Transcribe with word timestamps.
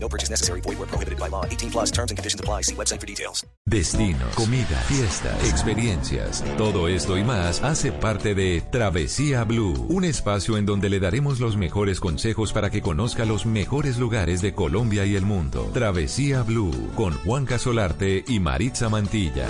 No 0.00 0.08
purchase 0.08 0.30
necessary. 0.30 0.60
Void 0.62 0.78
where 0.78 0.86
prohibited 0.88 1.18
by 1.18 1.28
law. 1.28 1.44
18 1.44 1.70
plus 1.70 1.90
terms 1.90 2.10
and 2.10 2.18
conditions 2.18 2.40
apply. 2.40 2.62
See 2.62 2.74
website 2.74 3.00
for 3.00 3.06
details. 3.06 3.46
Destinos, 3.66 4.34
comida, 4.34 4.80
fiestas, 4.86 5.48
experiencias. 5.48 6.42
Todo 6.56 6.88
esto 6.88 7.18
y 7.18 7.24
más 7.24 7.62
hace 7.62 7.92
parte 7.92 8.34
de 8.34 8.62
Travesía 8.72 9.44
Blue, 9.44 9.86
un 9.90 10.04
espacio 10.04 10.56
en 10.56 10.64
donde 10.64 10.88
le 10.88 11.00
daremos 11.00 11.38
los 11.38 11.56
mejores 11.56 12.00
consejos 12.00 12.52
para 12.52 12.70
que 12.70 12.80
conozca 12.80 13.24
los 13.26 13.44
mejores 13.44 13.98
lugares 13.98 14.40
de 14.40 14.54
Colombia 14.54 15.04
y 15.04 15.16
el 15.16 15.26
mundo. 15.26 15.70
Travesía 15.74 16.42
Blue 16.42 16.72
con 16.94 17.12
Juan 17.24 17.44
Casolarte 17.44 18.24
y 18.26 18.40
Maritza 18.40 18.88
Mantilla. 18.88 19.46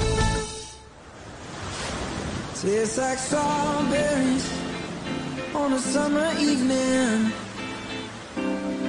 Tastes 2.60 2.98
like 2.98 3.18
strawberries 3.18 4.50
on 5.54 5.72
a 5.74 5.78
summer 5.78 6.26
evening, 6.40 7.30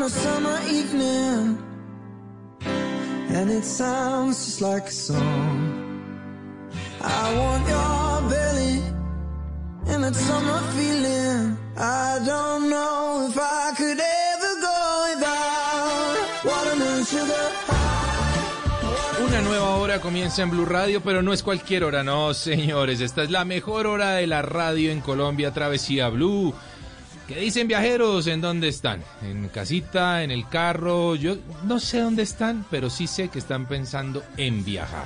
on 0.00 0.06
a 0.06 0.10
summer 0.10 0.58
evening, 0.70 1.58
and 3.36 3.50
it 3.50 3.64
sounds 3.64 4.46
just 4.46 4.60
like 4.60 4.86
a 4.86 4.90
song. 4.90 6.00
I 7.02 7.34
want 7.38 7.68
your 7.68 8.30
belly 8.30 8.82
and 9.88 10.04
that 10.04 10.14
summer 10.14 10.60
feeling. 10.74 11.56
I 11.76 12.18
don't 12.24 12.70
know 12.70 13.28
if 13.28 13.36
I 13.36 13.72
could 13.76 14.00
ever 14.00 14.52
go 14.68 14.80
without 15.08 16.16
watermelon 16.44 17.04
sugar. 17.04 17.50
Una 19.26 19.42
nueva 19.42 19.76
hora 19.76 20.00
comienza 20.00 20.42
en 20.42 20.50
Blue 20.50 20.64
Radio, 20.64 21.02
pero 21.02 21.20
no 21.22 21.34
es 21.34 21.42
cualquier 21.42 21.84
hora, 21.84 22.02
no, 22.02 22.32
señores. 22.32 23.02
Esta 23.02 23.22
es 23.22 23.30
la 23.30 23.44
mejor 23.44 23.86
hora 23.86 24.12
de 24.12 24.26
la 24.26 24.40
radio 24.40 24.90
en 24.92 25.02
Colombia, 25.02 25.52
Travesía 25.52 26.08
Blue. 26.08 26.54
¿Qué 27.30 27.38
dicen 27.38 27.68
viajeros? 27.68 28.26
¿En 28.26 28.40
dónde 28.40 28.66
están? 28.66 29.04
¿En 29.22 29.46
casita? 29.50 30.24
¿En 30.24 30.32
el 30.32 30.48
carro? 30.48 31.14
Yo 31.14 31.36
no 31.62 31.78
sé 31.78 32.00
dónde 32.00 32.24
están, 32.24 32.66
pero 32.72 32.90
sí 32.90 33.06
sé 33.06 33.28
que 33.28 33.38
están 33.38 33.66
pensando 33.66 34.24
en 34.36 34.64
viajar. 34.64 35.04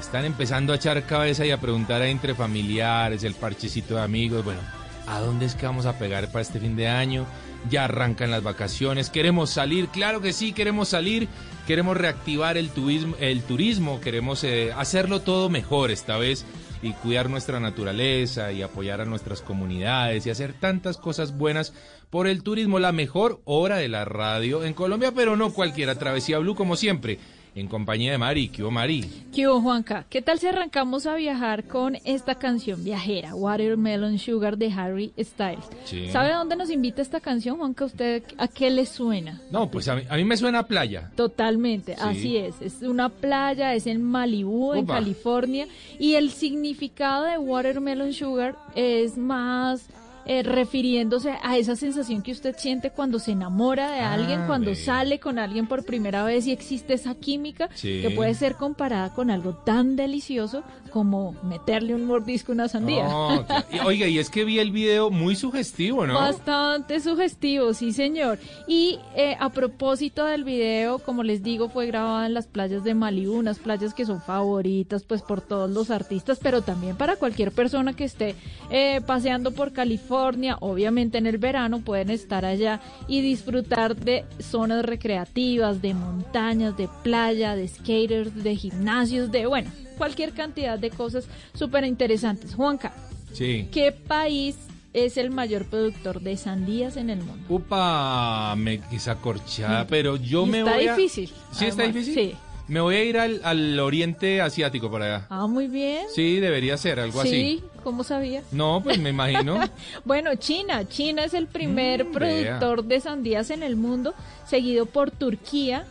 Están 0.00 0.24
empezando 0.24 0.72
a 0.72 0.76
echar 0.76 1.04
cabeza 1.04 1.44
y 1.44 1.50
a 1.50 1.60
preguntar 1.60 2.00
a 2.00 2.08
entre 2.08 2.34
familiares, 2.34 3.24
el 3.24 3.34
parchecito 3.34 3.96
de 3.96 4.00
amigos. 4.00 4.42
Bueno, 4.42 4.62
¿a 5.06 5.20
dónde 5.20 5.44
es 5.44 5.54
que 5.54 5.66
vamos 5.66 5.84
a 5.84 5.98
pegar 5.98 6.28
para 6.28 6.40
este 6.40 6.60
fin 6.60 6.76
de 6.76 6.88
año? 6.88 7.26
Ya 7.68 7.84
arrancan 7.84 8.30
las 8.30 8.42
vacaciones. 8.42 9.10
¿Queremos 9.10 9.50
salir? 9.50 9.88
Claro 9.88 10.22
que 10.22 10.32
sí, 10.32 10.54
queremos 10.54 10.88
salir. 10.88 11.28
Queremos 11.66 11.94
reactivar 11.94 12.56
el 12.56 12.70
turismo, 12.70 13.16
el 13.20 13.42
turismo. 13.42 14.00
queremos 14.00 14.44
eh, 14.44 14.72
hacerlo 14.74 15.20
todo 15.20 15.50
mejor 15.50 15.90
esta 15.90 16.16
vez 16.16 16.46
y 16.82 16.92
cuidar 16.94 17.28
nuestra 17.28 17.60
naturaleza 17.60 18.52
y 18.52 18.62
apoyar 18.62 19.00
a 19.00 19.04
nuestras 19.04 19.42
comunidades 19.42 20.26
y 20.26 20.30
hacer 20.30 20.54
tantas 20.54 20.96
cosas 20.96 21.36
buenas 21.36 21.72
por 22.08 22.26
el 22.26 22.42
turismo. 22.42 22.78
La 22.78 22.92
mejor 22.92 23.40
hora 23.44 23.76
de 23.76 23.88
la 23.88 24.04
radio 24.04 24.64
en 24.64 24.74
Colombia, 24.74 25.12
pero 25.14 25.36
no 25.36 25.52
cualquiera. 25.52 25.94
Travesía 25.96 26.38
Blue, 26.38 26.54
como 26.54 26.76
siempre, 26.76 27.18
en 27.54 27.66
compañía 27.68 28.12
de 28.12 28.18
Mari. 28.18 28.48
¿Qué 28.48 28.62
hubo, 28.62 28.70
Mari? 28.70 29.04
¿Qué 29.34 29.48
hubo, 29.48 29.60
Juanca? 29.60 30.04
¿Qué 30.08 30.22
tal 30.22 30.38
si 30.38 30.46
arrancamos 30.46 31.06
a 31.06 31.14
viajar 31.16 31.64
con 31.64 31.96
esta 32.04 32.34
canción 32.36 32.84
viajera, 32.84 33.34
Watermelon 33.34 34.18
Sugar 34.18 34.56
de 34.56 34.72
Harry 34.72 35.12
Styles? 35.18 35.64
Sí. 35.84 36.08
¿Sabe 36.10 36.32
a 36.32 36.36
dónde 36.38 36.56
nos 36.56 36.70
invita 36.70 37.02
esta 37.02 37.20
canción, 37.20 37.56
Juanca? 37.58 37.84
¿Usted 37.84 38.22
a 38.38 38.48
qué 38.48 38.70
le 38.70 38.86
suena? 38.86 39.40
No, 39.50 39.70
pues 39.70 39.88
a 39.88 39.96
mí, 39.96 40.02
a 40.08 40.16
mí 40.16 40.24
me 40.24 40.36
suena 40.36 40.60
a 40.60 40.66
playa. 40.66 41.10
Totalmente, 41.16 41.94
Sí. 41.96 42.00
así 42.02 42.36
es. 42.36 42.60
Es 42.60 42.82
una 42.82 43.08
playa, 43.08 43.74
es 43.74 43.86
en 43.86 44.02
Malibú, 44.02 44.74
en. 44.74 44.86
California, 44.86 45.66
y 45.98 46.14
el 46.14 46.30
significado 46.30 47.24
de 47.24 47.38
Watermelon 47.38 48.12
Sugar 48.12 48.56
es 48.74 49.16
más 49.16 49.88
eh, 50.26 50.42
refiriéndose 50.42 51.34
a 51.42 51.56
esa 51.56 51.76
sensación 51.76 52.22
que 52.22 52.32
usted 52.32 52.54
siente 52.58 52.90
cuando 52.90 53.18
se 53.18 53.32
enamora 53.32 53.90
de 53.92 54.00
Ah, 54.00 54.12
alguien, 54.14 54.46
cuando 54.46 54.74
sale 54.74 55.18
con 55.20 55.38
alguien 55.38 55.66
por 55.66 55.84
primera 55.84 56.24
vez 56.24 56.46
y 56.46 56.52
existe 56.52 56.94
esa 56.94 57.14
química 57.14 57.68
Sí. 57.74 58.00
que 58.02 58.10
puede 58.10 58.34
ser 58.34 58.54
comparada 58.56 59.12
con 59.14 59.30
algo 59.30 59.54
tan 59.54 59.96
delicioso 59.96 60.62
como 60.90 61.34
meterle 61.44 61.94
un 61.94 62.04
mordisco 62.04 62.52
a 62.52 62.54
una 62.54 62.68
sandía. 62.68 63.06
Oiga, 63.84 64.06
y 64.08 64.18
es 64.18 64.28
que 64.30 64.44
vi 64.44 64.58
el 64.58 64.70
video 64.72 65.10
muy 65.10 65.36
sugestivo, 65.36 66.06
¿no? 66.06 66.14
Bastante 66.14 67.00
sugestivo, 67.00 67.74
sí 67.74 67.92
señor. 67.92 68.38
Y 68.66 68.98
eh, 69.14 69.36
a 69.38 69.50
propósito 69.50 70.24
del 70.24 70.44
video, 70.44 70.98
como 70.98 71.22
les 71.22 71.42
digo, 71.42 71.68
fue 71.68 71.86
grabado 71.86 72.24
en 72.24 72.34
las 72.34 72.46
playas 72.46 72.82
de 72.84 72.94
Malibu, 72.94 73.34
unas 73.38 73.58
playas 73.58 73.94
que 73.94 74.04
son 74.06 74.20
favoritas 74.20 75.04
pues 75.04 75.22
por 75.22 75.40
todos 75.40 75.70
los 75.70 75.90
artistas, 75.90 76.38
pero 76.42 76.62
también 76.62 76.96
para 76.96 77.16
cualquier 77.16 77.52
persona 77.52 77.94
que 77.94 78.04
esté 78.04 78.34
eh, 78.70 79.00
paseando 79.06 79.52
por 79.52 79.72
California, 79.72 80.19
obviamente 80.60 81.18
en 81.18 81.26
el 81.26 81.38
verano 81.38 81.80
pueden 81.80 82.10
estar 82.10 82.44
allá 82.44 82.80
y 83.08 83.20
disfrutar 83.20 83.96
de 83.96 84.24
zonas 84.38 84.84
recreativas, 84.84 85.80
de 85.82 85.94
montañas, 85.94 86.76
de 86.76 86.88
playa, 87.02 87.56
de 87.56 87.66
skaters, 87.68 88.34
de 88.42 88.56
gimnasios, 88.56 89.30
de 89.30 89.46
bueno, 89.46 89.70
cualquier 89.98 90.32
cantidad 90.32 90.78
de 90.78 90.90
cosas 90.90 91.26
súper 91.54 91.84
interesantes. 91.84 92.54
Juanca, 92.54 92.92
Sí. 93.32 93.68
¿qué 93.72 93.92
país 93.92 94.56
es 94.92 95.16
el 95.16 95.30
mayor 95.30 95.66
productor 95.66 96.20
de 96.20 96.36
sandías 96.36 96.96
en 96.96 97.10
el 97.10 97.18
mundo. 97.18 97.44
Upa, 97.48 98.54
me 98.56 98.80
esa 98.90 99.14
corchada, 99.16 99.86
pero 99.86 100.16
yo 100.16 100.46
Y 100.46 100.50
me 100.50 100.58
está 100.60 100.74
voy 100.74 100.88
a... 100.88 100.96
difícil. 100.96 101.30
¿Sí 101.52 101.66
está 101.66 101.84
difícil? 101.84 102.14
Sí. 102.14 102.34
Me 102.70 102.80
voy 102.80 102.94
a 102.94 103.04
ir 103.04 103.18
al, 103.18 103.40
al 103.42 103.78
oriente 103.80 104.40
asiático 104.40 104.88
por 104.88 105.02
allá. 105.02 105.26
Ah, 105.28 105.46
muy 105.48 105.66
bien. 105.66 106.06
Sí, 106.14 106.38
debería 106.38 106.76
ser 106.76 107.00
algo 107.00 107.20
así. 107.20 107.30
Sí, 107.30 107.64
¿cómo 107.82 108.04
sabía? 108.04 108.42
No, 108.52 108.80
pues 108.82 108.98
me 108.98 109.10
imagino. 109.10 109.58
Bueno, 110.04 110.34
China. 110.36 110.88
China 110.88 111.24
es 111.24 111.34
el 111.34 111.48
primer 111.48 112.04
Mm, 112.06 112.12
productor 112.12 112.84
de 112.84 113.00
sandías 113.00 113.50
en 113.50 113.62
el 113.64 113.74
mundo, 113.76 114.14
seguido 114.46 114.86
por 114.86 115.10
Turquía. 115.10 115.84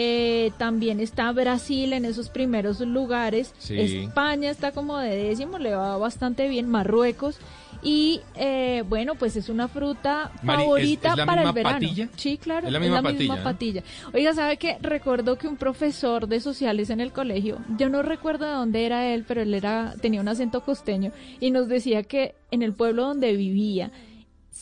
Eh, 0.00 0.52
también 0.58 1.00
está 1.00 1.32
Brasil 1.32 1.92
en 1.92 2.04
esos 2.04 2.28
primeros 2.28 2.78
lugares. 2.78 3.52
Sí. 3.58 3.76
España 3.80 4.48
está 4.48 4.70
como 4.70 4.96
de 4.96 5.16
décimo, 5.16 5.58
le 5.58 5.74
va 5.74 5.96
bastante 5.96 6.46
bien. 6.48 6.68
Marruecos. 6.68 7.36
Y 7.82 8.20
eh, 8.36 8.84
bueno, 8.88 9.14
pues 9.16 9.34
es 9.36 9.48
una 9.48 9.66
fruta 9.68 10.30
Mari, 10.42 10.62
¿es- 10.62 10.66
favorita 10.66 11.08
es 11.10 11.16
la 11.16 11.26
para 11.26 11.42
el 11.42 11.52
verano. 11.52 11.74
patilla? 11.76 12.08
Sí, 12.16 12.36
claro. 12.38 12.66
Es 12.68 12.72
la 12.72 12.78
misma 12.80 13.02
patilla. 13.42 13.82
Oiga, 14.14 14.34
¿sabe 14.34 14.56
qué? 14.56 14.78
Recuerdo 14.80 15.36
que 15.36 15.48
un 15.48 15.56
profesor 15.56 16.28
de 16.28 16.38
sociales 16.40 16.90
en 16.90 17.00
el 17.00 17.10
colegio, 17.12 17.58
yo 17.76 17.88
no 17.88 18.02
recuerdo 18.02 18.46
de 18.46 18.52
dónde 18.52 18.84
era 18.86 19.06
él, 19.12 19.24
pero 19.26 19.42
él 19.42 19.52
era 19.54 19.94
tenía 20.00 20.20
un 20.20 20.28
acento 20.28 20.60
costeño 20.62 21.10
y 21.40 21.50
nos 21.52 21.66
decía 21.68 22.02
que 22.04 22.34
en 22.52 22.62
el 22.62 22.72
pueblo 22.72 23.02
donde 23.04 23.36
vivía, 23.36 23.90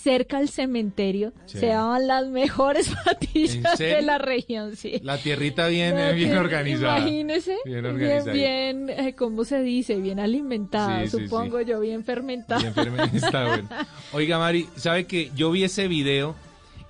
cerca 0.06 0.38
al 0.38 0.48
cementerio, 0.48 1.32
Sí. 1.46 1.58
se 1.58 1.66
daban 1.66 2.06
las 2.06 2.28
mejores 2.28 2.88
patillas 3.04 3.76
de 3.76 4.02
la 4.02 4.18
región, 4.18 4.76
sí. 4.76 5.00
La 5.02 5.18
tierrita 5.18 5.66
bien, 5.66 5.98
eh, 5.98 6.12
bien 6.12 6.36
organizada. 6.36 7.00
Imagínese, 7.00 7.56
Bien 7.64 7.84
organizada. 7.84 8.32
bien, 8.32 8.88
eh, 8.88 9.14
¿cómo 9.18 9.44
se 9.44 9.62
dice? 9.62 9.96
Bien 9.96 10.20
alimentada, 10.20 11.02
Sí, 11.02 11.08
sí, 11.18 11.24
supongo 11.24 11.60
yo, 11.60 11.80
bien 11.80 12.04
fermentada. 12.04 12.60
Bien 12.60 12.72
ferme- 12.72 13.10
está 13.14 13.48
bueno. 13.48 13.68
Oiga, 14.12 14.38
Mari, 14.38 14.68
¿sabe 14.76 15.06
que 15.06 15.32
yo 15.34 15.50
vi 15.50 15.64
ese 15.64 15.88
video 15.88 16.36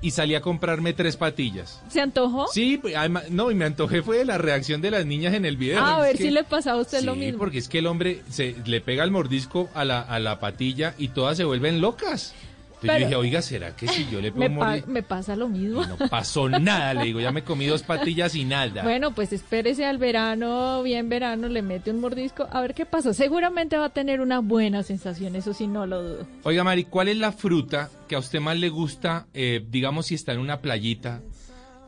y 0.02 0.10
salí 0.10 0.34
a 0.34 0.42
comprarme 0.42 0.92
tres 0.92 1.16
patillas? 1.16 1.80
¿Se 1.88 2.02
antojó? 2.02 2.48
Sí, 2.48 2.76
pues, 2.76 2.96
además, 2.96 3.30
no, 3.30 3.50
y 3.50 3.54
me 3.54 3.64
antojé 3.64 4.02
fue 4.02 4.18
de 4.18 4.26
la 4.26 4.36
reacción 4.36 4.82
de 4.82 4.90
las 4.90 5.06
niñas 5.06 5.32
en 5.32 5.46
el 5.46 5.56
video. 5.56 5.80
Ah, 5.80 5.96
a 5.96 5.98
Es 6.00 6.02
ver 6.08 6.16
que- 6.18 6.22
si 6.24 6.30
le 6.30 6.44
pasa 6.44 6.72
a 6.72 6.76
usted 6.76 7.02
lo 7.02 7.14
mismo. 7.16 7.38
porque 7.38 7.56
es 7.56 7.68
que 7.68 7.78
el 7.78 7.86
hombre 7.86 8.20
se 8.28 8.54
le 8.66 8.82
pega 8.82 9.04
el 9.04 9.10
mordisco 9.10 9.70
a 9.72 9.86
la, 9.86 10.02
a 10.02 10.18
la 10.18 10.38
patilla 10.38 10.94
y 10.98 11.08
todas 11.08 11.38
se 11.38 11.44
vuelven 11.44 11.80
locas. 11.80 12.34
Entonces 12.76 12.88
Pero- 12.88 12.98
yo 12.98 13.06
dije, 13.06 13.16
oiga, 13.16 13.42
¿será 13.42 13.74
que 13.74 13.88
si 13.88 14.06
yo 14.10 14.20
le 14.20 14.30
me, 14.32 14.48
pongo 14.48 14.60
pa- 14.60 14.66
mordisco? 14.66 14.90
me 14.90 15.02
pasa 15.02 15.34
lo 15.34 15.48
mismo. 15.48 15.82
Y 15.82 15.86
no 15.86 15.96
pasó 16.10 16.48
nada, 16.48 16.92
le 16.94 17.04
digo, 17.04 17.20
ya 17.20 17.32
me 17.32 17.42
comí 17.42 17.64
dos 17.66 17.82
patillas 17.82 18.34
y 18.34 18.44
nada. 18.44 18.82
Bueno, 18.82 19.14
pues 19.14 19.32
espérese 19.32 19.86
al 19.86 19.96
verano, 19.98 20.82
bien 20.82 21.08
verano, 21.08 21.48
le 21.48 21.62
mete 21.62 21.90
un 21.90 22.00
mordisco, 22.00 22.46
a 22.52 22.60
ver 22.60 22.74
qué 22.74 22.84
pasa. 22.84 23.14
Seguramente 23.14 23.78
va 23.78 23.86
a 23.86 23.90
tener 23.94 24.20
una 24.20 24.40
buena 24.40 24.82
sensación, 24.82 25.36
eso 25.36 25.54
sí, 25.54 25.66
no 25.66 25.86
lo 25.86 26.02
dudo. 26.02 26.26
Oiga, 26.42 26.64
Mari, 26.64 26.84
¿cuál 26.84 27.08
es 27.08 27.16
la 27.16 27.32
fruta 27.32 27.88
que 28.08 28.14
a 28.14 28.18
usted 28.18 28.40
más 28.40 28.58
le 28.58 28.68
gusta, 28.68 29.26
eh, 29.32 29.64
digamos, 29.68 30.06
si 30.06 30.14
está 30.14 30.32
en 30.34 30.40
una 30.40 30.60
playita, 30.60 31.22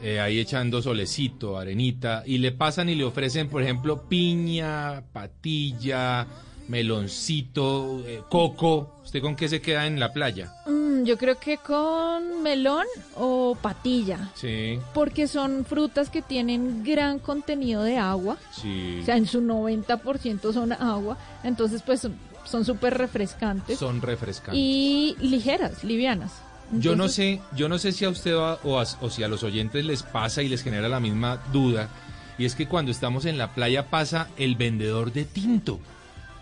eh, 0.01 0.21
ahí 0.21 0.39
echando 0.39 0.81
solecito, 0.81 1.59
arenita, 1.59 2.23
y 2.25 2.39
le 2.39 2.53
pasan 2.53 2.89
y 2.89 2.95
le 2.95 3.05
ofrecen, 3.05 3.49
por 3.49 3.63
ejemplo, 3.63 4.09
piña, 4.09 5.03
patilla, 5.13 6.27
meloncito, 6.69 8.03
eh, 8.07 8.23
coco? 8.29 8.95
¿Usted 9.05 9.21
con 9.23 9.37
qué 9.37 9.49
se 9.49 9.61
queda 9.61 9.87
en 9.87 9.99
la 9.99 10.13
playa? 10.13 10.53
Mm, 10.67 11.05
yo 11.05 11.17
creo 11.17 11.39
que 11.39 11.57
con 11.59 12.43
melón 12.43 12.87
o 13.17 13.57
patilla, 13.61 14.31
Sí, 14.35 14.79
porque 14.95 15.27
son 15.29 15.65
frutas 15.65 16.11
que 16.11 16.23
tienen 16.23 16.85
gran 16.85 17.19
contenido 17.19 17.83
de 17.83 17.97
agua, 17.99 18.37
sí. 18.53 18.99
o 19.03 19.05
sea, 19.05 19.17
en 19.17 19.27
su 19.27 19.41
90% 19.41 20.53
son 20.53 20.73
agua, 20.73 21.17
entonces 21.43 21.83
pues 21.83 22.01
son- 22.45 22.65
súper 22.65 22.97
refrescantes 22.97 23.79
Son 23.79 24.01
refrescantes. 24.01 24.59
y 24.63 25.17
ligeras, 25.21 25.85
livianas. 25.85 26.33
Yo 26.73 26.97
no 26.97 27.09
sé, 27.09 27.41
yo 27.57 27.69
no 27.71 27.79
sé 27.79 27.93
si 27.93 28.05
a 28.05 28.11
usted 28.11 28.35
va- 28.37 28.59
o, 28.65 28.79
a- 28.79 28.87
o 29.01 29.09
si 29.11 29.23
a 29.23 29.29
los 29.29 29.43
oyentes 29.43 29.85
les 29.87 30.03
pasa 30.03 30.43
y 30.43 30.49
les 30.49 30.63
genera 30.63 30.89
la 30.89 31.01
misma 31.01 31.43
duda. 31.53 31.89
Y 32.37 32.45
es 32.45 32.55
que 32.55 32.69
cuando 32.69 32.91
estamos 32.91 33.25
en 33.25 33.37
la 33.39 33.55
playa 33.55 33.89
pasa 33.91 34.29
el 34.37 34.55
vendedor 34.55 35.13
de 35.13 35.25
tinto. 35.25 35.81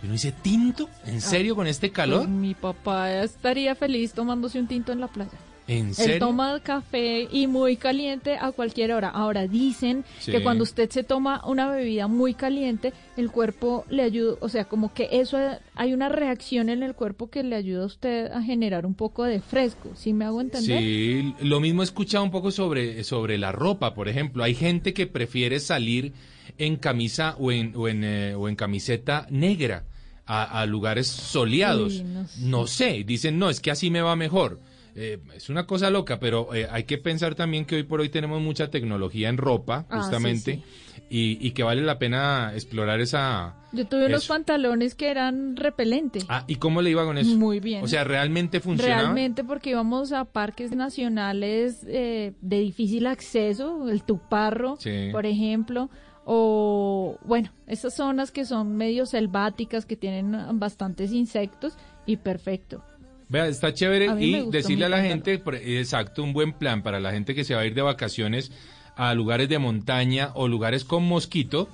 Y 0.03 0.07
uno 0.07 0.13
dice, 0.13 0.33
¿tinto? 0.43 0.89
¿En 1.07 1.21
serio 1.21 1.55
con 1.57 1.67
este 1.67 1.91
calor? 1.91 2.21
pues, 2.21 2.29
mi 2.31 2.55
papá 2.55 3.13
estaría 3.23 3.75
feliz 3.75 4.13
tomándose 4.13 4.59
un 4.59 4.67
tinto 4.67 4.93
en 4.93 5.01
la 5.01 5.09
playa. 5.09 5.31
¿En 5.69 5.89
Él 5.89 5.95
serio? 5.97 6.19
toma 6.21 6.61
café 6.61 7.27
y 7.33 7.49
muy 7.49 7.77
caliente 7.77 8.37
a 8.41 8.53
cualquier 8.53 8.93
hora. 8.93 9.09
Ahora 9.09 9.49
dicen 9.49 10.05
Sí. 10.21 10.31
que 10.31 10.41
cuando 10.41 10.63
usted 10.63 10.89
se 10.91 11.03
toma 11.03 11.43
una 11.45 11.69
bebida 11.69 12.07
muy 12.07 12.35
caliente, 12.35 12.93
el 13.17 13.33
cuerpo 13.33 13.85
le 13.91 14.05
ayuda, 14.05 14.37
o 14.41 14.49
sea, 14.49 14.67
como 14.67 14.95
que 14.95 15.09
eso 15.11 15.37
hay 15.75 15.93
una 15.93 16.09
reacción 16.09 16.69
en 16.69 16.85
el 16.85 16.95
cuerpo 16.95 17.31
que 17.31 17.43
le 17.43 17.57
ayuda 17.57 17.83
a 17.83 17.87
usted 17.87 18.31
a 18.31 18.43
generar 18.43 18.87
un 18.87 18.95
poco 18.95 19.25
de 19.25 19.41
fresco. 19.41 19.91
¿Sí 19.97 20.13
me 20.13 20.25
hago 20.25 20.41
entender? 20.41 20.79
Sí, 20.79 21.35
lo 21.41 21.59
mismo 21.59 21.83
he 21.83 21.85
escuchado 21.85 22.23
un 22.23 22.31
poco 22.31 22.53
sobre, 22.53 23.03
sobre 23.03 23.37
la 23.37 23.51
ropa, 23.51 23.93
por 23.93 24.07
ejemplo. 24.09 24.45
Hay 24.45 24.55
gente 24.55 24.95
que 24.95 25.09
prefiere 25.09 25.59
salir 25.59 26.13
en 26.59 26.77
camisa 26.77 27.37
o 27.39 27.53
en, 27.53 27.73
o 27.77 27.89
en, 27.89 28.05
eh, 28.05 28.35
o 28.35 28.49
en 28.49 28.57
camiseta 28.57 29.27
negra 29.31 29.85
a, 30.27 30.61
a 30.61 30.67
lugares 30.67 31.07
soleados. 31.07 32.03
No 32.03 32.27
sé. 32.27 32.41
no 32.47 32.67
sé, 32.67 33.05
dicen, 33.05 33.39
no, 33.39 33.51
es 33.51 33.61
que 33.61 33.71
así 33.71 33.91
me 33.91 34.01
va 34.03 34.17
mejor. 34.17 34.61
Eh, 34.99 35.19
es 35.35 35.51
una 35.51 35.67
cosa 35.67 35.91
loca, 35.91 36.19
pero 36.19 36.55
eh, 36.55 36.67
hay 36.71 36.85
que 36.85 36.97
pensar 36.97 37.35
también 37.35 37.67
que 37.67 37.77
hoy 37.77 37.83
por 37.83 38.01
hoy 38.01 38.09
tenemos 38.09 38.41
mucha 38.41 38.71
tecnología 38.71 39.29
en 39.29 39.37
ropa, 39.37 39.85
Ah, 39.91 39.97
sí, 39.97 39.99
justamente, 39.99 40.63
Y, 41.11 41.37
y 41.47 41.51
que 41.51 41.63
vale 41.63 41.83
la 41.83 41.99
pena 41.99 42.53
explorar 42.55 43.01
esa... 43.01 43.57
Yo 43.73 43.87
tuve 43.87 44.07
unos 44.07 44.25
Eso. 44.25 44.33
pantalones 44.33 44.95
que 44.95 45.11
eran 45.11 45.55
repelente. 45.55 46.21
Ah, 46.31 46.45
¿y 46.49 46.57
cómo 46.57 46.81
le 46.81 46.89
iba 46.91 47.05
con 47.05 47.19
eso? 47.19 47.37
Muy 47.37 47.61
bien. 47.61 47.85
O 47.85 47.89
sea, 47.89 48.05
¿realmente 48.05 48.59
funcionaba? 48.61 49.03
Realmente 49.03 49.45
porque 49.45 49.69
íbamos 49.71 50.13
a 50.13 50.25
parques 50.25 50.73
nacionales 50.75 51.85
eh, 51.87 52.33
de 52.41 52.59
difícil 52.61 53.07
acceso, 53.07 53.91
el 53.91 54.03
Tuparro, 54.03 54.77
Sí. 54.79 55.09
por 55.13 55.27
ejemplo, 55.27 55.91
o 56.29 57.19
bueno, 57.25 57.51
esas 57.69 57.95
zonas 57.95 58.33
que 58.33 58.45
son 58.45 58.77
medio 58.77 59.07
selváticas, 59.07 59.87
que 59.87 59.97
tienen 59.97 60.37
bastantes 60.59 61.13
insectos, 61.13 61.79
y 62.05 62.17
perfecto. 62.17 62.83
Vea, 63.29 63.47
está 63.47 63.73
chévere 63.73 64.23
y 64.23 64.51
decirle 64.51 64.85
a 64.85 64.89
la 64.89 65.03
gente, 65.03 65.41
exacto, 65.63 66.23
un 66.23 66.33
buen 66.33 66.53
plan 66.53 66.83
para 66.83 67.01
la 67.01 67.13
gente 67.13 67.35
que 67.35 67.45
se 67.45 67.55
va 67.55 67.61
a 67.61 67.67
ir 67.67 67.75
de 67.75 67.83
vacaciones 67.83 68.53
a 68.97 69.15
lugares 69.15 69.49
de 69.49 69.59
montaña 69.59 70.31
o 70.35 70.49
lugares 70.49 70.85
con 70.85 71.05
mosquito. 71.05 71.69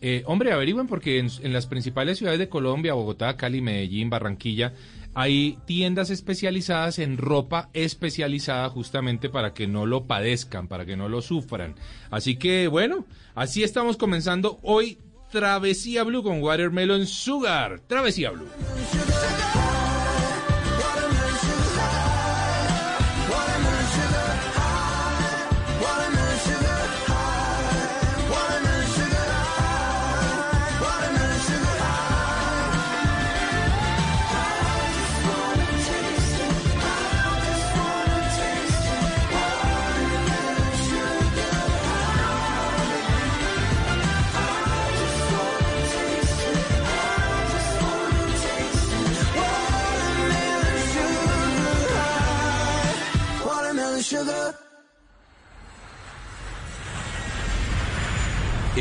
Eh, 0.00 0.24
hombre, 0.26 0.52
averigüen 0.52 0.86
porque 0.86 1.18
en, 1.18 1.28
en 1.42 1.52
las 1.52 1.66
principales 1.66 2.18
ciudades 2.18 2.38
de 2.38 2.48
Colombia, 2.48 2.94
Bogotá, 2.94 3.36
Cali, 3.36 3.60
Medellín, 3.62 4.10
Barranquilla, 4.10 4.74
hay 5.14 5.58
tiendas 5.66 6.10
especializadas 6.10 6.98
en 6.98 7.16
ropa 7.18 7.68
especializada 7.72 8.68
justamente 8.68 9.28
para 9.28 9.54
que 9.54 9.66
no 9.66 9.86
lo 9.86 10.04
padezcan, 10.04 10.68
para 10.68 10.86
que 10.86 10.96
no 10.96 11.08
lo 11.08 11.22
sufran. 11.22 11.74
Así 12.10 12.36
que 12.36 12.68
bueno, 12.68 13.06
así 13.34 13.62
estamos 13.62 13.96
comenzando 13.96 14.58
hoy 14.62 14.98
Travesía 15.30 16.04
Blue 16.04 16.22
con 16.22 16.42
Watermelon 16.42 17.06
Sugar. 17.06 17.80
Travesía 17.86 18.30
Blue. 18.30 18.48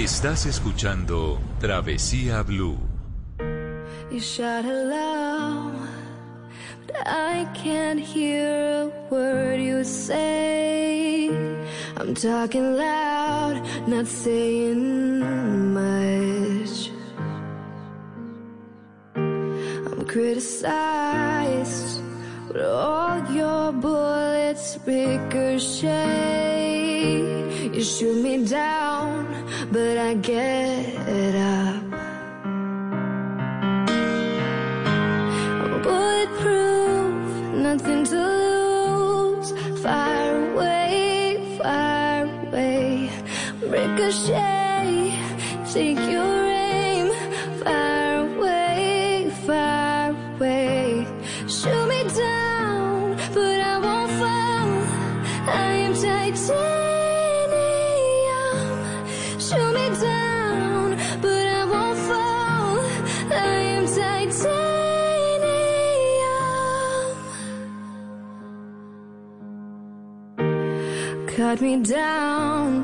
Estás 0.03 0.45
escuchando 0.45 1.41
Travesía 1.59 2.41
Blue. 2.43 2.77
You 4.09 4.21
shout 4.21 4.63
aloud, 4.63 5.73
but 6.87 7.05
I 7.05 7.45
can't 7.53 7.99
hear 7.99 8.47
a 8.49 8.89
word 9.11 9.59
you 9.59 9.83
say. 9.83 11.27
I'm 11.97 12.15
talking 12.15 12.77
loud, 12.77 13.61
not 13.89 14.07
saying 14.07 15.19
much. 15.73 16.91
I'm 19.15 20.05
criticized, 20.07 22.01
but 22.47 22.61
all 22.61 23.19
your 23.33 23.73
bullets 23.73 24.79
ricochet. 24.85 26.39
You 27.73 27.83
shoot 27.83 28.23
me 28.23 28.45
down, 28.45 29.27
but 29.71 29.97
I 29.97 30.15
get 30.15 31.35
up. 31.35 31.83
Bulletproof, 35.83 37.53
nothing 37.55 38.03
to 38.05 38.15
lose. 38.15 39.51
Fire 39.81 40.51
away, 40.53 41.57
fire 41.61 42.25
away. 42.47 43.11
Ricochet, 43.61 45.13
take 45.71 45.99
your. 46.09 46.28
Cut 71.39 71.61
me 71.61 71.77
down, 71.77 72.83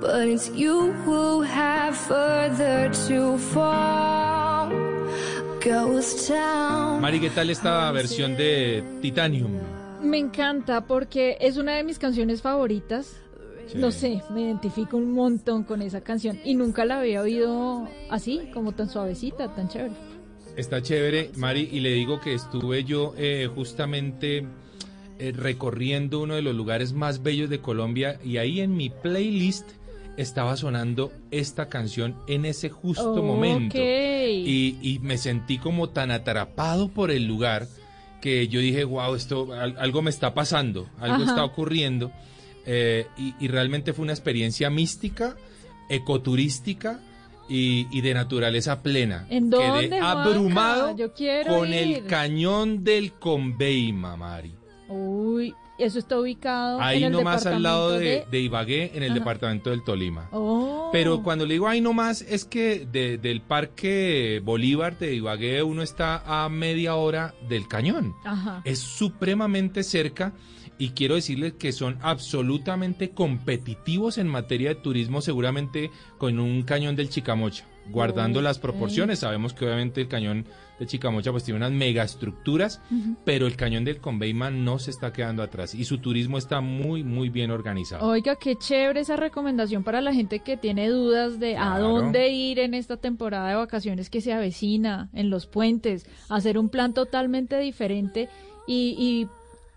but 0.00 0.28
it's 0.28 0.50
you 0.50 0.92
who 1.04 1.40
have 1.42 1.96
further 1.96 2.90
to 3.08 3.38
fall. 3.38 4.68
Ghost 5.60 6.28
town. 6.28 7.00
Mari, 7.00 7.20
¿qué 7.20 7.30
tal 7.30 7.48
esta 7.48 7.90
versión 7.92 8.36
de 8.36 8.84
Titanium? 9.00 9.52
Me 10.02 10.18
encanta 10.18 10.82
porque 10.82 11.38
es 11.40 11.56
una 11.56 11.76
de 11.76 11.84
mis 11.84 11.98
canciones 11.98 12.42
favoritas. 12.42 13.16
Sí. 13.66 13.78
No 13.78 13.90
sé, 13.90 14.22
me 14.30 14.42
identifico 14.42 14.96
un 14.96 15.12
montón 15.12 15.64
con 15.64 15.82
esa 15.82 16.00
canción 16.00 16.38
y 16.44 16.54
nunca 16.54 16.84
la 16.84 17.00
había 17.00 17.20
oído 17.20 17.88
así, 18.10 18.42
como 18.54 18.72
tan 18.72 18.88
suavecita, 18.88 19.54
tan 19.54 19.68
chévere. 19.68 19.92
Está 20.56 20.80
chévere, 20.80 21.30
Mari, 21.36 21.68
y 21.72 21.80
le 21.80 21.90
digo 21.90 22.20
que 22.20 22.32
estuve 22.34 22.84
yo 22.84 23.12
eh, 23.18 23.48
justamente 23.54 24.46
eh, 25.18 25.32
recorriendo 25.34 26.20
uno 26.20 26.34
de 26.34 26.42
los 26.42 26.54
lugares 26.54 26.92
más 26.92 27.22
bellos 27.22 27.50
de 27.50 27.58
Colombia 27.60 28.18
y 28.24 28.36
ahí 28.38 28.60
en 28.60 28.76
mi 28.76 28.88
playlist 28.88 29.68
estaba 30.16 30.56
sonando 30.56 31.12
esta 31.30 31.68
canción 31.68 32.14
en 32.26 32.46
ese 32.46 32.70
justo 32.70 33.22
momento. 33.22 33.76
Y, 33.78 34.78
y 34.80 34.98
me 35.02 35.18
sentí 35.18 35.58
como 35.58 35.90
tan 35.90 36.10
atrapado 36.10 36.88
por 36.88 37.10
el 37.10 37.26
lugar 37.26 37.66
que 38.22 38.48
yo 38.48 38.60
dije, 38.60 38.84
wow, 38.84 39.14
esto 39.14 39.52
al- 39.52 39.76
algo 39.78 40.00
me 40.02 40.08
está 40.10 40.32
pasando, 40.32 40.88
algo 40.98 41.16
Ajá. 41.22 41.24
está 41.24 41.44
ocurriendo. 41.44 42.12
Eh, 42.66 43.06
y, 43.16 43.34
y 43.38 43.48
realmente 43.48 43.92
fue 43.92 44.02
una 44.02 44.12
experiencia 44.12 44.68
mística, 44.70 45.36
ecoturística 45.88 47.00
y, 47.48 47.86
y 47.96 48.00
de 48.00 48.14
naturaleza 48.14 48.82
plena. 48.82 49.26
¿En 49.30 49.50
dónde, 49.50 49.88
Quedé 49.88 50.00
abrumado 50.00 50.96
Yo 50.96 51.12
con 51.46 51.72
el 51.72 52.06
cañón 52.06 52.82
del 52.84 53.12
Conveima, 53.12 54.16
Mari. 54.16 54.54
Uy, 54.88 55.52
eso 55.78 55.98
está 55.98 56.18
ubicado 56.18 56.80
Ahí 56.80 56.98
en 56.98 57.04
el 57.06 57.12
nomás 57.12 57.44
al 57.46 57.62
lado 57.62 57.90
de, 57.92 58.24
Ibagué, 58.32 58.92
en 58.94 59.02
el 59.02 59.10
Ajá. 59.10 59.18
departamento 59.18 59.70
del 59.70 59.82
Tolima. 59.84 60.28
Oh. 60.32 60.90
Pero 60.92 61.22
cuando 61.22 61.44
le 61.44 61.54
digo 61.54 61.68
ahí 61.68 61.80
nomás, 61.80 62.22
es 62.22 62.44
que 62.44 62.86
de- 62.90 63.18
del 63.18 63.40
Parque 63.42 64.40
Bolívar 64.44 64.96
de 64.98 65.14
Ibagué 65.14 65.62
uno 65.62 65.82
está 65.82 66.22
a 66.24 66.48
media 66.48 66.94
hora 66.94 67.34
del 67.48 67.66
cañón. 67.68 68.14
Ajá. 68.24 68.62
Es 68.64 68.78
supremamente 68.78 69.82
cerca 69.82 70.32
y 70.78 70.90
quiero 70.90 71.14
decirles 71.14 71.54
que 71.54 71.72
son 71.72 71.98
absolutamente 72.02 73.10
competitivos 73.10 74.18
en 74.18 74.28
materia 74.28 74.70
de 74.70 74.74
turismo, 74.76 75.20
seguramente 75.20 75.90
con 76.18 76.38
un 76.38 76.62
cañón 76.62 76.96
del 76.96 77.08
Chicamocha, 77.08 77.64
guardando 77.90 78.42
las 78.42 78.58
proporciones. 78.58 79.20
Sabemos 79.20 79.54
que 79.54 79.64
obviamente 79.64 80.00
el 80.00 80.08
cañón 80.08 80.46
de 80.78 80.86
Chicamocha 80.86 81.30
pues 81.30 81.44
tiene 81.44 81.56
unas 81.56 81.72
megaestructuras, 81.72 82.82
pero 83.24 83.46
el 83.46 83.56
cañón 83.56 83.84
del 83.84 83.98
Conveima 83.98 84.50
no 84.50 84.78
se 84.78 84.90
está 84.90 85.12
quedando 85.12 85.42
atrás 85.42 85.74
y 85.74 85.84
su 85.84 85.98
turismo 85.98 86.36
está 86.36 86.60
muy, 86.60 87.02
muy 87.02 87.30
bien 87.30 87.50
organizado. 87.50 88.06
Oiga, 88.06 88.36
qué 88.36 88.56
chévere 88.56 89.00
esa 89.00 89.16
recomendación 89.16 89.82
para 89.82 90.02
la 90.02 90.12
gente 90.12 90.40
que 90.40 90.58
tiene 90.58 90.88
dudas 90.88 91.40
de 91.40 91.56
a 91.56 91.78
dónde 91.78 92.28
ir 92.28 92.58
en 92.58 92.74
esta 92.74 92.98
temporada 92.98 93.48
de 93.48 93.54
vacaciones 93.54 94.10
que 94.10 94.20
se 94.20 94.34
avecina, 94.34 95.08
en 95.14 95.30
los 95.30 95.46
puentes, 95.46 96.06
hacer 96.28 96.58
un 96.58 96.68
plan 96.68 96.92
totalmente 96.92 97.58
diferente 97.58 98.28
y, 98.66 98.96
y 98.98 99.28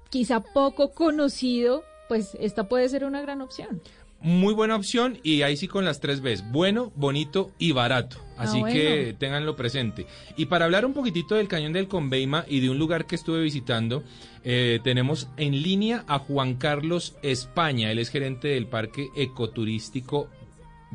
quizá 0.09 0.41
poco 0.41 0.91
conocido, 0.91 1.83
pues 2.07 2.35
esta 2.39 2.67
puede 2.67 2.89
ser 2.89 3.03
una 3.05 3.21
gran 3.21 3.41
opción. 3.41 3.81
Muy 4.21 4.53
buena 4.53 4.75
opción 4.75 5.17
y 5.23 5.43
ahí 5.43 5.55
sí 5.55 5.69
con 5.69 5.85
las 5.85 6.01
tres 6.01 6.21
Bs, 6.21 6.51
bueno, 6.51 6.91
bonito 6.95 7.51
y 7.57 7.71
barato. 7.71 8.17
Así 8.37 8.57
Ah, 8.57 8.61
bueno. 8.61 8.73
que 8.75 9.15
ténganlo 9.17 9.55
presente. 9.55 10.07
Y 10.35 10.47
para 10.47 10.65
hablar 10.65 10.85
un 10.85 10.93
poquitito 10.93 11.35
del 11.35 11.47
Cañón 11.47 11.71
del 11.71 11.87
Conveima 11.87 12.43
y 12.47 12.59
de 12.59 12.69
un 12.69 12.77
lugar 12.77 13.05
que 13.05 13.15
estuve 13.15 13.41
visitando, 13.41 14.03
eh, 14.43 14.79
tenemos 14.83 15.29
en 15.37 15.61
línea 15.63 16.03
a 16.07 16.19
Juan 16.19 16.55
Carlos 16.55 17.15
España, 17.21 17.91
él 17.91 17.99
es 17.99 18.09
gerente 18.09 18.49
del 18.49 18.67
Parque 18.67 19.07
Ecoturístico 19.15 20.27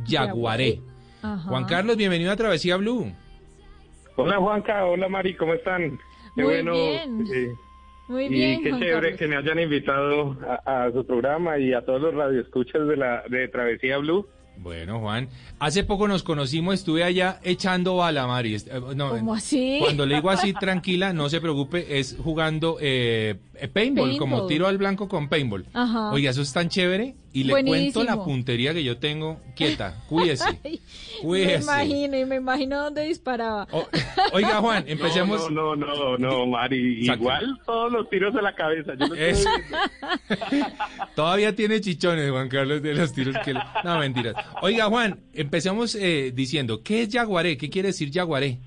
Yaguaré. 0.07 0.81
Ajá. 1.23 1.49
Juan 1.49 1.65
Carlos, 1.65 1.97
bienvenido 1.97 2.31
a 2.31 2.37
Travesía 2.37 2.77
Blue. 2.77 3.11
Hola 4.17 4.37
Juanca, 4.39 4.85
hola 4.85 5.09
Mari, 5.09 5.35
¿cómo 5.37 5.55
están? 5.55 5.99
Qué 6.37 6.43
Muy 6.43 6.53
bueno. 6.63 6.73
bien. 6.75 7.25
eh, 7.35 7.55
Muy 8.09 8.27
y 8.27 8.29
bien, 8.29 8.63
qué 8.63 8.71
Juan 8.71 8.81
chévere 8.83 9.01
Carlos. 9.01 9.19
que 9.19 9.29
me 9.29 9.37
hayan 9.37 9.59
invitado 9.61 10.37
a, 10.67 10.85
a 10.85 10.93
su 10.93 11.07
programa 11.07 11.59
y 11.59 11.73
a 11.73 11.83
todos 11.85 12.01
los 12.03 12.15
radioescuchas 12.15 12.87
de 12.87 12.97
la 12.97 13.23
de 13.29 13.49
Travesía 13.49 13.99
Blue. 13.99 14.27
Bueno, 14.57 15.01
Juan, 15.01 15.29
hace 15.59 15.85
poco 15.85 16.07
nos 16.07 16.23
conocimos, 16.23 16.75
estuve 16.75 17.03
allá 17.03 17.41
echando 17.43 17.97
bala, 17.97 18.27
Mari. 18.27 18.55
Eh, 18.55 18.61
no, 18.95 19.11
¿Cómo 19.11 19.35
así? 19.35 19.79
Cuando 19.81 20.07
le 20.07 20.17
digo 20.17 20.31
así, 20.31 20.53
tranquila, 20.61 21.13
no 21.13 21.29
se 21.29 21.41
preocupe, 21.41 21.99
es 21.99 22.17
jugando 22.23 22.79
eh, 22.81 23.37
eh, 23.55 23.69
paintball, 23.69 24.17
como 24.17 24.47
tiro 24.47 24.67
al 24.67 24.79
blanco 24.79 25.09
con 25.09 25.29
paintball. 25.29 25.67
Ajá. 25.73 26.13
Oiga, 26.13 26.31
eso 26.31 26.43
es 26.43 26.53
tan 26.53 26.69
chévere. 26.69 27.17
Y 27.35 27.43
le 27.45 27.51
Buenísimo. 27.53 27.93
cuento 27.95 28.05
la 28.05 28.25
puntería 28.25 28.73
que 28.73 28.85
yo 28.85 28.97
tengo. 28.99 29.41
Quieta, 29.57 30.03
cuídese. 30.09 30.45
Ay, 30.65 30.81
me 31.17 31.21
Cuídese. 31.21 31.63
imagino, 31.65 32.17
y 32.17 32.25
me 32.25 32.37
imagino 32.37 32.81
dónde 32.85 33.03
disparaba. 33.03 33.67
O- 33.73 33.89
oiga, 34.33 34.61
Juan, 34.61 34.85
empecemos. 34.87 35.51
No, 35.51 35.75
no, 35.75 35.87
no, 35.87 36.17
no, 36.17 36.19
no, 36.19 36.47
Mari. 36.47 37.01
Exacto. 37.01 37.23
Igual 37.25 37.61
todos 37.67 37.93
los 37.93 38.09
tiros 38.09 38.37
a 38.37 38.41
la 38.41 38.55
cabeza. 38.55 38.93
Yo 38.95 39.05
estoy 39.07 39.19
Es-. 39.21 39.45
Todavía 41.15 41.55
tiene 41.55 41.81
chichones, 41.81 42.31
Juan 42.31 42.49
Carlos, 42.49 42.83
de 42.83 42.95
los 42.95 43.13
tiros 43.13 43.37
que... 43.45 43.53
No, 43.53 43.99
mentiras. 43.99 44.35
Oiga, 44.63 44.87
Juan, 44.87 45.19
empecemos 45.33 45.95
eh, 45.95 46.33
diciendo, 46.35 46.83
¿qué 46.83 47.03
es 47.03 47.09
yaguaré? 47.09 47.57
¿Qué 47.57 47.69
quiere 47.71 47.89
decir 47.89 48.11
yaguaré? 48.11 48.59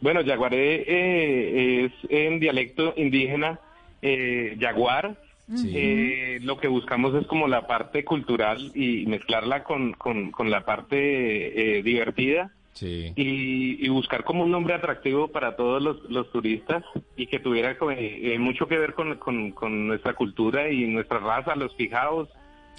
Bueno, 0.00 0.22
Yaguaré 0.22 0.84
eh, 0.86 1.84
es 1.84 1.92
en 2.08 2.40
dialecto 2.40 2.94
indígena 2.96 3.60
eh, 4.00 4.56
jaguar. 4.58 5.20
Sí. 5.56 5.72
Eh, 5.74 6.38
lo 6.42 6.58
que 6.58 6.68
buscamos 6.68 7.14
es 7.14 7.26
como 7.26 7.48
la 7.48 7.66
parte 7.66 8.04
cultural 8.04 8.70
y 8.74 9.06
mezclarla 9.06 9.64
con, 9.64 9.92
con, 9.94 10.30
con 10.30 10.50
la 10.50 10.64
parte 10.64 11.78
eh, 11.78 11.82
divertida. 11.82 12.52
Sí. 12.72 13.12
y, 13.16 13.84
y 13.84 13.88
buscar 13.88 14.22
como 14.24 14.44
un 14.44 14.50
nombre 14.52 14.72
atractivo 14.74 15.28
para 15.28 15.54
todos 15.56 15.82
los, 15.82 16.02
los 16.08 16.30
turistas 16.32 16.82
y 17.16 17.26
que 17.26 17.38
tuviera 17.40 17.76
como, 17.76 17.90
eh, 17.90 18.36
mucho 18.38 18.68
que 18.68 18.78
ver 18.78 18.94
con, 18.94 19.16
con- 19.16 19.50
con 19.50 19.88
nuestra 19.88 20.14
cultura 20.14 20.70
y 20.70 20.86
nuestra 20.86 21.18
raza, 21.18 21.56
los 21.56 21.74
fijados. 21.76 22.28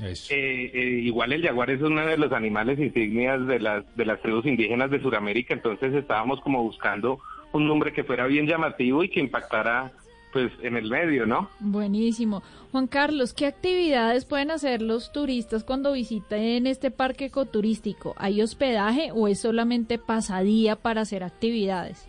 Eso. 0.01 0.34
Eh, 0.34 0.72
eh, 0.74 1.01
igual 1.04 1.34
el 1.34 1.44
jaguar 1.46 1.70
es 1.70 1.82
uno 1.82 2.04
de 2.06 2.18
los 2.18 2.32
animales 2.32 2.80
insignias 2.80 3.46
de 3.46 3.60
las, 3.60 3.96
de 3.96 4.06
las 4.06 4.20
tribus 4.22 4.46
indígenas 4.48 4.90
de 4.90 5.01
Sudamérica, 5.01 5.54
entonces 5.54 5.94
estábamos 5.94 6.40
como 6.42 6.63
buscando 6.63 7.20
un 7.51 7.68
nombre 7.68 7.92
que 7.94 8.04
fuera 8.06 8.25
bien 8.25 8.48
llamativo 8.48 9.04
y 9.04 9.10
que 9.10 9.20
impactara 9.20 9.92
pues 10.32 10.52
en 10.62 10.78
el 10.78 10.90
medio, 10.90 11.26
¿no? 11.26 11.50
Buenísimo. 11.60 12.44
Juan 12.72 12.88
Carlos, 12.88 13.34
¿qué 13.34 13.46
actividades 13.46 14.26
pueden 14.26 14.52
hacer 14.52 14.82
los 14.82 15.12
turistas 15.12 15.64
cuando 15.64 15.94
visiten 15.94 16.68
este 16.68 16.92
parque 16.92 17.26
ecoturístico? 17.26 18.16
¿Hay 18.18 18.42
hospedaje 18.42 19.12
o 19.14 19.28
es 19.28 19.42
solamente 19.42 19.98
pasadía 19.98 20.76
para 20.76 21.02
hacer 21.02 21.24
actividades? 21.24 22.08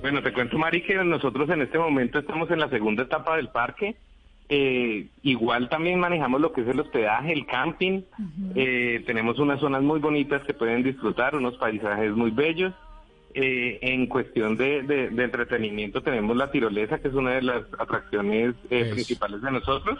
Bueno, 0.00 0.22
te 0.22 0.32
cuento, 0.32 0.58
Mari, 0.58 0.82
que 0.82 0.94
nosotros 1.04 1.48
en 1.50 1.62
este 1.62 1.78
momento 1.78 2.18
estamos 2.18 2.50
en 2.50 2.60
la 2.60 2.68
segunda 2.68 3.04
etapa 3.04 3.36
del 3.36 3.48
parque. 3.48 3.96
Eh, 4.48 5.08
igual 5.22 5.70
también 5.70 5.98
manejamos 5.98 6.40
lo 6.40 6.52
que 6.52 6.60
es 6.60 6.68
el 6.68 6.80
hospedaje, 6.80 7.32
el 7.32 7.46
camping. 7.46 8.02
Eh, 8.54 9.02
tenemos 9.06 9.38
unas 9.38 9.60
zonas 9.60 9.82
muy 9.82 10.00
bonitas 10.00 10.42
que 10.44 10.52
pueden 10.52 10.82
disfrutar, 10.82 11.34
unos 11.34 11.56
paisajes 11.56 12.12
muy 12.12 12.30
bellos. 12.30 12.74
Eh, 13.36 13.78
en 13.82 14.06
cuestión 14.06 14.56
de, 14.56 14.82
de- 14.82 15.10
de 15.10 15.24
entretenimiento 15.24 16.02
tenemos 16.02 16.36
la 16.36 16.50
tirolesa, 16.52 17.00
que 17.00 17.08
es 17.08 17.14
una 17.14 17.32
de 17.32 17.42
las 17.42 17.64
atracciones 17.78 18.54
eh, 18.70 18.84
principales 18.92 19.42
de 19.42 19.50
nosotros. 19.50 19.98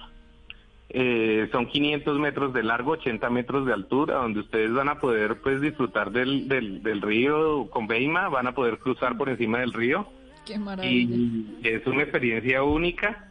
Eh, 0.91 1.49
son 1.51 1.67
500 1.67 2.19
metros 2.21 2.53
de 2.53 2.63
largo, 2.63 2.93
80 2.93 3.29
metros 3.31 3.67
de 3.67 3.73
altura, 3.73 4.17
donde 4.17 4.41
ustedes 4.41 4.73
van 4.73 4.89
a 4.89 5.01
poder 5.01 5.41
pues 5.43 5.61
disfrutar 5.61 6.13
del, 6.13 6.47
del, 6.47 6.83
del 6.85 7.03
río 7.03 7.67
con 7.71 7.89
Beima, 7.89 8.29
van 8.29 8.47
a 8.47 8.53
poder 8.55 8.79
cruzar 8.79 9.17
por 9.17 9.29
encima 9.29 9.59
del 9.59 9.73
río 9.73 10.07
Qué 10.47 10.57
maravilla. 10.59 11.17
y 11.17 11.59
es 11.65 11.85
una 11.87 12.03
experiencia 12.03 12.63
única. 12.63 13.27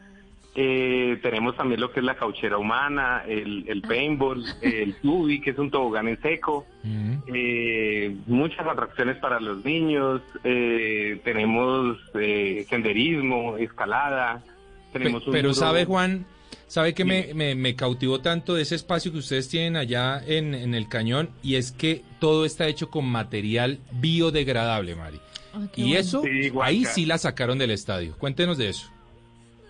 Eh, 0.56 1.20
tenemos 1.24 1.58
también 1.58 1.82
lo 1.82 1.92
que 1.92 2.00
es 2.00 2.06
la 2.06 2.16
cauchera 2.16 2.58
humana, 2.60 3.24
el, 3.28 3.66
el 3.68 3.82
paintball, 3.82 4.44
el 4.62 4.94
tubi, 5.02 5.42
que 5.42 5.50
es 5.50 5.58
un 5.58 5.72
tobogán 5.72 6.08
en 6.08 6.22
seco, 6.22 6.66
Mm. 6.84 7.14
eh, 7.34 8.16
muchas 8.28 8.68
atracciones 8.68 9.16
para 9.18 9.40
los 9.40 9.64
niños, 9.64 10.22
eh, 10.44 11.20
tenemos 11.24 11.98
eh, 12.14 12.66
senderismo, 12.70 13.56
escalada, 13.58 14.44
Pe- 14.92 15.00
tenemos 15.00 15.26
un 15.26 15.32
pero 15.34 15.50
muro- 15.50 15.54
sabe 15.60 15.86
Juan, 15.86 16.26
¿Sabe 16.68 16.94
que 16.96 17.06
me, 17.06 17.34
me, 17.36 17.54
me 17.56 17.76
cautivó 17.76 18.20
tanto 18.22 18.56
de 18.56 18.64
ese 18.64 18.76
espacio 18.76 19.12
que 19.12 19.20
ustedes 19.20 19.48
tienen 19.48 19.76
allá 19.76 20.24
en, 20.26 20.56
en 20.56 20.74
el 20.74 20.88
cañón? 20.88 21.30
Y 21.44 21.56
es 21.56 21.72
que 21.72 22.02
todo 22.20 22.46
está 22.46 22.68
hecho 22.68 22.90
con 22.90 23.06
material 23.06 23.80
biodegradable, 23.92 24.96
Mari. 24.96 25.20
Ah, 25.54 25.62
Y 25.76 25.84
bueno. 25.84 26.00
eso, 26.00 26.22
Sí, 26.24 26.52
ahí 26.62 26.86
sí 26.86 27.06
la 27.06 27.18
sacaron 27.20 27.60
del 27.60 27.70
estadio. 27.72 28.16
Cuéntenos 28.18 28.58
de 28.58 28.70
eso. 28.70 28.90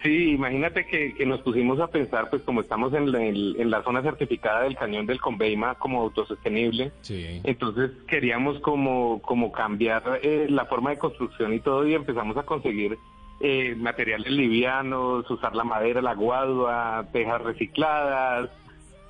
Sí, 0.04 0.32
imagínate 0.32 0.86
que, 0.86 1.14
que 1.14 1.26
nos 1.26 1.40
pusimos 1.42 1.80
a 1.80 1.88
pensar, 1.88 2.30
pues 2.30 2.42
como 2.44 2.60
estamos 2.62 2.94
en 2.94 3.12
la, 3.12 3.24
en- 3.26 3.60
en 3.60 3.70
la 3.72 3.82
zona 3.84 4.02
certificada 4.02 4.64
del 4.64 4.76
cañón 4.76 5.06
del 5.06 5.22
Conveima 5.22 5.76
como 5.76 6.02
autosostenible, 6.02 6.92
Sí. 7.02 7.40
entonces 7.46 7.92
queríamos 8.08 8.60
como, 8.60 9.22
como 9.22 9.52
cambiar 9.54 10.20
eh, 10.22 10.48
la 10.50 10.66
forma 10.66 10.90
de 10.90 10.98
construcción 10.98 11.54
y 11.54 11.62
todo 11.62 11.88
y 11.88 11.94
empezamos 11.94 12.36
a 12.36 12.44
conseguir 12.44 12.98
eh, 13.40 13.76
materiales 13.78 14.32
livianos, 14.32 15.30
usar 15.32 15.56
la 15.56 15.64
madera, 15.64 16.02
la 16.02 16.14
guadua, 16.16 17.08
tejas 17.14 17.42
recicladas 17.42 18.50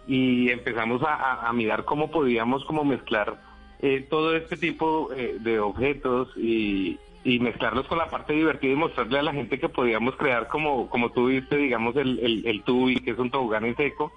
y 0.08 0.50
empezamos 0.50 1.02
a, 1.04 1.14
a- 1.16 1.50
a 1.50 1.54
mirar 1.54 1.86
cómo 1.86 2.12
podíamos 2.12 2.64
como 2.66 2.84
mezclar 2.84 3.42
eh, 3.80 4.06
todo 4.10 4.36
este 4.36 4.58
tipo 4.58 5.10
eh, 5.16 5.38
de 5.40 5.60
objetos 5.60 6.30
y, 6.38 6.98
y 7.24 7.40
mezclarlos 7.40 7.88
con 7.88 7.98
la 7.98 8.10
parte 8.10 8.34
divertida 8.34 8.74
y 8.74 8.76
mostrarle 8.76 9.20
a 9.20 9.24
la 9.24 9.34
gente 9.34 9.60
que 9.60 9.70
podíamos 9.70 10.16
crear 10.18 10.48
como, 10.48 10.90
como 10.90 11.12
tú 11.12 11.28
viste, 11.28 11.56
digamos, 11.58 11.96
el, 11.96 12.20
el, 12.20 12.46
el 12.46 12.64
tubi, 12.64 12.96
que 13.00 13.12
es 13.12 13.20
un 13.20 13.32
tobogán 13.32 13.64
en 13.66 13.76
seco, 13.78 14.12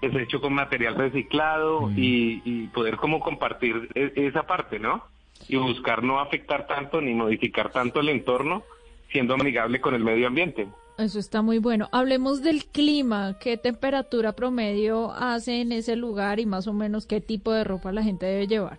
es 0.00 0.14
hecho 0.14 0.40
con 0.40 0.52
material 0.54 0.94
reciclado 0.94 1.88
Mm. 1.88 1.94
y, 1.98 2.42
y 2.44 2.66
poder 2.68 2.96
como 2.96 3.20
compartir 3.20 3.88
e- 3.94 4.12
esa 4.16 4.44
parte, 4.44 4.78
¿no? 4.78 5.04
Y 5.48 5.56
buscar 5.56 6.02
no 6.04 6.20
afectar 6.20 6.66
tanto 6.68 7.00
ni 7.00 7.14
modificar 7.14 7.72
tanto 7.72 8.00
el 8.00 8.08
entorno, 8.10 8.62
siendo 9.10 9.34
amigable 9.34 9.80
con 9.80 9.94
el 9.94 10.04
medio 10.04 10.28
ambiente. 10.28 10.68
Eso 10.98 11.18
está 11.18 11.42
muy 11.42 11.58
bueno. 11.58 11.88
Hablemos 11.90 12.42
del 12.42 12.64
clima. 12.66 13.36
¿Qué 13.40 13.56
temperatura 13.56 14.32
promedio 14.34 15.10
hace 15.10 15.60
en 15.62 15.72
ese 15.72 15.96
lugar 15.96 16.38
y 16.38 16.46
más 16.46 16.66
o 16.68 16.72
menos 16.72 17.06
qué 17.06 17.20
tipo 17.20 17.50
de 17.52 17.64
ropa 17.64 17.90
la 17.92 18.02
gente 18.04 18.26
debe 18.26 18.46
llevar? 18.46 18.78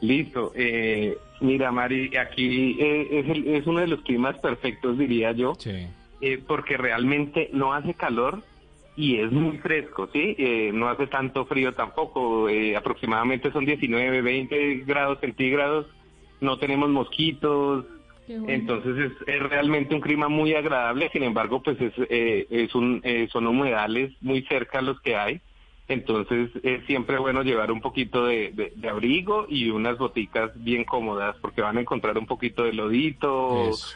Listo. 0.00 0.52
Eh, 0.54 1.16
mira, 1.42 1.70
Mari, 1.72 2.16
aquí 2.16 2.76
eh, 2.80 3.08
es, 3.10 3.28
el- 3.28 3.48
es 3.48 3.66
uno 3.66 3.80
de 3.80 3.88
los 3.88 4.00
climas 4.02 4.38
perfectos, 4.38 4.96
diría 4.98 5.32
yo, 5.32 5.54
Sí. 5.58 5.86
eh, 6.20 6.42
porque 6.46 6.76
realmente 6.76 7.50
no 7.52 7.72
hace 7.74 7.94
calor 7.94 8.42
y 8.96 9.16
es 9.16 9.30
muy 9.32 9.58
fresco, 9.58 10.08
¿sí? 10.12 10.34
Eh, 10.38 10.70
no 10.72 10.88
hace 10.88 11.06
tanto 11.06 11.44
frío 11.46 11.72
tampoco. 11.74 12.48
eh, 12.48 12.76
aproximadamente 12.76 13.50
son 13.52 13.64
19, 13.64 14.22
20 14.22 14.76
grados 14.86 15.18
centígrados. 15.20 15.86
No 16.40 16.58
tenemos 16.58 16.88
mosquitos. 16.90 17.86
Bueno. 18.28 18.44
Entonces 18.48 18.96
es, 19.12 19.28
es 19.28 19.42
realmente 19.42 19.94
un 19.94 20.00
clima 20.00 20.28
muy 20.28 20.54
agradable, 20.54 21.10
sin 21.12 21.22
embargo, 21.24 21.62
pues 21.62 21.80
es, 21.80 21.92
eh, 22.08 22.46
es 22.50 22.74
un, 22.74 23.00
eh, 23.04 23.28
son 23.32 23.46
humedales 23.46 24.12
muy 24.20 24.42
cerca 24.42 24.78
a 24.78 24.82
los 24.82 25.00
que 25.00 25.16
hay, 25.16 25.40
entonces 25.92 26.50
es 26.62 26.84
siempre 26.86 27.18
bueno 27.18 27.42
llevar 27.42 27.70
un 27.70 27.80
poquito 27.80 28.24
de, 28.26 28.50
de- 28.52 28.72
de 28.74 28.88
abrigo 28.88 29.46
y 29.48 29.70
unas 29.70 29.98
boticas 29.98 30.50
bien 30.56 30.84
cómodas, 30.84 31.36
porque 31.40 31.62
van 31.62 31.76
a 31.78 31.80
encontrar 31.80 32.18
un 32.18 32.26
poquito 32.26 32.64
de 32.64 32.72
lodito, 32.72 33.70
Eso. 33.70 33.86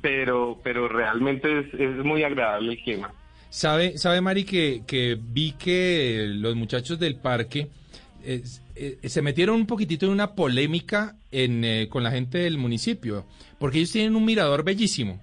pero 0.00 0.58
pero 0.62 0.88
realmente 0.88 1.60
es, 1.60 1.74
es 1.74 1.96
muy 2.04 2.22
agradable 2.22 2.72
el 2.72 2.82
clima. 2.82 3.12
¿Sabe, 3.48 3.98
sabe 3.98 4.20
Mari, 4.20 4.44
que, 4.44 4.82
que 4.86 5.18
vi 5.20 5.52
que 5.52 6.26
los 6.28 6.54
muchachos 6.54 6.98
del 7.00 7.16
parque 7.16 7.68
eh, 8.24 8.42
eh, 8.76 8.98
se 9.08 9.22
metieron 9.22 9.56
un 9.56 9.66
poquitito 9.66 10.06
en 10.06 10.12
una 10.12 10.34
polémica 10.34 11.16
en, 11.32 11.64
eh, 11.64 11.88
con 11.90 12.02
la 12.04 12.10
gente 12.12 12.38
del 12.38 12.58
municipio, 12.58 13.24
porque 13.58 13.78
ellos 13.78 13.90
tienen 13.92 14.14
un 14.14 14.24
mirador 14.24 14.62
bellísimo. 14.62 15.20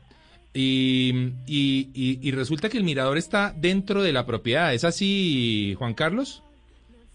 Y, 0.60 1.34
y, 1.46 1.90
y- 1.94 2.20
y 2.22 2.32
resulta 2.32 2.68
que 2.70 2.80
el 2.80 2.84
mirador 2.84 3.20
está 3.20 3.54
dentro 3.56 4.02
de 4.02 4.12
la 4.12 4.26
propiedad. 4.26 4.74
¿Es 4.74 4.84
así, 4.84 5.76
Juan 5.78 5.94
Carlos? 5.94 6.44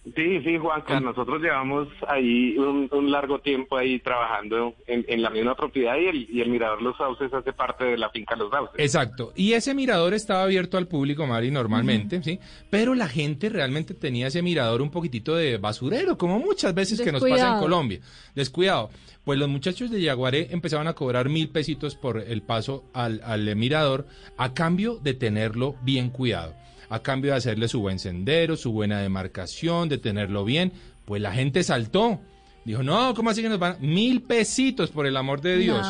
Sí, 0.04 0.40
sí, 0.42 0.58
Juanca, 0.58 0.98
nosotros 0.98 1.40
llevamos 1.40 1.86
ahí 2.08 2.58
un, 2.58 2.88
un 2.90 3.10
largo 3.12 3.38
tiempo 3.38 3.76
ahí 3.76 4.00
trabajando 4.00 4.74
en, 4.88 5.04
en 5.06 5.22
la 5.22 5.30
misma 5.30 5.54
propiedad 5.54 5.96
y 5.96 6.06
el, 6.06 6.28
y 6.28 6.40
el 6.40 6.50
Mirador 6.50 6.82
Los 6.82 6.96
Sauces 6.96 7.32
hace 7.32 7.52
parte 7.52 7.84
de 7.84 7.96
la 7.96 8.10
finca 8.10 8.34
Los 8.34 8.50
Sauces. 8.50 8.80
Exacto. 8.80 9.32
Y 9.36 9.52
ese 9.52 9.74
mirador 9.74 10.12
estaba 10.12 10.42
abierto 10.42 10.76
al 10.76 10.88
público, 10.88 11.24
Mari, 11.28 11.52
normalmente, 11.52 12.20
¿sí? 12.24 12.40
Pero 12.68 12.96
la 12.96 13.06
gente 13.06 13.48
realmente 13.48 13.94
tenía 13.94 14.26
ese 14.26 14.42
mirador 14.42 14.82
un 14.82 14.90
poquitito 14.90 15.36
de 15.36 15.58
basurero, 15.58 16.18
como 16.18 16.40
muchas 16.40 16.74
veces 16.74 17.00
que 17.00 17.12
nos 17.12 17.22
pasa 17.22 17.54
en. 17.54 17.60
Colombia. 17.60 18.00
Descuidado. 18.34 18.90
Pues 19.24 19.38
los 19.38 19.48
muchachos 19.48 19.92
de 19.92 20.02
Yaguaré 20.02 20.48
empezaban 20.50 20.88
a 20.88 20.94
cobrar 20.94 21.28
mil 21.28 21.48
pesitos 21.48 21.94
por 21.94 22.18
el 22.18 22.42
paso 22.42 22.82
al, 22.92 23.20
al 23.24 23.54
mirador 23.54 24.04
a 24.36 24.52
cambio 24.52 24.96
de 24.96 25.14
tenerlo 25.14 25.76
bien 25.82 26.10
cuidado. 26.10 26.54
A 26.92 27.02
cambio 27.02 27.30
de 27.30 27.38
hacerle 27.38 27.68
su 27.68 27.80
buen 27.80 27.98
sendero, 27.98 28.54
su 28.54 28.70
buena 28.70 29.00
demarcación, 29.00 29.88
de 29.88 29.96
tenerlo 29.96 30.44
bien. 30.44 30.72
Pues 31.06 31.22
la 31.22 31.32
gente 31.32 31.62
saltó. 31.62 32.20
Dijo, 32.66 32.82
no, 32.82 33.14
¿cómo 33.14 33.30
así 33.30 33.40
que 33.40 33.48
nos 33.48 33.58
van? 33.58 33.78
Mil 33.80 34.20
pesitos, 34.20 34.90
por 34.90 35.06
el 35.06 35.16
amor 35.16 35.40
de 35.40 35.56
Dios. 35.56 35.86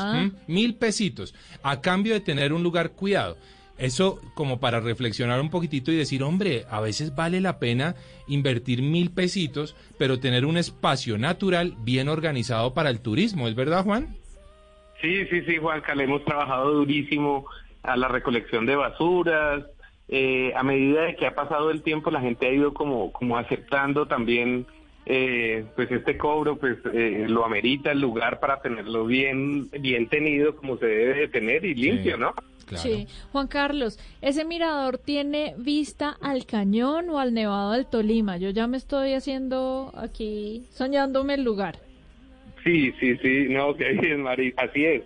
Mil 0.47 0.77
pesitos, 0.77 1.35
a 1.65 1.81
cambio 1.81 2.15
de 2.15 2.21
tener 2.21 2.53
un 2.53 2.63
lugar 2.63 2.93
cuidado. 2.93 3.37
Eso 3.79 4.21
como 4.35 4.61
para 4.61 4.79
reflexionar 4.79 5.41
un 5.41 5.51
poquitito 5.51 5.91
y 5.91 5.97
decir, 5.97 6.23
hombre, 6.23 6.67
a 6.71 6.81
veces 6.81 7.17
vale 7.17 7.41
la 7.41 7.59
pena 7.59 7.97
invertir 8.29 8.81
mil 8.81 9.11
pesitos, 9.11 9.75
pero 9.99 10.21
tener 10.21 10.47
un 10.47 10.57
espacio 10.57 11.19
natural 11.19 11.75
bien 11.81 12.09
organizado 12.09 12.75
para 12.75 12.91
el 12.91 13.01
turismo, 13.01 13.49
¿es 13.49 13.57
verdad, 13.57 13.83
Juan? 13.83 14.17
Sí, 15.01 15.27
sí, 15.27 15.43
sí, 15.47 15.57
Juanca, 15.57 15.97
le 15.97 16.05
hemos 16.05 16.25
trabajado 16.25 16.73
durísimo 16.73 17.45
a 17.83 17.97
la 17.97 18.07
recolección 18.07 18.67
de 18.67 18.77
basuras. 18.77 19.65
Eh, 20.15 20.53
a 20.55 20.63
medida 20.63 21.05
de 21.05 21.17
que 21.17 21.27
ha 21.27 21.35
pasado 21.35 21.71
el 21.71 21.81
tiempo, 21.81 22.11
la 22.11 22.21
gente 22.21 22.47
ha 22.47 22.53
ido 22.53 22.75
como, 22.75 23.11
como 23.13 23.39
aceptando 23.39 24.05
también, 24.05 24.67
eh, 25.07 25.65
pues 25.75 25.91
este 25.91 26.19
cobro, 26.19 26.59
pues 26.59 26.77
eh, 26.93 27.25
lo 27.31 27.47
amerita 27.47 27.93
el 27.93 28.03
lugar 28.03 28.39
para 28.39 28.61
tenerlo 28.61 29.07
bien, 29.07 29.71
bien 29.71 30.09
tenido 30.09 30.55
como 30.55 30.77
se 30.77 30.85
debe 30.85 31.15
de 31.15 31.29
tener 31.29 31.65
y 31.65 31.75
limpio, 31.75 32.19
¿no? 32.19 32.35
Claro. 32.67 32.83
Sí. 32.83 33.09
Juan 33.33 33.47
Carlos, 33.47 33.99
¿ese 34.21 34.45
mirador 34.45 34.99
tiene 34.99 35.55
vista 35.57 36.19
al 36.21 36.45
cañón 36.45 37.09
o 37.09 37.19
al 37.19 37.33
Nevado 37.33 37.73
del 37.73 37.87
Tolima? 37.87 38.37
Yo 38.37 38.51
ya 38.51 38.67
me 38.67 38.77
estoy 38.77 39.15
haciendo 39.15 39.95
aquí, 39.97 40.67
soñándome 40.73 41.35
el 41.35 41.43
lugar. 41.43 41.79
Sí, 42.63 42.93
sí, 43.01 43.17
sí, 43.17 43.47
no, 43.49 43.75
que 43.77 43.93
bien, 43.93 44.21
Mari, 44.21 44.53
así 44.59 44.85
es. 44.85 45.05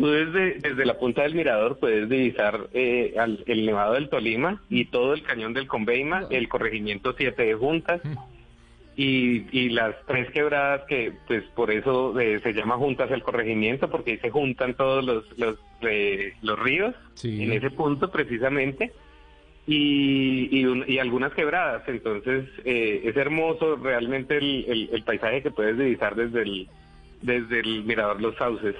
Tú 0.00 0.06
desde, 0.10 0.54
desde 0.60 0.84
la 0.86 0.98
punta 0.98 1.22
del 1.22 1.34
mirador 1.34 1.78
puedes 1.78 2.08
divisar 2.08 2.68
eh, 2.72 3.14
al- 3.18 3.44
el 3.46 3.66
Nevado 3.66 3.94
del 3.94 4.08
Tolima 4.08 4.62
y 4.68 4.86
todo 4.86 5.14
el 5.14 5.22
cañón 5.22 5.52
del 5.52 5.66
Conveima, 5.66 6.26
el 6.30 6.48
corregimiento 6.48 7.14
7 7.16 7.42
de 7.44 7.54
Juntas 7.54 8.00
y, 8.96 9.44
y 9.52 9.68
las 9.70 9.94
tres 10.06 10.30
quebradas 10.30 10.82
que 10.88 11.12
pues 11.26 11.44
por 11.54 11.70
eso 11.70 12.18
eh, 12.18 12.40
se 12.42 12.52
llama 12.52 12.76
Juntas 12.76 13.10
el 13.10 13.22
corregimiento 13.22 13.88
porque 13.90 14.12
ahí 14.12 14.18
se 14.18 14.30
juntan 14.30 14.74
todos 14.74 15.04
los, 15.04 15.38
los, 15.38 15.56
eh, 15.82 16.32
los 16.42 16.58
ríos 16.58 16.94
Sí. 17.14 17.42
en 17.44 17.52
ese 17.52 17.70
punto 17.70 18.10
precisamente 18.10 18.92
y, 19.66 20.48
y, 20.58 20.64
un- 20.64 20.84
y 20.88 20.98
algunas 20.98 21.32
quebradas. 21.34 21.82
Entonces 21.88 22.46
eh, 22.64 23.02
es 23.04 23.16
hermoso 23.16 23.76
realmente 23.76 24.36
el, 24.38 24.64
el- 24.68 24.90
el 24.92 25.02
paisaje 25.04 25.42
que 25.42 25.50
puedes 25.50 25.78
divisar 25.78 26.14
desde 26.16 26.42
el, 26.42 26.68
desde 27.22 27.60
el 27.60 27.84
mirador 27.84 28.20
Los 28.20 28.36
Sauces. 28.36 28.74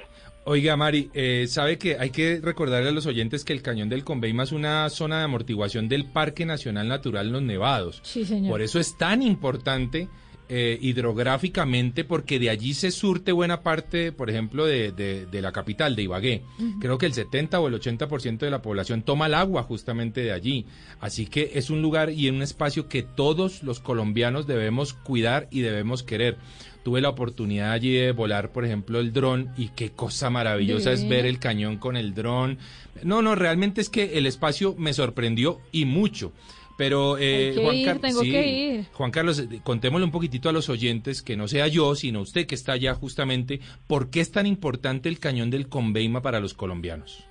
Oiga, 0.44 0.76
Mari, 0.76 1.10
eh, 1.12 1.46
sabe 1.48 1.78
que 1.78 1.96
hay 1.98 2.10
que 2.10 2.40
recordarle 2.42 2.88
a 2.88 2.92
los 2.92 3.06
oyentes 3.06 3.44
que 3.44 3.52
el 3.52 3.62
Cañón 3.62 3.88
del 3.88 4.04
Conveima 4.04 4.42
es 4.44 4.52
una 4.52 4.88
zona 4.88 5.18
de 5.18 5.24
amortiguación 5.24 5.88
del 5.88 6.06
Parque 6.06 6.46
Nacional 6.46 6.88
Natural 6.88 7.28
Los 7.30 7.42
Nevados. 7.42 8.00
Sí, 8.02 8.24
señor. 8.24 8.50
Por 8.50 8.62
eso 8.62 8.80
es 8.80 8.96
tan 8.96 9.22
importante 9.22 10.08
eh, 10.52 10.78
hidrográficamente, 10.80 12.02
porque 12.04 12.40
de 12.40 12.50
allí 12.50 12.74
se 12.74 12.90
surte 12.90 13.30
buena 13.30 13.60
parte, 13.62 14.10
por 14.10 14.30
ejemplo, 14.30 14.66
de, 14.66 14.90
de- 14.90 15.26
de 15.26 15.42
la 15.42 15.52
capital, 15.52 15.94
de 15.94 16.02
Ibagué. 16.02 16.42
Creo 16.80 16.98
que 16.98 17.06
el 17.06 17.12
70 17.12 17.60
o 17.60 17.68
el 17.68 17.74
80% 17.80 18.38
de 18.38 18.50
la 18.50 18.60
población 18.60 19.02
toma 19.02 19.26
el 19.26 19.34
agua 19.34 19.62
justamente 19.62 20.22
de 20.22 20.32
allí. 20.32 20.66
Así 20.98 21.26
que 21.26 21.52
es 21.54 21.70
un 21.70 21.82
lugar 21.82 22.10
y 22.10 22.28
un 22.30 22.42
espacio 22.42 22.88
que 22.88 23.02
todos 23.04 23.62
los 23.62 23.78
colombianos 23.78 24.48
debemos 24.48 24.92
cuidar 24.94 25.46
y 25.52 25.60
debemos 25.60 26.02
querer. 26.02 26.36
Tuve 26.82 27.00
la 27.02 27.10
oportunidad 27.10 27.72
allí 27.72 27.92
de 27.92 28.12
volar, 28.12 28.52
por 28.52 28.64
ejemplo, 28.64 29.00
el 29.00 29.12
dron 29.12 29.50
y 29.58 29.68
qué 29.68 29.90
cosa 29.90 30.30
maravillosa 30.30 30.92
es 30.92 31.02
Ve. 31.02 31.16
ver 31.16 31.26
el 31.26 31.38
cañón 31.38 31.76
con 31.76 31.96
el 31.96 32.14
dron. 32.14 32.58
No, 33.02 33.20
no, 33.20 33.34
realmente 33.34 33.80
es 33.82 33.90
que 33.90 34.16
el 34.18 34.26
espacio 34.26 34.74
me 34.78 34.92
sorprendió 34.94 35.60
y 35.72 35.84
mucho. 35.84 36.32
Pero 36.78 37.18
eh, 37.18 37.48
Hay 37.50 37.54
que 37.56 37.62
Juan 37.62 37.76
ir, 37.76 37.86
Car- 37.86 37.98
tengo 37.98 38.20
sí, 38.22 38.30
que 38.30 38.46
ir. 38.48 38.84
Juan 38.94 39.10
Carlos, 39.10 39.38
eh, 39.38 39.60
contémosle 39.62 40.06
un 40.06 40.10
poquitito 40.10 40.48
a 40.48 40.52
los 40.52 40.70
oyentes, 40.70 41.20
que 41.22 41.36
no 41.36 41.46
sea 41.46 41.66
yo, 41.68 41.94
sino 41.94 42.22
usted 42.22 42.46
que 42.46 42.54
está 42.54 42.72
allá 42.72 42.94
justamente, 42.94 43.60
¿por 43.86 44.08
qué 44.08 44.20
es 44.20 44.32
tan 44.32 44.46
importante 44.46 45.10
el 45.10 45.18
cañón 45.18 45.50
del 45.50 45.68
Conveima 45.68 46.22
para 46.22 46.40
los 46.40 46.54
colombianos? 46.54 47.26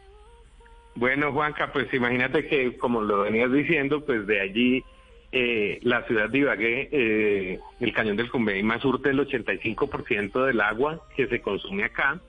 Bueno, 0.95 1.31
Juanca, 1.31 1.71
pues 1.73 1.91
imagínate 1.93 2.47
que, 2.47 2.77
como 2.77 3.01
lo 3.01 3.21
venías 3.23 3.51
diciendo, 3.51 4.05
pues 4.05 4.27
de 4.27 4.41
allí 4.41 4.83
eh, 5.31 5.79
la 5.83 6.03
ciudad 6.03 6.29
de 6.29 6.37
Ibagué, 6.39 6.89
eh, 6.91 7.59
el 7.79 7.93
cañón 7.93 8.17
del 8.17 8.29
Conveima 8.29 8.79
surte 8.79 9.09
el 9.09 9.19
85% 9.19 10.45
del 10.45 10.61
agua 10.61 11.01
que 11.15 11.27
se 11.27 11.41
consume 11.41 11.83
acá. 11.83 12.19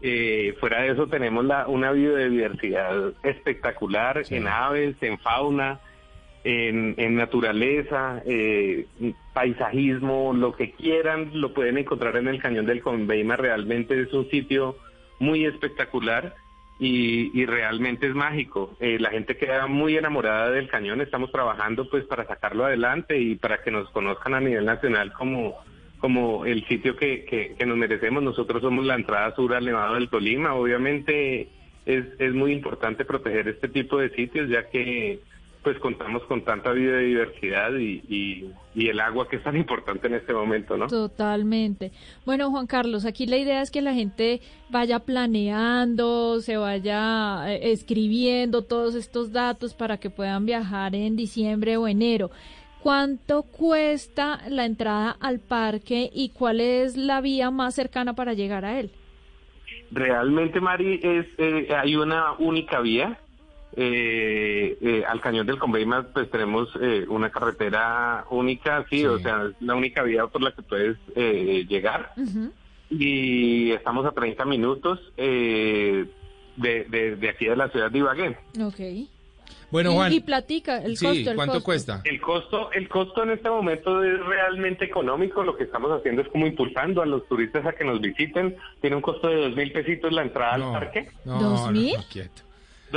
Eh, 0.00 0.54
fuera 0.60 0.82
de 0.82 0.90
eso 0.92 1.06
tenemos 1.06 1.44
la, 1.44 1.66
una 1.66 1.92
biodiversidad 1.92 3.12
espectacular 3.22 4.22
en 4.30 4.48
aves, 4.48 4.96
en 5.02 5.18
fauna, 5.18 5.80
en, 6.44 6.94
en 6.98 7.14
naturaleza, 7.14 8.22
eh, 8.26 8.86
paisajismo, 9.32 10.32
lo 10.34 10.52
que 10.52 10.72
quieran 10.72 11.30
lo 11.32 11.54
pueden 11.54 11.78
encontrar 11.78 12.16
en 12.16 12.28
el 12.28 12.40
Cañón 12.40 12.66
del 12.66 12.82
Conveima. 12.82 13.36
Realmente 13.36 14.00
es 14.00 14.12
un 14.12 14.28
sitio 14.30 14.76
muy 15.18 15.44
espectacular 15.46 16.34
y, 16.78 17.30
y 17.40 17.46
realmente 17.46 18.06
es 18.06 18.14
mágico. 18.14 18.76
Eh, 18.80 18.98
la 18.98 19.10
gente 19.10 19.36
queda 19.36 19.66
muy 19.66 19.96
enamorada 19.96 20.50
del 20.50 20.68
cañón. 20.68 21.00
Estamos 21.00 21.30
trabajando 21.30 21.88
pues 21.88 22.04
para 22.04 22.26
sacarlo 22.26 22.64
adelante 22.64 23.18
y 23.18 23.36
para 23.36 23.62
que 23.62 23.70
nos 23.70 23.88
conozcan 23.90 24.34
a 24.34 24.40
nivel 24.40 24.64
nacional 24.64 25.12
como 25.12 25.56
como 25.98 26.44
el 26.44 26.66
sitio 26.66 26.96
que, 26.96 27.24
que, 27.24 27.54
que 27.58 27.64
nos 27.64 27.78
merecemos. 27.78 28.22
Nosotros 28.22 28.60
somos 28.60 28.84
la 28.84 28.94
entrada 28.94 29.34
sur 29.34 29.54
al 29.54 29.64
Nevado 29.64 29.94
del 29.94 30.10
Tolima. 30.10 30.52
Obviamente 30.52 31.48
es, 31.86 32.04
es 32.18 32.34
muy 32.34 32.52
importante 32.52 33.06
proteger 33.06 33.48
este 33.48 33.68
tipo 33.68 33.96
de 33.98 34.10
sitios 34.10 34.50
ya 34.50 34.68
que 34.68 35.20
pues 35.64 35.78
contamos 35.78 36.22
con 36.24 36.44
tanta 36.44 36.72
biodiversidad 36.72 37.72
y, 37.76 38.02
y, 38.06 38.52
y 38.74 38.88
el 38.88 39.00
agua 39.00 39.26
que 39.28 39.36
es 39.36 39.42
tan 39.42 39.56
importante 39.56 40.06
en 40.06 40.14
este 40.14 40.34
momento, 40.34 40.76
¿no? 40.76 40.86
Totalmente. 40.86 41.90
Bueno, 42.26 42.50
Juan 42.50 42.66
Carlos, 42.66 43.06
aquí 43.06 43.26
la 43.26 43.38
idea 43.38 43.62
es 43.62 43.70
que 43.70 43.80
la 43.80 43.94
gente 43.94 44.42
vaya 44.68 45.00
planeando, 45.00 46.40
se 46.40 46.58
vaya 46.58 47.50
eh, 47.50 47.72
escribiendo 47.72 48.62
todos 48.62 48.94
estos 48.94 49.32
datos 49.32 49.72
para 49.74 49.96
que 49.96 50.10
puedan 50.10 50.44
viajar 50.44 50.94
en 50.94 51.16
diciembre 51.16 51.78
o 51.78 51.88
enero. 51.88 52.30
¿Cuánto 52.82 53.44
cuesta 53.44 54.42
la 54.50 54.66
entrada 54.66 55.16
al 55.18 55.40
parque 55.40 56.10
y 56.12 56.28
cuál 56.28 56.60
es 56.60 56.98
la 56.98 57.22
vía 57.22 57.50
más 57.50 57.74
cercana 57.74 58.12
para 58.12 58.34
llegar 58.34 58.66
a 58.66 58.78
él? 58.78 58.90
Realmente, 59.90 60.60
Mari, 60.60 61.00
es 61.02 61.26
eh, 61.38 61.68
hay 61.74 61.96
una 61.96 62.34
única 62.34 62.80
vía. 62.80 63.18
Eh, 63.76 64.76
eh, 64.80 65.04
al 65.08 65.20
cañón 65.20 65.46
del 65.46 65.58
Conveima 65.58 66.06
pues 66.12 66.30
tenemos 66.30 66.68
eh, 66.80 67.04
una 67.08 67.30
carretera 67.30 68.24
única, 68.30 68.84
sí, 68.88 68.98
Sí. 69.00 69.06
o 69.06 69.18
sea, 69.18 69.46
es 69.50 69.60
la 69.60 69.74
única 69.74 70.02
vía 70.02 70.26
por 70.28 70.42
la 70.42 70.52
que 70.52 70.62
puedes 70.62 70.96
eh, 71.16 71.66
llegar. 71.68 72.12
Y 72.90 73.72
estamos 73.72 74.06
a 74.06 74.12
30 74.12 74.44
minutos 74.44 75.00
eh, 75.16 76.06
de, 76.56 76.84
de, 76.84 77.16
de 77.16 77.28
aquí 77.28 77.46
de 77.46 77.56
la 77.56 77.68
ciudad 77.70 77.90
de 77.90 77.98
Ibagué. 77.98 78.36
Ok. 78.62 79.08
Bueno, 79.70 79.92
Juan, 79.94 80.12
y 80.12 80.20
platica 80.20 80.78
el 80.78 80.96
sí, 80.96 81.04
costo. 81.06 81.30
el 81.30 81.36
¿cuánto 81.36 81.54
costo. 81.54 81.64
cuesta? 81.64 82.00
El 82.04 82.20
costo, 82.20 82.70
el 82.72 82.88
costo 82.88 83.24
en 83.24 83.30
este 83.30 83.50
momento 83.50 84.04
es 84.04 84.20
realmente 84.24 84.84
económico. 84.84 85.42
Lo 85.42 85.56
que 85.56 85.64
estamos 85.64 85.90
haciendo 85.90 86.22
es 86.22 86.28
como 86.28 86.46
impulsando 86.46 87.02
a 87.02 87.06
los 87.06 87.26
turistas 87.26 87.66
a 87.66 87.72
que 87.72 87.82
nos 87.84 88.00
visiten. 88.00 88.54
Tiene 88.80 88.94
un 88.94 89.02
costo 89.02 89.26
de 89.28 89.36
dos 89.48 89.56
mil 89.56 89.72
pesitos 89.72 90.12
la 90.12 90.22
entrada 90.22 90.58
No, 90.58 90.66
al 90.76 90.80
parque. 90.80 91.08
no, 91.24 91.40
¿Dos 91.42 91.66
no, 91.66 91.72
mil? 91.72 91.94
no, 91.96 92.04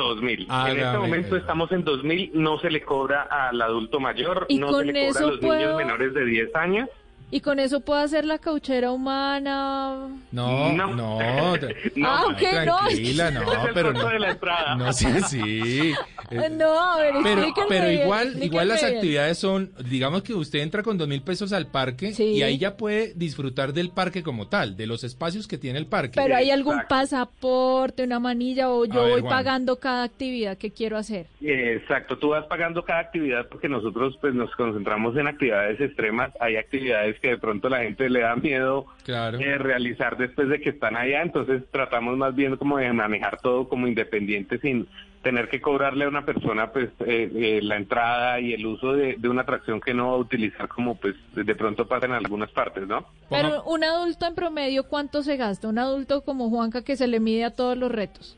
quieto. 0.01 0.15
Dos 0.15 0.21
mil. 0.23 0.45
Hágame 0.49 0.71
en 0.79 0.85
este 0.85 0.97
momento 0.97 1.35
estamos 1.37 1.71
en 1.71 1.83
dos 1.83 2.03
mil. 2.03 2.31
No 2.33 2.59
se 2.59 2.69
le 2.69 2.81
cobra 2.81 3.23
al 3.23 3.61
adulto 3.61 3.99
mayor, 3.99 4.45
¿Y 4.49 4.57
no 4.59 4.67
con 4.67 4.79
se 4.85 4.91
le 4.91 4.93
cobra 4.93 5.09
eso 5.09 5.19
a 5.27 5.31
los 5.31 5.39
puedo- 5.39 5.55
niños 5.55 5.77
menores 5.77 6.13
de 6.13 6.25
10 6.25 6.55
años. 6.55 6.89
Y 7.29 7.41
con 7.41 7.59
eso 7.59 7.81
puedo 7.81 7.99
hacer 7.99 8.23
la 8.23 8.37
cauchera 8.37 8.91
humana. 8.91 10.07
No, 10.31 10.71
No. 10.73 10.95
no, 10.95 11.19
Ah, 12.03 12.23
no, 12.25 12.35
tranquila, 12.37 13.31
no, 13.31 13.41
es 13.53 13.67
el 13.67 13.73
pero 13.73 13.91
no, 13.93 14.07
de 14.07 14.19
la 14.19 14.31
entrada. 14.31 14.75
no 14.75 14.93
sé, 14.93 15.21
sí. 15.23 15.93
Eh, 16.29 16.49
No, 16.49 16.77
a 16.93 16.97
ver, 17.01 17.13
Pero, 17.23 17.45
pero 17.69 17.87
bien, 17.87 18.01
igual, 18.01 18.43
igual 18.43 18.67
las 18.67 18.81
bien. 18.81 18.95
actividades 18.95 19.37
son, 19.37 19.71
digamos 19.89 20.23
que 20.23 20.33
usted 20.33 20.59
entra 20.59 20.83
con 20.83 20.97
dos 20.97 21.07
mil 21.07 21.21
pesos 21.21 21.53
al 21.53 21.67
parque 21.67 22.11
Sí. 22.11 22.23
y 22.23 22.41
ahí 22.43 22.57
ya 22.57 22.75
puede 22.75 23.13
disfrutar 23.15 23.71
del 23.71 23.91
parque 23.91 24.23
como 24.23 24.47
tal, 24.47 24.75
de 24.75 24.87
los 24.87 25.05
espacios 25.05 25.47
que 25.47 25.57
tiene 25.57 25.79
el 25.79 25.85
parque. 25.85 26.13
Pero 26.21 26.35
hay 26.35 26.51
algún 26.51 26.73
Exacto. 26.73 26.95
pasaporte, 26.95 28.03
una 28.03 28.19
manilla 28.19 28.69
o 28.69 28.83
yo 28.85 29.03
ver, 29.03 29.11
voy 29.11 29.21
Juan. 29.21 29.31
pagando 29.37 29.79
cada 29.79 30.03
actividad 30.03 30.57
que 30.57 30.71
quiero 30.71 30.97
hacer. 30.97 31.27
Exacto, 31.41 32.17
tú 32.17 32.29
vas 32.29 32.45
pagando 32.47 32.83
cada 32.83 32.99
actividad 32.99 33.47
porque 33.47 33.69
nosotros 33.69 34.17
pues 34.19 34.33
nos 34.33 34.53
concentramos 34.55 35.15
en 35.15 35.27
actividades 35.27 35.79
extremas. 35.79 36.31
Hay 36.41 36.57
actividades 36.57 37.16
que 37.19 37.29
de 37.29 37.37
pronto 37.37 37.69
la 37.69 37.79
gente 37.83 38.09
le 38.09 38.21
da 38.21 38.35
miedo 38.35 38.85
Claro. 39.03 39.39
eh, 39.39 39.57
realizar 39.57 40.17
después 40.17 40.49
de 40.49 40.59
que 40.61 40.69
están 40.69 40.95
allá, 40.95 41.21
entonces 41.21 41.63
tratamos 41.71 42.17
más 42.17 42.35
bien 42.35 42.55
como 42.57 42.77
de 42.77 42.91
manejar 42.93 43.39
todo 43.41 43.67
como 43.69 43.87
independiente 43.87 44.59
sin 44.59 44.87
tener 45.23 45.49
que 45.49 45.59
cobrarle 45.59 46.05
a 46.05 46.07
una 46.07 46.23
persona 46.23 46.71
pues 46.71 46.89
eh, 47.05 47.29
eh, 47.35 47.59
la 47.61 47.75
entrada 47.75 48.39
y 48.39 48.53
el 48.53 48.65
uso 48.65 48.93
de, 48.93 49.15
de 49.17 49.27
una 49.27 49.41
atracción 49.41 49.81
que 49.81 49.93
no 49.93 50.07
va 50.09 50.13
a 50.13 50.17
utilizar 50.19 50.67
como 50.69 50.95
pues 50.95 51.15
de 51.33 51.55
pronto 51.55 51.87
pasa 51.87 52.05
en 52.05 52.13
algunas 52.13 52.49
partes, 52.51 52.87
¿no? 52.87 53.05
Pero 53.29 53.63
un 53.63 53.83
adulto 53.83 54.25
en 54.25 54.35
promedio, 54.35 54.83
¿cuánto 54.87 55.23
se 55.23 55.35
gasta? 55.35 55.67
Un 55.67 55.79
adulto 55.79 56.21
como 56.21 56.49
Juanca 56.49 56.83
que 56.83 56.95
se 56.95 57.07
le 57.07 57.19
mide 57.19 57.43
a 57.45 57.51
todos 57.51 57.77
los 57.77 57.91
retos. 57.91 58.37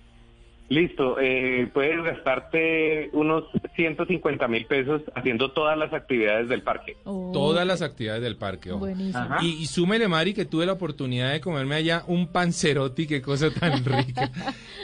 Listo, 0.69 1.17
eh, 1.19 1.67
puedes 1.73 2.03
gastarte 2.03 3.09
unos 3.13 3.45
150 3.75 4.47
mil 4.47 4.65
pesos 4.67 5.01
haciendo 5.15 5.51
todas 5.51 5.77
las 5.77 5.91
actividades 5.93 6.47
del 6.47 6.61
parque. 6.61 6.95
Oh, 7.05 7.31
Todas 7.33 7.65
las 7.65 7.81
actividades 7.81 8.21
del 8.21 8.35
parque. 8.37 8.71
Ajá. 9.13 9.37
Y, 9.41 9.47
y 9.61 9.65
súmele, 9.65 10.07
Mari, 10.07 10.33
que 10.35 10.45
tuve 10.45 10.65
la 10.67 10.73
oportunidad 10.73 11.31
de 11.31 11.41
comerme 11.41 11.75
allá 11.75 12.03
un 12.07 12.27
panzerotti, 12.27 13.07
qué 13.07 13.21
cosa 13.21 13.49
tan 13.51 13.83
rica. 13.85 14.31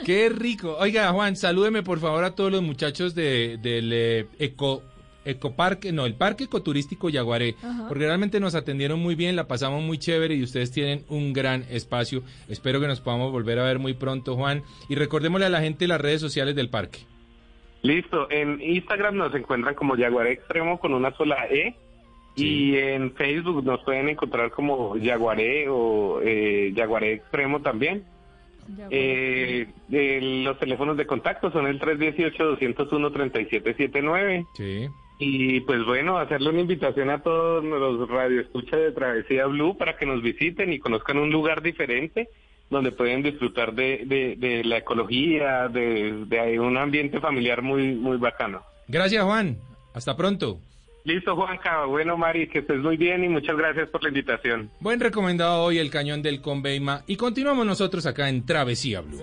qué 0.04 0.28
rico. 0.28 0.76
Oiga, 0.80 1.12
Juan, 1.12 1.36
salúdeme 1.36 1.82
por 1.84 2.00
favor 2.00 2.24
a 2.24 2.34
todos 2.34 2.50
los 2.50 2.62
muchachos 2.62 3.14
de, 3.14 3.58
del 3.58 3.92
eh, 3.92 4.26
Eco... 4.38 4.82
Ecoparque, 5.26 5.92
no, 5.92 6.06
el 6.06 6.14
Parque 6.14 6.44
Ecoturístico 6.44 7.10
Yaguaré, 7.10 7.54
Ajá. 7.62 7.86
porque 7.88 8.06
realmente 8.06 8.40
nos 8.40 8.54
atendieron 8.54 9.00
muy 9.00 9.14
bien, 9.14 9.36
la 9.36 9.46
pasamos 9.46 9.82
muy 9.82 9.98
chévere 9.98 10.34
y 10.34 10.42
ustedes 10.42 10.72
tienen 10.72 11.04
un 11.08 11.32
gran 11.32 11.64
espacio. 11.70 12.22
Espero 12.48 12.80
que 12.80 12.86
nos 12.86 13.00
podamos 13.00 13.32
volver 13.32 13.58
a 13.58 13.64
ver 13.64 13.78
muy 13.78 13.94
pronto, 13.94 14.36
Juan. 14.36 14.62
Y 14.88 14.94
recordémosle 14.94 15.46
a 15.46 15.50
la 15.50 15.60
gente 15.60 15.86
las 15.86 16.00
redes 16.00 16.20
sociales 16.20 16.54
del 16.54 16.70
parque. 16.70 17.00
Listo, 17.82 18.30
en 18.30 18.60
Instagram 18.60 19.16
nos 19.16 19.34
encuentran 19.34 19.74
como 19.74 19.96
Jaguaré 19.96 20.32
Extremo 20.32 20.78
con 20.78 20.94
una 20.94 21.14
sola 21.16 21.46
E. 21.50 21.74
Y 22.38 22.76
en 22.76 23.14
Facebook 23.14 23.64
nos 23.64 23.82
pueden 23.82 24.10
encontrar 24.10 24.50
como 24.50 24.94
Jaguaré 25.02 25.68
o 25.70 26.20
eh, 26.22 26.70
Jaguaré 26.76 27.14
Extremo 27.14 27.62
también. 27.62 28.04
Eh, 28.90 29.66
eh, 29.90 30.20
los 30.44 30.58
teléfonos 30.58 30.98
de 30.98 31.06
contacto 31.06 31.50
son 31.50 31.66
el 31.66 31.80
318-201-3779. 31.80 34.46
Sí. 34.54 34.86
Y 35.18 35.60
pues 35.60 35.84
bueno, 35.84 36.18
hacerle 36.18 36.50
una 36.50 36.60
invitación 36.60 37.10
a 37.10 37.22
todos 37.22 37.64
los 37.64 38.08
radioescuchas 38.08 38.80
de 38.80 38.92
Travesía 38.92 39.46
Blue 39.46 39.76
para 39.76 39.96
que 39.96 40.04
nos 40.04 40.22
visiten 40.22 40.72
y 40.72 40.78
conozcan 40.78 41.18
un 41.18 41.30
lugar 41.30 41.62
diferente 41.62 42.28
donde 42.68 42.92
pueden 42.92 43.22
disfrutar 43.22 43.74
de, 43.74 44.02
de, 44.04 44.36
de 44.36 44.64
la 44.64 44.78
ecología, 44.78 45.68
de, 45.68 46.24
de 46.26 46.60
un 46.60 46.76
ambiente 46.76 47.20
familiar 47.20 47.62
muy, 47.62 47.94
muy 47.94 48.16
bacano. 48.18 48.62
Gracias, 48.88 49.24
Juan. 49.24 49.56
Hasta 49.94 50.16
pronto. 50.16 50.58
Listo, 51.04 51.36
Juanca. 51.36 51.84
Bueno, 51.84 52.16
Mari, 52.16 52.48
que 52.48 52.58
estés 52.58 52.78
muy 52.78 52.96
bien 52.96 53.24
y 53.24 53.28
muchas 53.28 53.56
gracias 53.56 53.88
por 53.90 54.02
la 54.02 54.08
invitación. 54.08 54.70
Buen 54.80 54.98
recomendado 54.98 55.62
hoy 55.62 55.78
el 55.78 55.90
cañón 55.90 56.20
del 56.20 56.42
Conveima 56.42 57.04
y 57.06 57.16
continuamos 57.16 57.64
nosotros 57.64 58.04
acá 58.06 58.28
en 58.28 58.44
Travesía 58.44 59.00
Blue. 59.00 59.22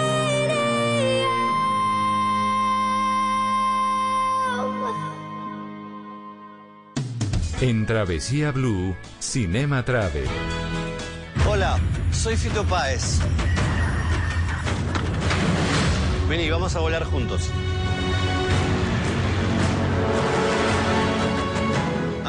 En 7.61 7.85
Travesía 7.85 8.51
Blue, 8.51 8.95
Cinema 9.19 9.85
Travel. 9.85 10.25
Hola, 11.47 11.79
soy 12.11 12.35
Fito 12.35 12.63
Páez. 12.63 13.19
Vení, 16.27 16.49
vamos 16.49 16.75
a 16.75 16.79
volar 16.79 17.03
juntos. 17.03 17.51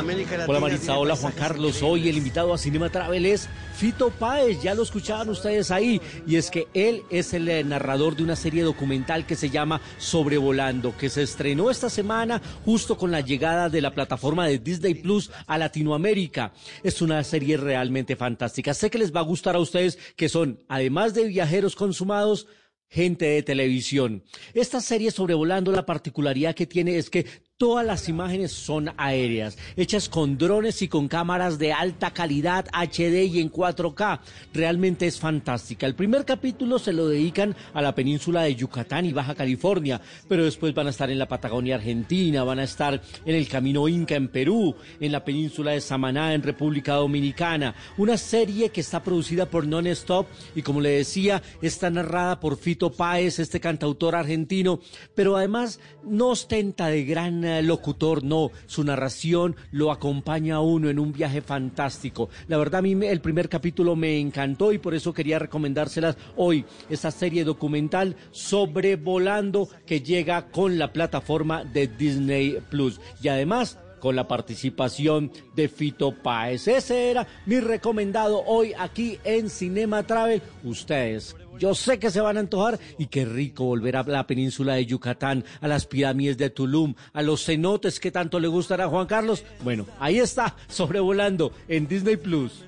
Hola 0.03 0.59
Maritza, 0.59 0.99
hola 0.99 1.15
Juan 1.15 1.33
Carlos. 1.33 1.81
Hoy 1.81 2.09
el 2.09 2.17
invitado 2.17 2.53
a 2.53 2.59
Cinema 2.59 2.91
Travel 2.91 3.25
es 3.25 3.49
Fito 3.77 4.11
Páez, 4.11 4.61
ya 4.61 4.75
lo 4.75 4.83
escuchaban 4.83 5.29
ustedes 5.29 5.71
ahí. 5.71 6.01
Y 6.27 6.35
es 6.35 6.51
que 6.51 6.67
él 6.75 7.05
es 7.09 7.33
el 7.35 7.49
eh, 7.49 7.63
narrador 7.63 8.17
de 8.17 8.25
una 8.25 8.35
serie 8.35 8.65
documental 8.65 9.27
que 9.27 9.37
se 9.37 9.49
llama 9.49 9.81
Sobrevolando, 9.99 10.97
que 10.97 11.09
se 11.09 11.23
estrenó 11.23 11.71
esta 11.71 11.89
semana 11.89 12.43
justo 12.65 12.97
con 12.97 13.13
la 13.13 13.21
llegada 13.21 13.69
de 13.69 13.81
la 13.81 13.95
plataforma 13.95 14.49
de 14.49 14.59
Disney 14.59 14.95
Plus 14.95 15.31
a 15.47 15.57
Latinoamérica. 15.57 16.53
Es 16.83 17.01
una 17.01 17.23
serie 17.23 17.57
realmente 17.57 18.17
fantástica. 18.17 18.75
Sé 18.75 18.91
que 18.91 18.99
les 18.99 19.15
va 19.15 19.21
a 19.21 19.25
gustar 19.25 19.55
a 19.55 19.61
ustedes, 19.61 20.01
que 20.17 20.29
son, 20.29 20.59
además 20.69 21.15
de 21.15 21.29
viajeros 21.29 21.77
consumados, 21.77 22.49
gente 22.93 23.25
de 23.25 23.43
televisión. 23.43 24.23
Esta 24.53 24.81
serie 24.81 25.11
sobrevolando 25.11 25.73
la 25.73 25.87
particularidad 25.87 26.55
que 26.55 26.67
tiene 26.67 26.99
es 26.99 27.09
que 27.09 27.25
todas 27.57 27.87
las 27.87 28.09
imágenes 28.09 28.51
son 28.51 28.91
aéreas, 28.97 29.57
hechas 29.77 30.09
con 30.09 30.37
drones 30.37 30.83
y 30.83 30.89
con 30.89 31.07
cámaras 31.07 31.61
de 31.61 31.73
alta 31.73 32.11
calidad 32.11 32.67
HD 32.73 33.25
y 33.27 33.41
en 33.41 33.53
4K. 33.53 34.19
Realmente 34.53 35.07
es 35.07 35.21
fantástica. 35.21 35.87
El 35.87 35.95
primer 35.95 36.25
capítulo 36.25 36.81
se 36.81 36.93
lo 36.93 37.07
dedican 37.07 37.55
a 37.73 37.81
la 37.81 37.95
península 37.95 38.43
de 38.43 38.57
Yucatán 38.57 39.07
y 39.07 39.13
Baja 39.13 39.35
California, 39.35 40.01
pero 40.29 40.45
después 40.45 40.75
van 40.75 40.89
a 40.89 40.91
estar 40.91 41.09
en 41.11 41.19
la 41.21 41.29
Patagonia 41.29 41.77
Argentina, 41.77 42.43
van 42.43 42.59
a 42.59 42.65
estar 42.65 43.01
en 43.25 43.35
el 43.37 43.49
Camino 43.49 43.87
Inca 43.87 44.17
en 44.17 44.29
Perú, 44.29 44.75
en 44.99 45.13
la 45.13 45.25
península 45.25 45.71
de 45.71 45.81
Samaná 45.81 46.35
en 46.35 46.43
República 46.43 46.95
Dominicana. 46.95 47.77
Una 47.97 48.17
serie 48.17 48.71
que 48.71 48.81
está 48.81 49.03
producida 49.05 49.47
por 49.47 49.67
Non 49.67 49.87
Stop 49.87 50.27
y 50.57 50.63
como 50.63 50.81
le 50.81 50.91
decía, 50.91 51.43
está 51.61 51.91
narrada 51.91 52.41
por 52.41 52.57
Fito 52.57 52.91
Páez, 52.91 53.39
este 53.39 53.61
cantautor 53.61 54.17
argentino, 54.17 54.81
pero 55.15 55.37
además 55.37 55.79
no 56.05 56.29
ostenta 56.29 56.89
de 56.89 57.05
gran 57.05 57.42
eh, 57.45 57.63
locutor, 57.63 58.23
no, 58.23 58.51
su 58.67 58.85
narración 58.85 59.57
lo 59.71 59.91
acompaña 59.93 60.57
a 60.57 60.61
uno 60.61 60.89
en 60.89 60.99
un 60.99 61.13
viaje 61.13 61.41
fantástico. 61.41 62.29
La 62.49 62.57
verdad 62.57 62.81
a 62.81 62.83
mí 62.83 62.93
el 63.07 63.21
primer 63.21 63.49
capítulo 63.49 63.97
me 63.97 64.19
encantó 64.19 64.73
y 64.73 64.79
por 64.79 64.95
eso 64.95 65.13
quería 65.13 65.39
recomendárselas 65.39 66.17
hoy, 66.37 66.65
esta 66.89 67.11
serie 67.11 67.45
documental 67.45 68.17
Sobrevolando 68.31 69.69
que 69.87 70.01
llega 70.01 70.51
con 70.51 70.79
la 70.79 70.93
plataforma 70.93 71.65
de 71.65 71.87
Disney 71.89 72.59
Plus 72.71 73.01
y 73.23 73.29
además 73.29 73.79
con 74.03 74.17
la 74.17 74.27
participación 74.27 75.31
de 75.55 75.69
Fito 75.69 76.13
Páez. 76.13 76.67
Ese 76.67 77.13
era 77.13 77.25
mi 77.47 77.61
recomendado 77.61 78.43
hoy 78.45 78.73
aquí 78.77 79.19
en 79.23 79.49
Cinema 79.49 80.03
Travel. 80.03 80.43
Ustedes, 80.65 81.37
yo 81.59 81.75
sé 81.75 81.99
que 81.99 82.11
se 82.11 82.21
van 82.21 82.37
a 82.37 82.41
antojar 82.41 82.79
y 82.99 83.07
qué 83.07 83.25
rico 83.25 83.65
volver 83.65 83.97
a 83.97 84.03
la 84.03 84.27
península 84.27 84.75
de 84.75 84.87
Yucatán, 84.87 85.45
a 85.61 85.69
las 85.69 85.87
pirámides 85.87 86.39
de 86.39 86.51
Tulum, 86.51 86.95
a 87.13 87.23
los 87.23 87.45
cenotes 87.45 88.01
que 88.01 88.11
tanto 88.11 88.41
le 88.41 88.49
gustan 88.49 88.81
a 88.81 88.89
Juan 88.89 89.07
Carlos. 89.07 89.45
Bueno, 89.63 89.87
ahí 89.99 90.19
está, 90.19 90.57
sobrevolando 90.69 91.53
en 91.69 91.87
Disney 91.87 92.17
Plus. 92.17 92.65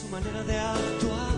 Su 0.00 0.08
manera 0.08 0.42
de 0.44 0.58
actuar. 0.58 1.34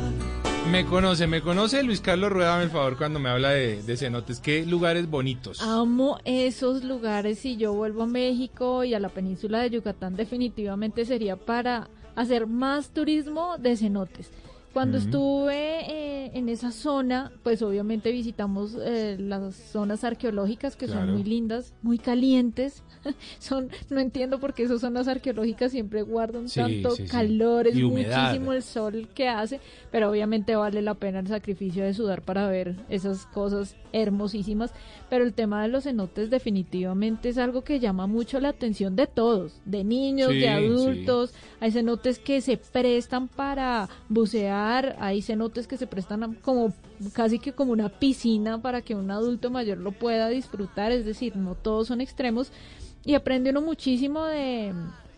Me 0.71 0.85
conoce, 0.85 1.29
me 1.29 1.43
conoce 1.43 1.85
Luis 1.85 2.01
Carlos 2.01 2.33
Rueda, 2.33 2.61
el 2.61 2.71
favor, 2.71 2.99
cuando 2.99 3.21
me 3.21 3.29
habla 3.29 3.51
de, 3.51 3.83
de 3.85 3.97
cenotes. 3.97 4.41
Qué 4.41 4.67
lugares 4.67 5.09
bonitos. 5.09 5.63
Amo 5.63 6.19
esos 6.25 6.83
lugares. 6.83 7.39
Si 7.39 7.57
yo 7.57 7.73
vuelvo 7.73 8.03
a 8.03 8.07
México 8.07 8.83
y 8.83 8.93
a 8.93 8.99
la 8.99 9.09
península 9.09 9.61
de 9.61 9.71
Yucatán, 9.71 10.17
definitivamente 10.17 11.05
sería 11.05 11.37
para 11.37 11.89
hacer 12.17 12.49
más 12.49 12.89
turismo 12.89 13.57
de 13.59 13.77
cenotes. 13.77 14.33
Cuando 14.77 14.99
estuve 14.99 15.91
eh, 15.91 16.31
en 16.35 16.51
esa 16.51 16.71
zona, 16.71 17.33
pues 17.43 17.63
obviamente 17.63 18.13
visitamos 18.13 18.77
eh, 18.79 19.17
las 19.19 19.55
zonas 19.55 20.05
arqueológicas 20.05 20.77
que 20.77 20.85
Claro. 20.85 21.07
son 21.07 21.13
muy 21.15 21.25
lindas, 21.25 21.73
muy 21.81 21.97
calientes. 21.97 22.83
son, 23.39 23.71
no 23.89 24.01
entiendo 24.01 24.39
por 24.39 24.53
qué 24.53 24.65
esas 24.65 24.83
zonas 24.83 25.09
arqueológicas 25.09 25.73
siempre 25.73 26.03
guardan 26.03 26.51
Sí, 26.51 26.61
tanto 26.61 26.91
sí, 26.91 27.05
sí. 27.05 27.09
calor, 27.09 27.67
es 27.69 27.77
muchísimo 27.77 28.53
el 28.53 28.63
sol 28.63 29.09
que 29.15 29.29
hace, 29.31 29.61
pero 29.91 30.11
obviamente 30.11 30.57
vale 30.57 30.83
la 30.83 30.93
pena 30.93 31.21
el 31.21 31.27
sacrificio 31.29 31.83
de 31.83 31.95
sudar 31.95 32.21
para 32.21 32.47
ver 32.47 32.77
esas 32.91 33.25
cosas 33.25 33.77
hermosísimas. 33.95 34.73
Pero 35.09 35.25
el 35.25 35.35
tema 35.35 35.63
de 35.63 35.69
los 35.69 35.85
cenotes 35.85 36.31
definitivamente 36.31 37.29
es 37.29 37.39
algo 37.39 37.63
que 37.63 37.79
llama 37.79 38.07
mucho 38.07 38.41
la 38.41 38.49
atención 38.49 38.97
de 38.97 39.07
todos, 39.07 39.61
de 39.65 39.85
niños, 39.85 40.31
Sí, 40.31 40.39
de 40.41 40.49
adultos. 40.49 41.33
Hay 41.61 41.71
cenotes 41.71 42.19
que 42.19 42.41
se 42.41 42.57
prestan 42.57 43.29
para 43.29 43.89
bucear, 44.09 44.97
hay 44.99 45.23
cenotes 45.23 45.69
que 45.69 45.77
se 45.77 45.87
prestan 45.87 46.35
como 46.43 46.73
casi 47.13 47.39
que 47.39 47.53
como 47.53 47.73
una 47.73 47.89
piscina 47.89 48.61
para 48.61 48.83
que 48.83 48.95
un 48.95 49.11
adulto 49.11 49.51
mayor 49.51 49.79
lo 49.79 49.93
pueda 49.93 50.29
disfrutar, 50.29 50.91
es 50.91 51.05
decir, 51.05 51.37
no 51.37 51.55
todos 51.55 51.89
son 51.89 52.01
extremos 52.01 52.51
y 53.05 53.15
aprende 53.15 53.51
uno 53.51 53.63
muchísimo 53.63 54.25
de, 54.25 54.75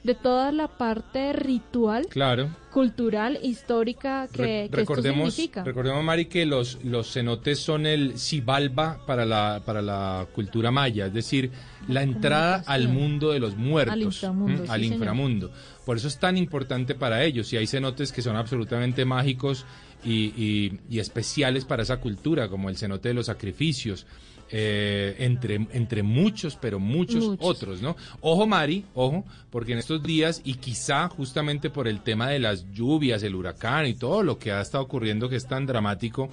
de 0.08 0.14
toda 0.14 0.52
la 0.52 0.68
parte 0.68 1.34
ritual, 1.34 2.06
Claro. 2.08 2.48
cultural, 2.72 3.38
histórica 3.42 4.26
que, 4.32 4.38
Re- 4.42 4.46
que 4.46 4.64
esto 4.64 4.76
recordemos, 4.78 5.34
significa. 5.34 5.64
recordemos, 5.64 6.02
Mari, 6.02 6.24
que 6.26 6.46
los, 6.46 6.82
los 6.82 7.12
cenotes 7.12 7.58
son 7.58 7.84
el 7.84 8.16
Xibalba 8.18 9.04
para 9.06 9.26
la, 9.26 9.60
para 9.66 9.82
la 9.82 10.26
cultura 10.34 10.70
maya, 10.70 11.06
es 11.06 11.12
decir, 11.12 11.50
la 11.88 12.02
entrada 12.02 12.62
al 12.66 12.88
mundo 12.88 13.32
de 13.32 13.38
los 13.40 13.54
muertos, 13.56 13.92
Al 13.92 14.02
inframundo, 14.02 14.64
al 14.72 14.84
inframundo. 14.84 15.50
Por 15.84 15.98
eso 15.98 16.08
es 16.08 16.18
tan 16.18 16.38
importante 16.38 16.94
para 16.94 17.22
ellos. 17.24 17.52
Y 17.52 17.58
hay 17.58 17.66
cenotes 17.66 18.10
que 18.10 18.22
son 18.22 18.36
absolutamente 18.36 19.04
mágicos 19.04 19.66
y, 20.02 20.32
y- 20.36 20.80
y 20.88 21.00
especiales 21.00 21.66
para 21.66 21.82
esa 21.82 21.98
cultura, 21.98 22.48
como 22.48 22.70
el 22.70 22.78
cenote 22.78 23.08
de 23.08 23.14
los 23.14 23.26
sacrificios. 23.26 24.06
Eh, 24.50 25.16
entre, 25.18 25.54
entre 25.72 26.02
muchos, 26.02 26.56
pero 26.56 26.78
muchos, 26.78 27.24
Muchos. 27.24 27.46
otros, 27.46 27.82
¿no? 27.82 27.96
Ojo, 28.20 28.46
Mari, 28.46 28.84
ojo, 28.94 29.24
porque 29.50 29.72
en 29.72 29.78
estos 29.78 30.02
días, 30.02 30.40
y 30.44 30.54
quizá 30.54 31.08
justamente 31.08 31.70
por 31.70 31.86
el 31.88 32.00
tema 32.00 32.28
de 32.28 32.38
las 32.38 32.70
lluvias, 32.72 33.22
el 33.22 33.34
huracán 33.34 33.86
y 33.86 33.94
todo 33.94 34.22
lo 34.22 34.38
que 34.38 34.52
ha 34.52 34.60
estado 34.60 34.84
ocurriendo 34.84 35.28
que 35.28 35.36
es 35.36 35.46
tan 35.46 35.66
dramático, 35.66 36.30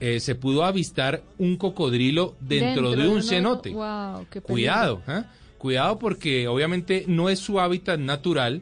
eh, 0.00 0.20
se 0.20 0.34
pudo 0.34 0.64
avistar 0.64 1.22
un 1.38 1.56
cocodrilo 1.56 2.36
dentro, 2.40 2.90
de 2.92 3.08
un 3.08 3.22
cenote. 3.22 3.70
Wow, 3.70 4.26
qué. 4.30 4.40
Cuidado, 4.40 5.02
¿eh? 5.08 5.22
Cuidado 5.56 5.98
porque 5.98 6.46
obviamente 6.46 7.04
no 7.06 7.30
es 7.30 7.38
su 7.38 7.58
hábitat 7.58 7.98
natural, 7.98 8.60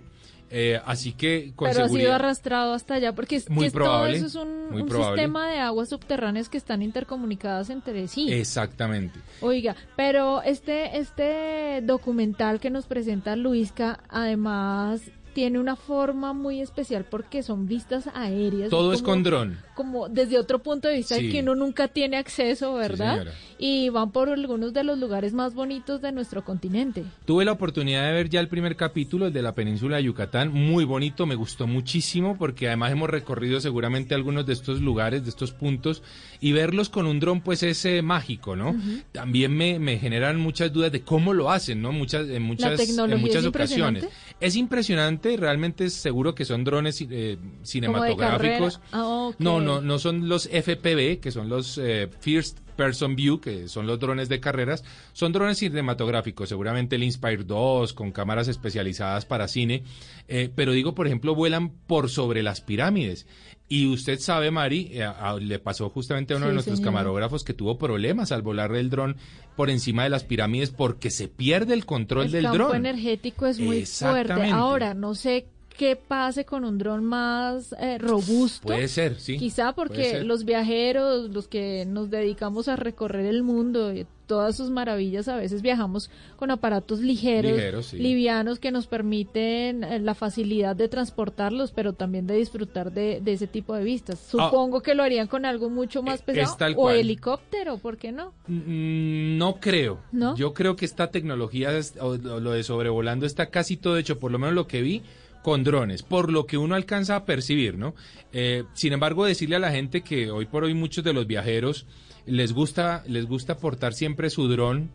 eh, 0.53 0.81
así 0.85 1.13
que 1.13 1.53
con 1.57 1.71
Pero 1.71 1.85
ha 1.85 1.89
sido 1.89 2.13
arrastrado 2.15 2.75
hasta 2.75 2.95
allá 2.95 3.15
porque 3.15 3.37
es, 3.37 3.49
Muy 3.51 3.63
que 3.63 3.67
es- 3.69 3.73
probable, 3.73 4.19
todo 4.19 4.27
eso 4.27 4.27
es 4.27 4.45
un, 4.45 4.81
un 4.83 4.91
sistema 4.91 5.49
de 5.49 5.59
aguas 5.59 5.89
subterráneas 5.89 6.49
que 6.49 6.59
están 6.59 6.83
intercomunicadas 6.83 7.71
entre 7.71 8.07
sí. 8.09 8.31
Exactamente. 8.33 9.19
Oiga, 9.41 9.75
pero 9.97 10.43
este, 10.43 10.99
este 10.99 11.81
documental 11.83 12.61
que 12.61 12.71
nos 12.71 12.87
presenta 12.87 13.35
Luisca, 13.37 14.01
además 14.09 15.01
tiene 15.35 15.59
una 15.59 15.77
forma 15.77 16.35
muy 16.35 16.61
especial 16.61 17.07
porque 17.11 17.43
son 17.43 17.67
vistas 17.67 18.07
aéreas. 18.15 18.69
Todo 18.69 18.93
es 18.93 19.01
con 19.01 19.23
dron. 19.23 19.59
Como 19.75 20.09
desde 20.09 20.39
otro 20.39 20.59
punto 20.63 20.89
de 20.89 20.97
vista 20.97 21.17
Sí. 21.17 21.31
que 21.31 21.41
uno 21.41 21.55
nunca 21.55 21.89
tiene 21.89 22.17
acceso, 22.17 22.75
¿verdad? 22.75 23.27
y 23.59 23.91
van 23.91 24.11
por 24.11 24.29
algunos 24.29 24.73
de 24.73 24.83
los 24.83 24.99
lugares 24.99 25.33
más 25.35 25.55
bonitos 25.55 26.03
de 26.03 26.11
nuestro 26.11 26.45
continente. 26.45 27.05
Tuve 27.25 27.45
la 27.45 27.53
oportunidad 27.53 28.05
de 28.09 28.13
ver 28.13 28.29
ya 28.29 28.41
el 28.41 28.49
primer 28.49 28.75
capítulo, 28.75 29.29
el 29.29 29.33
de 29.33 29.41
la 29.41 29.55
península 29.55 29.99
de 29.99 30.03
Yucatán, 30.03 30.53
muy 30.53 30.85
bonito, 30.85 31.27
me 31.27 31.37
gustó 31.37 31.69
muchísimo 31.69 32.37
porque 32.37 32.67
además 32.67 32.91
hemos 32.91 33.09
recorrido 33.09 33.61
seguramente 33.61 34.17
algunos 34.17 34.47
de 34.47 34.53
estos 34.55 34.81
lugares, 34.81 35.23
de 35.23 35.31
estos 35.31 35.53
puntos, 35.53 36.03
y 36.41 36.51
verlos 36.51 36.89
con 36.89 37.07
un 37.07 37.21
dron 37.21 37.41
pues 37.41 37.63
es 37.63 37.85
eh, 37.85 38.03
mágico, 38.03 38.57
¿no? 38.57 38.75
También 39.13 39.57
me, 39.57 39.79
me 39.79 39.97
generan 39.99 40.41
muchas 40.41 40.73
dudas 40.73 40.91
de 40.91 41.03
cómo 41.03 41.33
lo 41.33 41.51
hacen, 41.53 41.81
¿no? 41.81 41.93
Muchas, 41.93 42.29
en 42.29 42.43
muchas, 42.43 42.81
en 42.81 43.21
muchas 43.21 43.43
es 43.43 43.47
ocasiones. 43.47 44.09
Es 44.41 44.57
impresionante, 44.57 45.37
realmente 45.37 45.89
seguro 45.89 46.35
que 46.35 46.45
son 46.45 46.65
drones 46.65 47.01
eh, 47.09 47.39
cinematográficos. 47.63 48.81
Ah, 48.91 49.05
ok. 49.07 49.37
No, 49.39 49.61
no, 49.63 49.81
no 49.81 49.99
son 49.99 50.29
los 50.29 50.49
FPV, 50.49 51.21
que 51.21 51.31
son 51.31 51.49
los 51.49 51.79
eh, 51.79 52.09
First 52.21 52.59
Person 52.77 53.17
View, 53.17 53.41
que 53.41 53.69
son 53.69 53.87
los 53.87 53.99
drones 54.01 54.29
de 54.29 54.41
carreras. 54.41 54.83
Son 55.13 55.33
drones 55.33 55.59
cinematográficos, 55.59 56.49
seguramente 56.49 56.97
el 56.97 57.03
Inspire 57.03 57.45
2, 57.45 57.93
con 57.93 58.13
cámaras 58.13 58.49
especializadas 58.49 59.27
para 59.27 59.47
cine. 59.49 59.85
Eh, 60.29 60.51
pero 60.55 60.73
digo, 60.73 60.95
por 60.95 61.07
ejemplo, 61.07 61.35
vuelan 61.35 61.71
por 61.87 62.09
sobre 62.09 62.43
las 62.43 62.61
pirámides. 62.61 63.27
Y 63.69 63.87
usted 63.87 64.19
sabe, 64.19 64.51
Mari, 64.51 64.91
eh, 64.93 65.03
a- 65.05 65.37
le 65.41 65.59
pasó 65.59 65.89
justamente 65.89 66.35
a 66.35 66.37
uno 66.37 66.47
de 66.49 66.53
nuestros 66.53 66.77
señor. 66.79 66.93
camarógrafos 66.93 67.43
que 67.45 67.55
tuvo 67.55 67.79
problemas 67.79 68.31
al 68.33 68.43
volar 68.43 68.75
el 68.75 68.91
dron 68.91 69.17
por 69.57 69.71
encima 69.71 70.05
de 70.05 70.11
las 70.11 70.25
pirámides 70.25 70.71
porque 70.71 71.11
se 71.11 71.29
pierde 71.29 71.73
el 71.73 71.87
control 71.87 72.27
el 72.27 72.33
del 72.33 72.43
campo 72.45 72.59
dron. 72.59 72.77
energético 72.77 73.47
es 73.47 73.59
muy 73.61 73.87
fuerte. 73.87 74.51
Ahora, 74.51 74.93
no 74.93 75.15
sé 75.15 75.47
qué 75.75 75.97
pase 75.97 76.45
con 76.45 76.65
un 76.65 76.79
dron 76.79 77.05
más 77.05 77.75
eh, 77.79 77.99
robusto. 77.99 78.69
Puede 78.69 78.89
ser, 78.89 79.19
sí. 79.19 79.39
Quizá 79.39 79.73
porque 79.75 80.23
los 80.23 80.45
viajeros, 80.45 81.31
los 81.31 81.49
que 81.49 81.85
nos 81.87 82.11
dedicamos 82.11 82.69
a 82.69 82.77
recorrer 82.77 83.27
el 83.27 83.43
mundo 83.43 83.93
y 83.95 84.07
todas 84.27 84.57
sus 84.57 84.71
maravillas, 84.71 85.29
a 85.29 85.37
veces 85.37 85.61
viajamos 85.61 86.09
con 86.37 86.51
aparatos 86.51 87.01
ligeros, 87.01 87.53
Ligeros, 87.53 87.87
sí. 87.87 87.99
livianos, 87.99 88.59
que 88.61 88.71
nos 88.71 88.87
permiten 88.87 89.85
eh, 89.85 89.99
la 90.01 90.15
facilidad 90.15 90.75
de 90.75 90.89
transportarlos, 90.89 91.71
pero 91.73 91.93
también 91.93 92.27
de 92.27 92.37
disfrutar 92.37 92.93
de, 92.93 93.21
de 93.21 93.33
ese 93.33 93.47
tipo 93.47 93.75
de 93.75 93.85
vistas. 93.85 94.19
Ah. 94.23 94.29
Supongo 94.31 94.81
que 94.81 94.95
lo 94.95 95.03
harían 95.03 95.27
con 95.27 95.45
algo 95.45 95.69
mucho 95.69 96.03
más 96.03 96.21
Eh, 96.21 96.25
pesado. 96.27 96.53
es 96.53 96.57
tal 96.57 96.75
o 96.79 96.89
helicóptero, 96.91 97.77
¿por 97.79 97.99
qué 97.99 98.11
no? 98.13 98.33
Mm, 98.47 99.37
No 99.37 99.61
creo. 99.61 99.99
¿No? 100.13 100.35
Yo 100.37 100.55
creo 100.55 100.77
que 100.77 100.87
esta 100.87 101.11
tecnología, 101.11 101.71
o 102.01 102.17
lo 102.17 102.53
de 102.53 102.63
sobrevolando, 102.63 103.27
está 103.27 103.47
casi 103.51 103.77
todo 103.77 103.99
hecho, 103.99 104.19
por 104.19 104.31
lo 104.33 104.39
menos 104.39 104.55
lo 104.55 104.67
que 104.67 104.81
vi, 104.81 105.03
con 105.43 105.65
drones, 105.65 106.03
por 106.03 106.31
lo 106.31 106.47
que 106.47 106.57
uno 106.57 106.75
alcanza 106.75 107.17
a 107.17 107.25
percibir, 107.25 107.77
¿no? 107.77 107.95
Eh, 108.33 108.65
sin 108.75 108.93
embargo, 108.93 109.25
decirle 109.25 109.57
a 109.57 109.61
la 109.61 109.73
gente 109.73 110.03
que 110.03 110.31
hoy 110.31 110.47
por 110.47 110.65
hoy 110.65 110.75
muchos 110.75 111.05
de 111.05 111.13
los 111.13 111.27
viajeros 111.27 111.87
les 112.27 112.53
gusta, 112.53 113.03
les 113.07 113.27
gusta 113.27 113.59
portar 113.59 113.95
siempre 113.95 114.31
su 114.31 114.49
dron. 114.49 114.91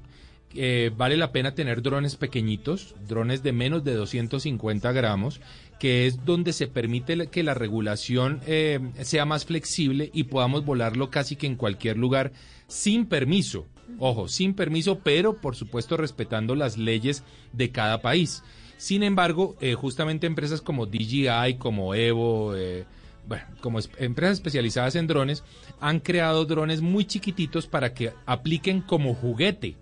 Eh, 0.55 0.91
vale 0.95 1.17
la 1.17 1.33
pena 1.33 1.53
tener 1.53 1.81
drones 1.81 2.15
pequeñitos, 2.15 2.95
drones 3.07 3.43
de 3.43 3.51
menos 3.51 3.83
de 3.83 3.93
250 3.93 4.91
gramos, 4.93 5.41
que 5.77 6.07
es 6.07 6.23
donde 6.23 6.53
se 6.53 6.67
permite 6.67 7.27
que 7.27 7.43
la 7.43 7.53
regulación 7.53 8.39
eh, 8.47 8.79
sea 9.01 9.25
más 9.25 9.45
flexible 9.45 10.09
y 10.13 10.23
podamos 10.23 10.63
volarlo 10.63 11.09
casi 11.09 11.35
que 11.35 11.47
en 11.47 11.57
cualquier 11.57 11.97
lugar 11.97 12.31
sin 12.67 13.05
permiso. 13.05 13.67
Ojo, 13.99 14.27
sin 14.27 14.53
permiso, 14.53 14.99
pero 14.99 15.39
por 15.41 15.55
supuesto 15.55 15.97
respetando 15.97 16.55
las 16.55 16.77
leyes 16.77 17.23
de 17.51 17.71
cada 17.71 18.01
país. 18.01 18.43
Sin 18.77 19.03
embargo, 19.03 19.55
eh, 19.59 19.73
justamente 19.73 20.27
empresas 20.27 20.61
como 20.61 20.85
DJI, 20.85 21.55
como 21.57 21.95
Evo, 21.95 22.55
eh, 22.55 22.85
bueno, 23.27 23.43
como 23.61 23.79
es- 23.79 23.89
empresas 23.97 24.37
especializadas 24.37 24.95
en 24.95 25.07
drones, 25.07 25.43
han 25.79 25.99
creado 25.99 26.45
drones 26.45 26.81
muy 26.81 27.05
chiquititos 27.05 27.67
para 27.67 27.93
que 27.93 28.13
apliquen 28.25 28.81
como 28.81 29.13
juguete 29.13 29.75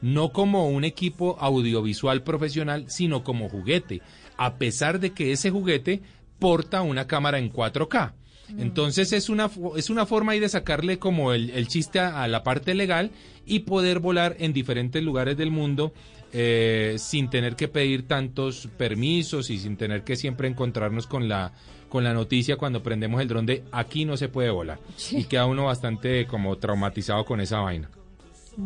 no 0.00 0.30
como 0.30 0.68
un 0.68 0.84
equipo 0.84 1.36
audiovisual 1.40 2.22
profesional, 2.22 2.84
sino 2.88 3.24
como 3.24 3.48
juguete, 3.48 4.00
a 4.36 4.54
pesar 4.54 5.00
de 5.00 5.10
que 5.10 5.32
ese 5.32 5.50
juguete 5.50 6.02
porta 6.38 6.82
una 6.82 7.08
cámara 7.08 7.38
en 7.40 7.50
4K. 7.52 8.14
Entonces 8.58 9.12
es 9.12 9.28
una, 9.28 9.50
es 9.76 9.90
una 9.90 10.06
forma 10.06 10.32
ahí 10.32 10.40
de 10.40 10.48
sacarle 10.48 10.98
como 11.00 11.32
el, 11.32 11.50
el 11.50 11.66
chiste 11.68 11.98
a, 11.98 12.22
a 12.22 12.28
la 12.28 12.44
parte 12.44 12.74
legal 12.74 13.10
y 13.44 13.58
poder 13.60 13.98
volar 13.98 14.36
en 14.38 14.52
diferentes 14.52 15.02
lugares 15.02 15.36
del 15.36 15.50
mundo 15.50 15.92
eh, 16.32 16.96
sin 16.98 17.30
tener 17.30 17.56
que 17.56 17.68
pedir 17.68 18.06
tantos 18.06 18.68
permisos 18.76 19.50
y 19.50 19.58
sin 19.58 19.76
tener 19.76 20.04
que 20.04 20.16
siempre 20.16 20.48
encontrarnos 20.48 21.06
con 21.06 21.28
la 21.28 21.52
con 21.88 22.04
la 22.04 22.12
noticia 22.12 22.56
cuando 22.58 22.82
prendemos 22.82 23.20
el 23.22 23.28
dron 23.28 23.46
de 23.46 23.64
aquí 23.72 24.04
no 24.04 24.18
se 24.18 24.28
puede 24.28 24.50
volar 24.50 24.78
y 25.10 25.24
queda 25.24 25.46
uno 25.46 25.64
bastante 25.64 26.26
como 26.26 26.56
traumatizado 26.58 27.24
con 27.24 27.40
esa 27.40 27.60
vaina 27.60 27.88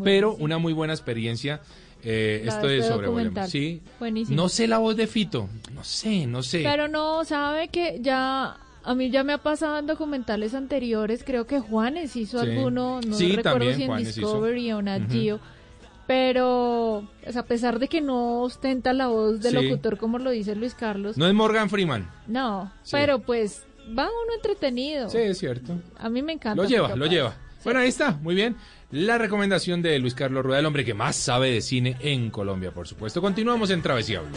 pero 0.02 0.34
una 0.34 0.58
muy 0.58 0.72
buena 0.72 0.92
experiencia 0.92 1.60
eh, 2.04 2.42
esto 2.46 2.66
de 2.66 2.82
sobrevolemos. 2.82 3.48
Sí. 3.48 3.80
Buenísimo. 4.00 4.34
No 4.36 4.48
sé 4.48 4.66
la 4.66 4.78
voz 4.78 4.96
de 4.96 5.06
Fito, 5.06 5.48
no 5.72 5.84
sé, 5.84 6.26
no 6.26 6.42
sé. 6.42 6.62
Pero 6.64 6.88
no, 6.88 7.24
sabe 7.24 7.68
que 7.68 8.00
ya 8.00 8.56
a 8.82 8.94
mí 8.96 9.10
ya 9.10 9.22
me 9.22 9.32
ha 9.34 9.38
pasado 9.38 9.78
en 9.78 9.86
documentales 9.86 10.54
anteriores, 10.54 11.22
creo 11.24 11.46
que 11.46 11.60
Juanes 11.60 12.16
hizo 12.16 12.42
Sí. 12.42 12.50
alguno, 12.50 13.00
no 13.06 13.16
Sí, 13.16 13.36
recuerdo 13.36 13.50
también 13.50 13.76
si 13.76 13.82
en 13.82 13.86
Juanes 13.88 14.08
hizo. 14.08 14.20
Discovery 14.20 14.72
o. 14.72 14.82
Geo, 15.08 15.40
pero 16.06 17.08
pues, 17.22 17.36
a 17.36 17.44
pesar 17.44 17.78
de 17.78 17.88
que 17.88 18.00
no 18.00 18.40
ostenta 18.42 18.92
la 18.92 19.06
voz 19.08 19.40
del 19.40 19.56
Sí. 19.58 19.62
locutor 19.64 19.98
como 19.98 20.18
lo 20.18 20.30
dice 20.30 20.54
Luis 20.56 20.74
Carlos, 20.74 21.16
No 21.16 21.26
es 21.26 21.34
Morgan 21.34 21.68
Freeman. 21.70 22.10
no, 22.26 22.72
Sí. 22.82 22.90
pero 22.92 23.20
pues 23.20 23.64
va 23.88 24.04
uno 24.04 24.34
entretenido. 24.36 25.08
Sí, 25.08 25.18
es 25.18 25.38
cierto. 25.38 25.74
A 25.98 26.08
mí 26.08 26.22
me 26.22 26.32
encanta. 26.32 26.62
Lo 26.62 26.68
lleva, 26.68 26.94
lo 26.96 27.06
lleva. 27.06 27.34
Bueno, 27.64 27.80
ahí 27.80 27.88
está, 27.88 28.12
muy 28.22 28.34
bien. 28.34 28.56
La 28.90 29.16
recomendación 29.18 29.80
de 29.82 29.98
Luis 30.00 30.14
Carlos 30.14 30.44
Rueda, 30.44 30.58
el 30.60 30.66
hombre 30.66 30.84
que 30.84 30.94
más 30.94 31.16
sabe 31.16 31.50
de 31.50 31.60
cine 31.62 31.96
en 32.00 32.30
Colombia, 32.30 32.72
por 32.72 32.86
supuesto. 32.88 33.20
Continuamos 33.22 33.70
en 33.70 33.80
Travesía 33.82 34.20
Blue. 34.20 34.36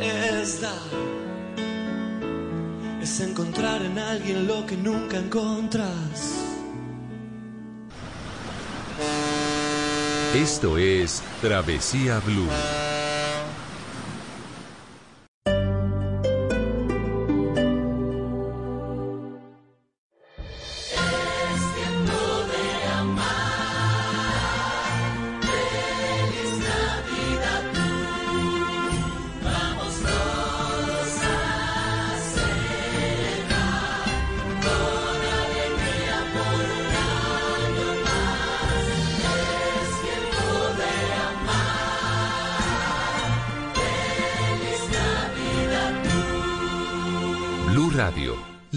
Es 0.00 0.60
dar 0.60 1.08
es 3.02 3.20
encontrar 3.20 3.82
en 3.82 3.98
alguien 3.98 4.46
lo 4.46 4.66
que 4.66 4.76
nunca 4.76 5.16
encontras. 5.18 6.44
Esto 10.34 10.76
es 10.76 11.22
Travesía 11.40 12.20
Blue. 12.20 12.48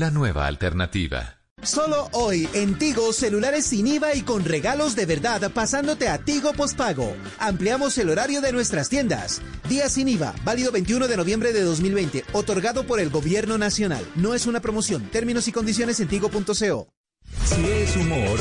La 0.02 0.10
nueva 0.10 0.48
alternativa. 0.48 1.38
Solo 1.62 2.10
hoy 2.14 2.50
en 2.54 2.80
Tigo, 2.80 3.14
celulares 3.14 3.68
sin 3.68 3.86
IVA 3.86 4.16
y 4.16 4.22
con 4.24 4.44
regalos 4.44 4.96
de 4.96 5.06
verdad 5.06 5.52
pasándote 5.54 6.10
a 6.10 6.18
Tigo 6.18 6.54
Postpago. 6.54 7.16
Ampliamos 7.38 8.00
el 8.00 8.10
horario 8.10 8.42
de 8.42 8.52
nuestras 8.52 8.90
tiendas. 8.90 9.44
Día 9.70 9.90
sin 9.90 10.08
IVA, 10.08 10.34
válido 10.44 10.72
21 10.72 11.08
de 11.08 11.18
noviembre 11.18 11.54
de 11.54 11.62
2020, 11.62 12.26
otorgado 12.34 12.88
por 12.88 13.00
el 13.00 13.12
Gobierno 13.12 13.60
Nacional. 13.60 14.04
No 14.16 14.34
es 14.34 14.48
una 14.48 14.60
promoción. 14.60 15.04
Términos 15.12 15.48
y 15.48 15.52
condiciones 15.52 16.00
en 16.00 16.08
tigo.co. 16.08 16.88
Si 17.46 17.66
es 17.66 17.96
humor, 17.96 18.40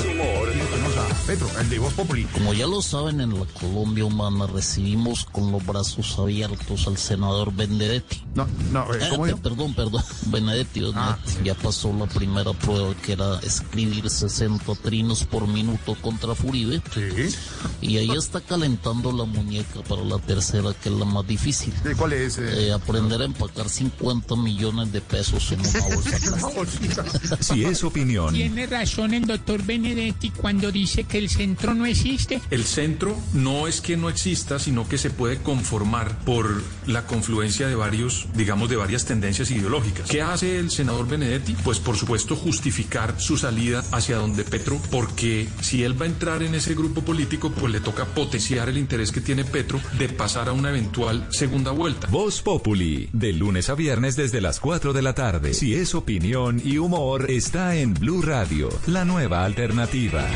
Petro, 1.27 1.49
el 1.61 1.69
de 1.71 1.79
Voz 1.79 1.93
Populi. 1.95 2.25
Como 2.25 2.53
ya 2.55 2.67
lo 2.67 2.83
saben, 2.83 3.21
en 3.21 3.39
la 3.39 3.47
Colombia 3.47 4.05
humana 4.05 4.47
recibimos 4.47 5.25
con 5.25 5.53
los 5.53 5.65
brazos 5.65 6.19
abiertos 6.19 6.87
al 6.87 6.97
senador 6.97 7.53
Benedetti. 7.55 8.23
No, 8.35 8.47
no, 8.73 8.93
eh, 8.95 8.99
¿cómo 9.11 9.27
Eh? 9.27 9.35
Perdón, 9.43 9.75
perdón, 9.75 10.03
Benedetti, 10.27 10.81
Benedetti. 10.81 11.45
Ya 11.45 11.55
pasó 11.55 11.93
la 11.93 12.07
primera 12.07 12.53
prueba 12.53 12.95
que 13.05 13.13
era 13.13 13.39
escribir 13.41 14.09
60 14.09 14.75
trinos 14.83 15.25
por 15.25 15.47
minuto 15.47 15.97
contra 16.01 16.35
Furibe. 16.35 16.83
Sí. 16.95 17.35
Y 17.81 17.97
ahí 17.99 18.11
está 18.11 18.41
calentando 18.41 19.13
la 19.13 19.25
muñeca 19.25 19.81
para 19.89 20.03
la 20.03 20.19
tercera, 20.19 20.73
que 20.83 20.89
es 20.89 20.95
la 20.95 21.05
más 21.05 21.27
difícil. 21.27 21.73
¿Cuál 21.97 22.13
es? 22.15 22.39
eh? 22.39 22.69
Eh, 22.69 22.73
aprender 22.73 23.21
a 23.23 23.25
empacar 23.25 23.69
50 23.69 24.37
millones 24.37 24.93
de 24.93 25.01
pesos 25.01 25.53
en 25.53 25.61
una 25.61 25.95
bolsa 25.95 27.37
si 27.41 27.65
es 27.65 27.83
opinión, 27.85 28.33
Tiene 28.35 28.67
razón 28.67 29.15
el 29.15 29.27
doctor 29.27 29.63
Benedetti 29.63 30.31
cuando 30.31 30.71
dice 30.73 31.05
que 31.11 31.19
el 31.19 31.29
centro 31.29 31.75
no 31.75 31.85
existe. 31.87 32.41
El 32.51 32.65
centro 32.65 33.17
no 33.35 33.67
es 33.67 33.81
que 33.81 33.97
no 33.97 34.09
exista, 34.09 34.59
sino 34.59 34.89
que 34.89 34.97
se 34.97 35.11
puede 35.11 35.39
conformar 35.39 36.19
por 36.25 36.63
la 36.87 37.07
confluencia 37.07 37.67
de 37.67 37.75
varios, 37.75 38.27
digamos, 38.35 38.71
de 38.71 38.77
varias 38.77 39.05
tendencias 39.05 39.51
ideológicas. 39.51 40.09
¿Qué 40.09 40.23
hace 40.23 40.59
el 40.59 40.71
senador 40.71 41.09
Benedetti? 41.09 41.55
Pues 41.65 41.79
por 41.79 41.97
supuesto 41.97 42.37
justificar 42.37 43.21
su 43.21 43.37
salida 43.37 43.85
hacia 43.93 44.17
donde 44.17 44.45
Petro, 44.45 44.81
porque 44.91 45.49
si 45.61 45.83
él 45.83 46.01
va 46.01 46.07
a 46.07 46.09
entrar 46.09 46.43
en 46.43 46.55
ese 46.55 46.75
grupo 46.75 47.03
político, 47.03 47.51
pues 47.51 47.73
le 47.73 47.81
toca 47.81 48.05
potenciar 48.07 48.69
el 48.69 48.79
interés 48.79 49.11
que 49.13 49.21
tiene 49.21 49.45
Petro 49.45 49.81
de 49.99 50.09
pasar 50.09 50.49
a 50.49 50.53
una 50.53 50.71
eventual 50.71 51.27
segunda 51.31 51.73
vuelta. 51.73 52.07
Voz 52.09 52.41
Populi, 52.43 53.09
de 53.13 53.33
lunes 53.33 53.69
a 53.69 53.75
viernes 53.75 54.17
desde 54.17 54.41
las 54.41 54.61
4 54.61 54.93
de 54.93 55.03
la 55.03 55.15
tarde. 55.15 55.55
Si 55.55 55.75
es 55.75 55.95
opinión 55.95 56.63
y 56.65 56.79
humor, 56.79 57.31
está 57.31 57.75
en 57.77 57.95
Blue 57.95 58.23
Radio, 58.23 58.69
la 58.87 59.05
nueva 59.05 59.45
alternativa. 59.45 60.27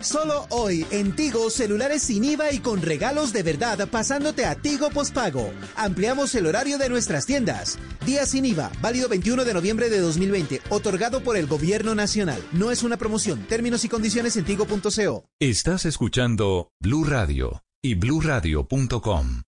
Solo 0.00 0.46
hoy 0.50 0.86
en 0.90 1.14
Tigo, 1.16 1.50
celulares 1.50 2.02
sin 2.02 2.24
IVA 2.24 2.52
y 2.52 2.60
con 2.60 2.82
regalos 2.82 3.32
de 3.32 3.42
verdad 3.42 3.88
pasándote 3.90 4.46
a 4.46 4.54
Tigo 4.54 4.90
Postpago. 4.90 5.52
Ampliamos 5.76 6.34
el 6.34 6.46
horario 6.46 6.78
de 6.78 6.88
nuestras 6.88 7.26
tiendas. 7.26 7.78
Día 8.06 8.24
sin 8.24 8.44
IVA, 8.46 8.70
válido 8.80 9.08
21 9.08 9.44
de 9.44 9.54
noviembre 9.54 9.90
de 9.90 9.98
2020, 10.00 10.62
otorgado 10.70 11.22
por 11.22 11.36
el 11.36 11.46
Gobierno 11.46 11.94
Nacional. 11.94 12.40
No 12.52 12.70
es 12.70 12.82
una 12.84 12.96
promoción. 12.96 13.44
Términos 13.48 13.84
y 13.84 13.88
condiciones 13.88 14.36
en 14.36 14.44
tigo.co. 14.44 15.24
Estás 15.40 15.84
escuchando 15.84 16.70
Blue 16.80 17.04
Radio 17.04 17.64
y 17.82 17.94
bluradio.com. 17.94 19.47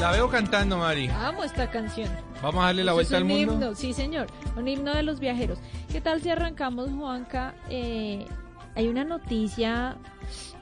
La 0.00 0.12
veo 0.12 0.30
cantando, 0.30 0.78
Mari. 0.78 1.08
Amo 1.08 1.44
esta 1.44 1.70
canción. 1.70 2.08
Vamos 2.42 2.62
a 2.62 2.66
darle 2.66 2.84
la 2.84 2.94
vuelta 2.94 3.16
es 3.16 3.16
al 3.18 3.22
un 3.24 3.28
mundo. 3.28 3.52
himno, 3.52 3.74
sí, 3.74 3.92
señor. 3.92 4.28
Un 4.56 4.66
himno 4.66 4.94
de 4.94 5.02
los 5.02 5.20
viajeros. 5.20 5.58
¿Qué 5.92 6.00
tal 6.00 6.22
si 6.22 6.30
arrancamos, 6.30 6.90
Juanca? 6.90 7.54
Eh, 7.68 8.24
hay 8.74 8.88
una 8.88 9.04
noticia 9.04 9.98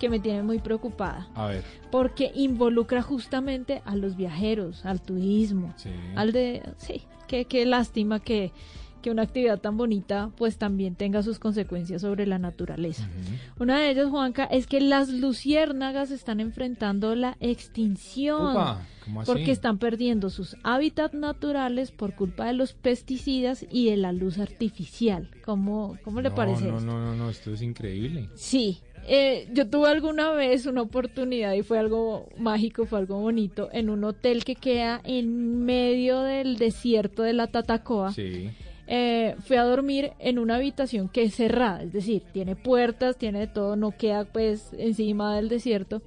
que 0.00 0.08
me 0.08 0.18
tiene 0.18 0.42
muy 0.42 0.58
preocupada. 0.58 1.28
A 1.36 1.46
ver. 1.46 1.62
Porque 1.92 2.32
involucra 2.34 3.00
justamente 3.00 3.80
a 3.84 3.94
los 3.94 4.16
viajeros, 4.16 4.84
al 4.84 5.00
turismo, 5.00 5.72
Sí. 5.76 5.90
al 6.16 6.32
de... 6.32 6.62
Sí, 6.78 7.02
qué, 7.28 7.44
qué 7.44 7.64
lástima 7.64 8.18
que, 8.18 8.50
que 9.02 9.10
una 9.10 9.22
actividad 9.22 9.58
tan 9.60 9.76
bonita 9.76 10.30
pues 10.36 10.56
también 10.58 10.94
tenga 10.94 11.22
sus 11.22 11.38
consecuencias 11.38 12.02
sobre 12.02 12.26
la 12.26 12.38
naturaleza. 12.38 13.08
Una 13.58 13.80
de 13.80 13.90
ellas, 13.90 14.08
Juanca, 14.08 14.44
es 14.44 14.66
que 14.66 14.80
las 14.80 15.08
luciérnagas 15.08 16.10
están 16.10 16.40
enfrentando 16.40 17.14
la 17.14 17.36
extinción. 17.40 18.52
Upa, 18.52 18.86
¿cómo 19.04 19.20
así? 19.20 19.30
Porque 19.32 19.50
están 19.50 19.78
perdiendo 19.78 20.30
sus 20.30 20.56
hábitats 20.62 21.14
naturales 21.14 21.90
por 21.90 22.14
culpa 22.14 22.46
de 22.46 22.52
los 22.54 22.72
pesticidas 22.72 23.64
y 23.70 23.90
de 23.90 23.96
la 23.96 24.12
luz 24.12 24.38
artificial. 24.38 25.30
¿Cómo, 25.44 25.96
cómo 26.04 26.20
le 26.20 26.30
No, 26.30 26.34
parece 26.34 26.64
No, 26.66 26.78
esto? 26.78 26.86
no, 26.86 27.00
no, 27.00 27.14
no, 27.14 27.30
esto 27.30 27.52
es 27.52 27.62
increíble. 27.62 28.28
Sí, 28.34 28.80
eh, 29.06 29.48
yo 29.52 29.68
tuve 29.70 29.88
alguna 29.88 30.32
vez 30.32 30.66
una 30.66 30.82
oportunidad 30.82 31.54
y 31.54 31.62
fue 31.62 31.78
algo 31.78 32.28
mágico, 32.38 32.84
fue 32.84 32.98
algo 32.98 33.18
bonito, 33.20 33.70
en 33.72 33.88
un 33.88 34.04
hotel 34.04 34.44
que 34.44 34.54
queda 34.54 35.00
en 35.04 35.64
medio 35.64 36.20
del 36.22 36.56
desierto 36.56 37.22
de 37.22 37.32
la 37.32 37.46
Tatacoa. 37.46 38.12
Sí. 38.12 38.50
Eh, 38.90 39.36
fui 39.40 39.56
a 39.56 39.64
dormir 39.64 40.12
en 40.18 40.38
una 40.38 40.56
habitación 40.56 41.08
que 41.10 41.22
es 41.24 41.34
cerrada, 41.34 41.82
es 41.82 41.92
decir, 41.92 42.22
tiene 42.32 42.56
puertas, 42.56 43.18
tiene 43.18 43.40
de 43.40 43.46
todo, 43.46 43.76
no 43.76 43.90
queda 43.90 44.24
pues 44.24 44.70
encima 44.78 45.36
del 45.36 45.48
desierto. 45.50 46.00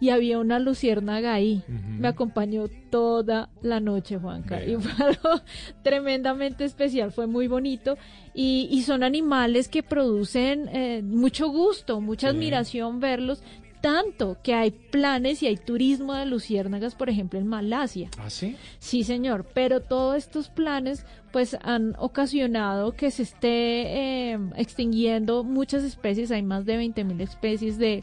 Y 0.00 0.10
había 0.10 0.38
una 0.38 0.58
luciérnaga 0.58 1.32
ahí. 1.32 1.62
Me 1.68 2.08
acompañó 2.08 2.64
toda 2.90 3.48
la 3.62 3.78
noche, 3.80 4.18
Juanca. 4.18 4.62
Y 4.62 4.74
fue 4.76 4.92
algo 5.06 5.40
tremendamente 5.82 6.64
especial, 6.64 7.12
fue 7.12 7.26
muy 7.26 7.46
bonito. 7.46 7.96
Y, 8.34 8.68
y 8.70 8.82
son 8.82 9.02
animales 9.04 9.68
que 9.68 9.82
producen 9.82 10.68
eh, 10.72 11.02
mucho 11.02 11.48
gusto, 11.48 12.00
mucha 12.00 12.30
Sí. 12.30 12.36
admiración 12.36 13.00
verlos. 13.00 13.42
Tanto 13.84 14.38
que 14.42 14.54
hay 14.54 14.70
planes 14.70 15.42
y 15.42 15.46
hay 15.46 15.58
turismo 15.58 16.14
de 16.14 16.24
luciérnagas, 16.24 16.94
por 16.94 17.10
ejemplo, 17.10 17.38
en 17.38 17.46
Malasia. 17.46 18.08
¿Ah, 18.18 18.30
sí? 18.30 18.56
Sí, 18.78 19.04
señor, 19.04 19.44
pero 19.52 19.80
todos 19.80 20.16
estos 20.16 20.48
planes 20.48 21.04
pues 21.32 21.58
han 21.62 21.94
ocasionado 21.98 22.92
que 22.92 23.10
se 23.10 23.24
esté 23.24 24.32
eh, 24.32 24.38
extinguiendo 24.56 25.44
muchas 25.44 25.84
especies, 25.84 26.30
hay 26.30 26.42
más 26.42 26.64
de 26.64 26.78
20.000 26.78 27.20
especies 27.20 27.76
de, 27.76 28.02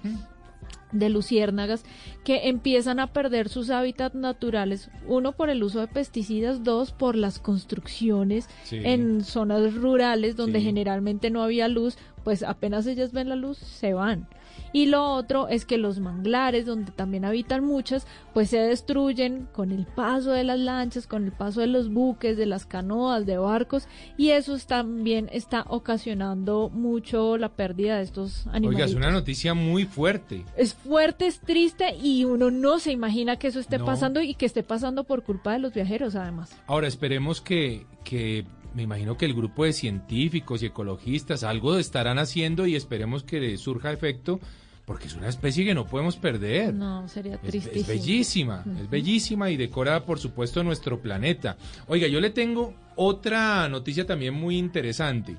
de 0.91 1.09
luciérnagas 1.09 1.83
que 2.23 2.49
empiezan 2.49 2.99
a 2.99 3.07
perder 3.11 3.49
sus 3.49 3.71
hábitats 3.71 4.13
naturales, 4.13 4.91
uno 5.07 5.31
por 5.31 5.49
el 5.49 5.63
uso 5.63 5.79
de 5.79 5.87
pesticidas, 5.87 6.63
dos 6.63 6.91
por 6.91 7.15
las 7.15 7.39
construcciones 7.39 8.47
Sí. 8.65 8.81
en 8.83 9.23
zonas 9.23 9.73
rurales 9.73 10.35
donde 10.35 10.59
Sí. 10.59 10.65
generalmente 10.65 11.31
no 11.31 11.41
había 11.41 11.67
luz, 11.67 11.97
pues 12.23 12.43
apenas 12.43 12.85
ellas 12.85 13.11
ven 13.13 13.29
la 13.29 13.35
luz 13.35 13.57
se 13.57 13.93
van. 13.93 14.27
Y 14.73 14.85
lo 14.87 15.03
otro 15.13 15.47
es 15.47 15.65
que 15.65 15.77
los 15.77 15.99
manglares, 15.99 16.65
donde 16.65 16.91
también 16.91 17.25
habitan 17.25 17.63
muchas, 17.63 18.07
pues 18.33 18.49
se 18.49 18.57
destruyen 18.59 19.47
con 19.51 19.71
el 19.71 19.85
paso 19.85 20.31
de 20.31 20.43
las 20.43 20.59
lanchas, 20.59 21.07
con 21.07 21.25
el 21.25 21.31
paso 21.31 21.61
de 21.61 21.67
los 21.67 21.89
buques, 21.91 22.37
de 22.37 22.45
las 22.45 22.65
canoas, 22.65 23.25
de 23.25 23.37
barcos, 23.37 23.87
y 24.17 24.29
eso 24.29 24.57
también 24.65 25.29
está 25.31 25.65
ocasionando 25.67 26.69
mucho 26.69 27.37
la 27.37 27.49
pérdida 27.49 27.97
de 27.97 28.03
estos 28.03 28.45
Oiga, 28.47 28.57
animales. 28.57 28.89
es 28.91 28.95
una 28.95 29.11
noticia 29.11 29.53
muy 29.53 29.85
fuerte. 29.85 30.45
Es 30.57 30.73
fuerte, 30.73 31.27
es 31.27 31.39
triste 31.39 31.95
y 32.01 32.25
uno 32.25 32.49
no 32.51 32.79
se 32.79 32.91
imagina 32.91 33.37
que 33.37 33.47
eso 33.47 33.59
esté 33.59 33.77
No. 33.77 33.85
pasando 33.85 34.21
y 34.21 34.33
que 34.35 34.45
esté 34.45 34.63
pasando 34.63 35.03
por 35.03 35.23
culpa 35.23 35.53
de 35.53 35.59
los 35.59 35.73
viajeros 35.73 36.15
además. 36.15 36.55
Ahora 36.67 36.87
esperemos 36.87 37.41
que, 37.41 37.85
que 38.03 38.45
me 38.73 38.83
imagino 38.83 39.17
que 39.17 39.25
el 39.25 39.33
grupo 39.33 39.65
de 39.65 39.73
científicos 39.73 40.63
y 40.63 40.67
ecologistas 40.67 41.43
algo 41.43 41.77
estarán 41.77 42.19
haciendo 42.19 42.65
y 42.67 42.75
esperemos 42.75 43.23
que 43.23 43.57
surja 43.57 43.91
efecto 43.91 44.39
porque 44.85 45.07
es 45.07 45.15
una 45.15 45.29
especie 45.29 45.63
que 45.63 45.73
no 45.73 45.85
podemos 45.85 46.17
perder. 46.17 46.73
No, 46.73 47.07
sería 47.07 47.35
Es, 47.35 47.41
tristísimo. 47.41 47.81
es 47.81 47.87
bellísima, 47.87 48.65
es 48.81 48.89
bellísima 48.89 49.49
y 49.49 49.55
decora, 49.57 50.05
por 50.05 50.19
supuesto, 50.19 50.63
nuestro 50.63 50.99
planeta. 51.01 51.55
Oiga, 51.87 52.07
yo 52.07 52.19
le 52.19 52.29
tengo 52.31 52.73
otra 52.95 53.69
noticia 53.69 54.05
también 54.05 54.33
muy 54.33 54.57
interesante. 54.57 55.37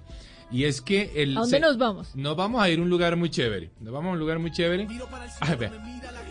Y 0.53 0.64
es 0.64 0.80
que 0.82 1.12
el... 1.16 1.36
¿A 1.36 1.40
dónde 1.40 1.57
se- 1.57 1.61
nos 1.61 1.78
vamos? 1.78 2.14
Nos 2.14 2.36
vamos 2.36 2.62
a 2.62 2.68
ir 2.68 2.78
a 2.78 2.82
un 2.82 2.90
lugar 2.90 3.16
muy 3.16 3.30
chévere. 3.30 3.70
Nos 3.80 3.92
vamos 3.92 4.11
a 4.11 4.12
un 4.12 4.18
lugar 4.18 4.38
muy 4.38 4.53
chévere. 4.53 4.86
Ay, 5.40 5.57
vea. 5.57 5.72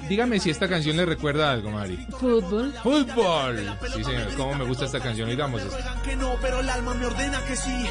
Dígame 0.07 0.39
si 0.39 0.49
esta 0.49 0.67
canción 0.67 0.97
le 0.97 1.05
recuerda 1.05 1.51
algo, 1.51 1.71
Mari. 1.71 1.97
Fútbol. 2.19 2.73
Fútbol. 2.83 3.77
Sí, 3.95 4.03
señor. 4.03 4.33
Cómo 4.35 4.55
me 4.55 4.65
gusta 4.65 4.85
esta 4.85 4.99
canción. 4.99 5.29
Digamos 5.29 5.61
esto. 5.61 5.75
que 6.03 6.15
no, 6.15 6.35
pero 6.41 6.59
el 6.59 6.69
alma 6.69 6.93
me 6.95 7.05
ordena 7.05 7.41
que 7.45 7.55
sí. 7.55 7.85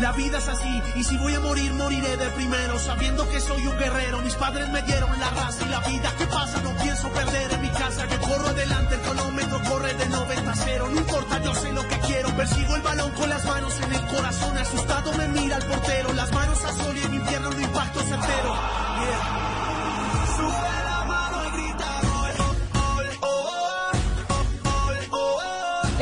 La 0.00 0.12
vida 0.12 0.36
es 0.36 0.46
así, 0.46 0.82
y 0.96 1.02
si 1.04 1.16
voy 1.16 1.32
a 1.34 1.40
morir, 1.40 1.72
moriré 1.72 2.18
de 2.18 2.28
primero, 2.36 2.78
sabiendo 2.78 3.26
que 3.30 3.40
soy 3.40 3.66
un 3.66 3.78
guerrero. 3.78 4.20
Mis 4.20 4.34
padres 4.34 4.68
me 4.68 4.82
dieron 4.82 5.08
la 5.18 5.30
raza 5.30 5.64
y 5.66 5.70
la 5.70 5.80
vida. 5.88 6.12
¿Qué 6.18 6.26
pasa? 6.26 6.60
No 6.62 6.76
pienso 6.82 7.08
perder 7.08 7.50
en 7.52 7.62
mi 7.62 7.68
casa. 7.70 8.06
Que 8.06 8.16
corro 8.18 8.46
adelante, 8.48 8.94
el 8.94 9.00
cronómetro 9.00 9.58
corre 9.70 9.94
de 9.94 10.06
90 10.06 10.50
a 10.50 10.54
0. 10.54 10.88
No 10.92 11.00
importa, 11.00 11.42
yo 11.42 11.54
sé 11.54 11.72
lo 11.72 11.88
que 11.88 11.98
quiero. 12.06 12.28
Persigo 12.36 12.76
el 12.76 12.82
balón 12.82 13.10
con 13.12 13.28
las 13.30 13.44
manos 13.46 13.74
en 13.80 13.92
el 13.94 14.02
corazón. 14.14 14.58
Asustado 14.58 15.12
me 15.16 15.28
mira 15.28 15.56
el 15.56 15.64
portero. 15.66 16.12
Las 16.14 16.32
manos 16.32 16.64
a 16.64 16.72
sol 16.72 16.96
y 16.96 17.02
en 17.02 17.14
infierno 17.14 17.50
lo 17.50 17.60
impacto 17.60 18.00
certero. 18.00 18.54
Yeah. 19.00 20.85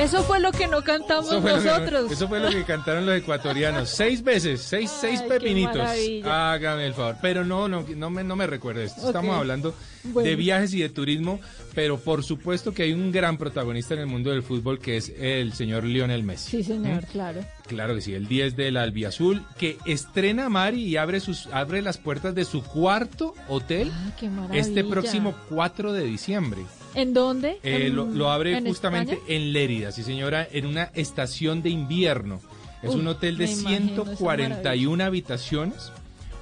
Eso 0.05 0.23
fue 0.25 0.39
lo 0.39 0.53
que 0.53 0.67
no 0.67 0.83
cantamos 0.85 1.31
Eso 1.33 1.43
que, 1.43 1.51
nosotros. 1.51 2.13
eso 2.13 2.29
fue 2.29 2.39
lo 2.41 2.51
que 2.51 2.65
cantaron 2.65 3.07
los 3.07 3.17
ecuatorianos. 3.17 3.89
Seis 3.89 4.23
veces, 4.23 4.61
seis, 4.61 4.91
seis 5.01 5.21
Ay, 5.23 5.29
pepinitos. 5.29 5.81
Hágame 6.25 6.87
el 6.87 6.95
favor. 6.95 7.17
Pero 7.23 7.45
no, 7.45 7.69
no, 7.69 7.85
no 7.97 8.11
me, 8.11 8.23
no 8.23 8.37
me 8.37 8.47
recuerde 8.47 8.85
esto. 8.85 9.01
Ok. 9.01 9.07
Estamos 9.09 9.37
hablando 9.37 9.75
Bueno. 10.05 10.29
de 10.29 10.37
viajes 10.37 10.75
y 10.75 10.81
de 10.83 10.91
turismo, 10.91 11.41
pero 11.75 11.99
por 11.99 12.23
supuesto 12.23 12.75
que 12.75 12.83
hay 12.83 12.93
un 12.93 13.11
gran 13.13 13.39
protagonista 13.39 13.95
en 13.95 14.01
el 14.01 14.07
mundo 14.07 14.31
del 14.31 14.43
fútbol 14.43 14.79
que 14.79 14.99
es 14.99 15.11
el 15.19 15.55
señor 15.55 15.85
Lionel 15.85 16.23
Messi. 16.23 16.51
Sí, 16.59 16.65
señor, 16.65 17.03
¿Mm? 17.05 17.07
claro. 17.07 17.45
Claro 17.67 17.95
que 17.95 18.03
sí, 18.03 18.13
el 18.15 18.29
10 18.29 18.57
del 18.57 18.77
Albiazul, 18.77 19.43
que 19.57 19.79
estrena 19.87 20.51
Mari 20.51 20.83
y 20.85 20.97
abre 20.99 21.21
sus 21.21 21.47
abre 21.47 21.81
las 21.81 21.97
puertas 21.97 22.35
de 22.35 22.45
su 22.45 22.63
cuarto 22.63 23.35
hotel 23.49 23.91
Ah, 23.95 24.13
qué 24.21 24.29
este 24.59 24.85
próximo 24.85 25.35
4 25.49 25.93
de 25.95 26.05
diciembre. 26.05 26.61
¿En 26.95 27.13
dónde? 27.15 27.59
Eh, 27.63 27.87
¿En- 27.87 27.97
lo, 27.97 28.07
lo 28.07 28.31
abre 28.31 28.57
en 28.57 28.67
justamente 28.67 29.15
España? 29.15 29.35
en 29.37 29.53
Lérida, 29.53 29.93
sí 29.93 30.03
señora, 30.03 30.47
en 30.51 30.67
una 30.67 30.85
estación 30.95 31.63
de 31.63 31.71
invierno. 31.71 32.41
Es 32.83 32.91
Uy, 32.95 33.01
un 33.01 33.07
hotel 33.09 33.37
de 33.39 33.47
me 33.47 33.53
imagino 33.53 34.03
esa 34.03 34.17
141 34.17 35.05
habitaciones, 35.05 35.93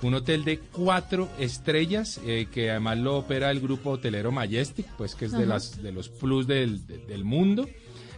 un 0.02 0.14
hotel 0.14 0.44
de 0.44 0.58
cuatro 0.58 1.28
estrellas 1.38 2.20
eh, 2.26 2.48
que 2.52 2.70
además 2.70 2.98
lo 2.98 3.16
opera 3.18 3.50
el 3.50 3.60
grupo 3.60 3.90
hotelero 3.90 4.32
Majestic, 4.32 4.86
pues 4.98 5.14
que 5.14 5.26
es 5.26 5.32
de 5.32 5.46
las 5.46 5.80
de 5.82 5.92
los 5.92 6.08
plus 6.08 6.46
del, 6.46 6.86
de- 6.86 6.98
del 6.98 7.24
mundo. 7.24 7.68